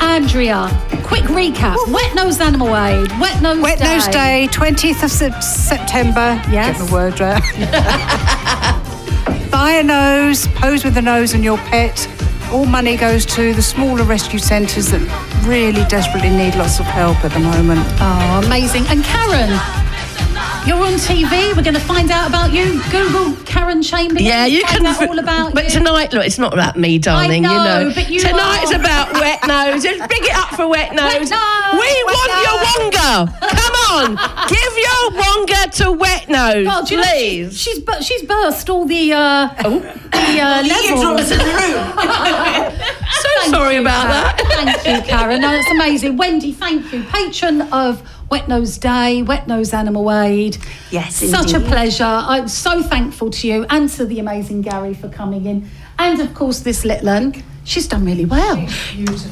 [0.00, 0.68] Andrea,
[1.04, 1.76] quick recap.
[1.92, 3.10] Wet Nose Animal Aid.
[3.20, 3.94] Wet Nose Wet Day.
[3.94, 6.40] Nose Day, 20th of Sep- September.
[6.50, 6.78] Yes.
[6.80, 7.42] Get my word right.
[9.52, 12.08] Buy a nose, pose with the nose and your pet.
[12.52, 15.00] All money goes to the smaller rescue centres that
[15.46, 17.80] really desperately need lots of help at the moment.
[18.00, 18.84] Oh, amazing.
[18.88, 19.50] And Karen,
[20.66, 21.54] you're on TV.
[21.56, 22.82] We're going to find out about you.
[22.90, 24.24] Google Karen Chamberlain.
[24.24, 24.86] Yeah, you can.
[24.86, 25.70] out all about but you.
[25.70, 27.42] tonight, look, it's not about me, darling.
[27.42, 27.58] know, you
[27.88, 28.80] know, but you tonight's are.
[28.80, 29.82] about wet nose.
[29.82, 31.30] Just big it up for wet nose.
[31.30, 31.40] Nose,
[31.72, 33.40] we Wet want your wonga.
[33.40, 37.58] Come on, give your wonga to wet nose, God, do you know, please.
[37.60, 41.30] she's bu- she's burst all the uh, the uh, levels.
[41.30, 41.84] in the room.
[43.20, 44.66] so Thank sorry you, about Karen.
[44.66, 44.82] that.
[44.84, 45.40] Thank you, Karen.
[45.40, 46.16] No, it's amazing.
[46.16, 47.02] Wendy, thank you.
[47.04, 50.56] Patron of Wet Nose Day, Wet Nose Animal Aid.
[50.90, 52.04] Yes, Such a pleasure.
[52.04, 55.68] I'm so thankful to you and to the amazing Gary for coming in.
[55.98, 57.42] And of course, this little one.
[57.64, 58.66] She's done really well.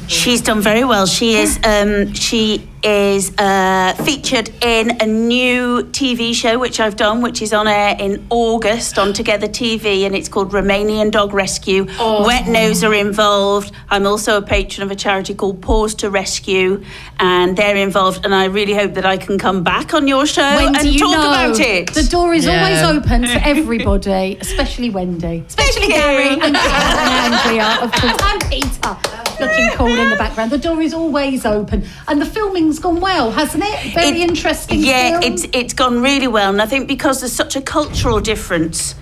[0.07, 1.05] She's done very well.
[1.07, 7.21] She is um, she is uh, featured in a new TV show which I've done,
[7.21, 11.85] which is on air in August on Together TV, and it's called Romanian Dog Rescue.
[11.99, 13.71] Wet Nose are involved.
[13.89, 16.83] I'm also a patron of a charity called Paws to Rescue,
[17.19, 18.25] and they're involved.
[18.25, 20.99] And I really hope that I can come back on your show Wendy, and you
[20.99, 21.93] talk know, about it.
[21.93, 22.63] The door is Yeah.
[22.63, 25.89] always open to everybody, especially Wendy, especially you.
[25.89, 30.51] Gary and, and Andrea, of course, and Peter, looking cool in the background.
[30.51, 33.93] The door is always open, and the filming's gone well, hasn't it?
[33.93, 34.79] Very It- interesting.
[34.79, 35.23] Yeah, film.
[35.33, 38.95] it's it's gone really well, and I think because there's such a cultural difference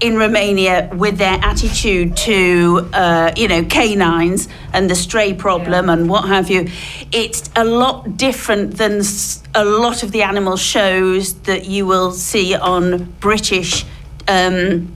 [0.00, 6.08] in Romania with their attitude to uh, you know canines and the stray problem and
[6.08, 6.68] what have you,
[7.12, 9.02] it's a lot different than
[9.54, 13.84] a lot of the animal shows that you will see on British.
[14.28, 14.88] Um,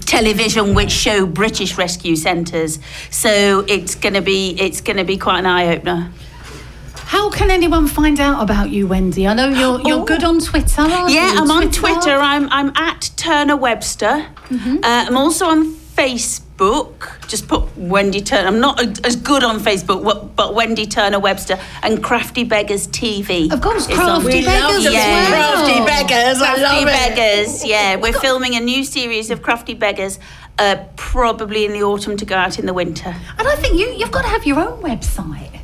[0.00, 2.78] television which show British rescue centres
[3.10, 6.10] so it's going to be it's going to be quite an eye opener
[7.14, 9.26] How can anyone find out about you, Wendy?
[9.26, 10.04] I know you're you're Oh.
[10.04, 10.82] good on Twitter.
[10.82, 11.32] Aren't Yeah?
[11.40, 12.14] I'm on Twitter.
[12.32, 14.14] I'm I'm at Turner Webster.
[14.50, 14.76] Mm-hmm.
[14.84, 16.44] Uh, I'm also on Facebook.
[17.28, 18.48] Just put Wendy Turner.
[18.48, 23.50] I'm not a- as good on Facebook, but Wendy Turner Webster and Crafty Beggars TV.
[23.52, 25.30] Of course, Crafty Beggars Yeah.
[25.30, 25.64] well.
[25.64, 27.14] Crafty beggars, I Crafty love it.
[27.16, 27.64] Beggars.
[27.64, 30.18] Yeah, we're filming a new series of Crafty Beggars.
[30.58, 33.14] Uh, probably in the autumn to go out in the winter.
[33.38, 35.57] And I think you you've got to have your own website.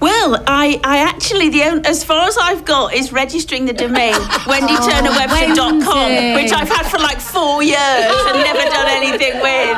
[0.00, 4.14] Well, I, I actually the only, as far as I've got is registering the domain
[4.48, 6.42] wendyturnerwebster.com, Wendy.
[6.42, 9.76] which I've had for like four years and never done anything with.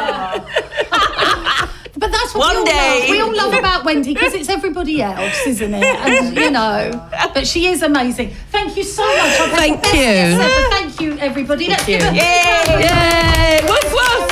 [1.94, 3.00] But that's what One we all day.
[3.00, 3.10] love.
[3.10, 5.84] We all love about Wendy because it's everybody else, isn't it?
[5.84, 8.30] And you know, but she is amazing.
[8.50, 9.40] Thank you so much.
[9.40, 10.36] I've Thank you.
[10.70, 11.68] Thank you, everybody.
[11.68, 12.64] Let's give a Yay!
[12.86, 13.60] Yay!
[13.68, 14.31] Woof woof!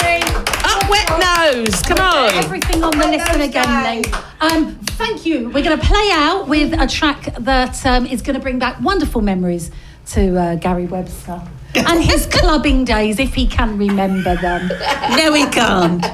[1.23, 1.83] Up wet nose!
[1.83, 2.31] Come on!
[2.35, 4.13] Everything on the list again, Lee.
[4.41, 5.51] Um, thank you.
[5.51, 8.81] We're going to play out with a track that um, is going to bring back
[8.81, 9.71] wonderful memories
[10.07, 11.43] to uh, Gary Webster
[11.75, 14.69] and his clubbing days, if he can remember them.
[15.17, 16.05] No, he can't.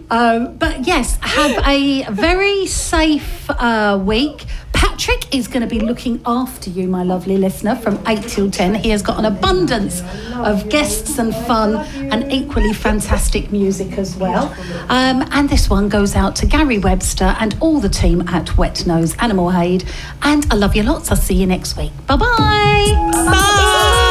[0.08, 4.44] Um, but yes, have a very safe uh, week.
[4.76, 8.74] Patrick is going to be looking after you, my lovely listener, from 8 till 10.
[8.74, 10.02] He has got an abundance
[10.34, 11.76] of guests and fun
[12.12, 14.54] and equally fantastic music as well.
[14.90, 18.86] Um, and this one goes out to Gary Webster and all the team at Wet
[18.86, 19.84] Nose Animal Aid.
[20.22, 21.10] And I love you lots.
[21.10, 21.92] I'll see you next week.
[22.06, 22.26] Bye bye.
[23.12, 24.02] Bye.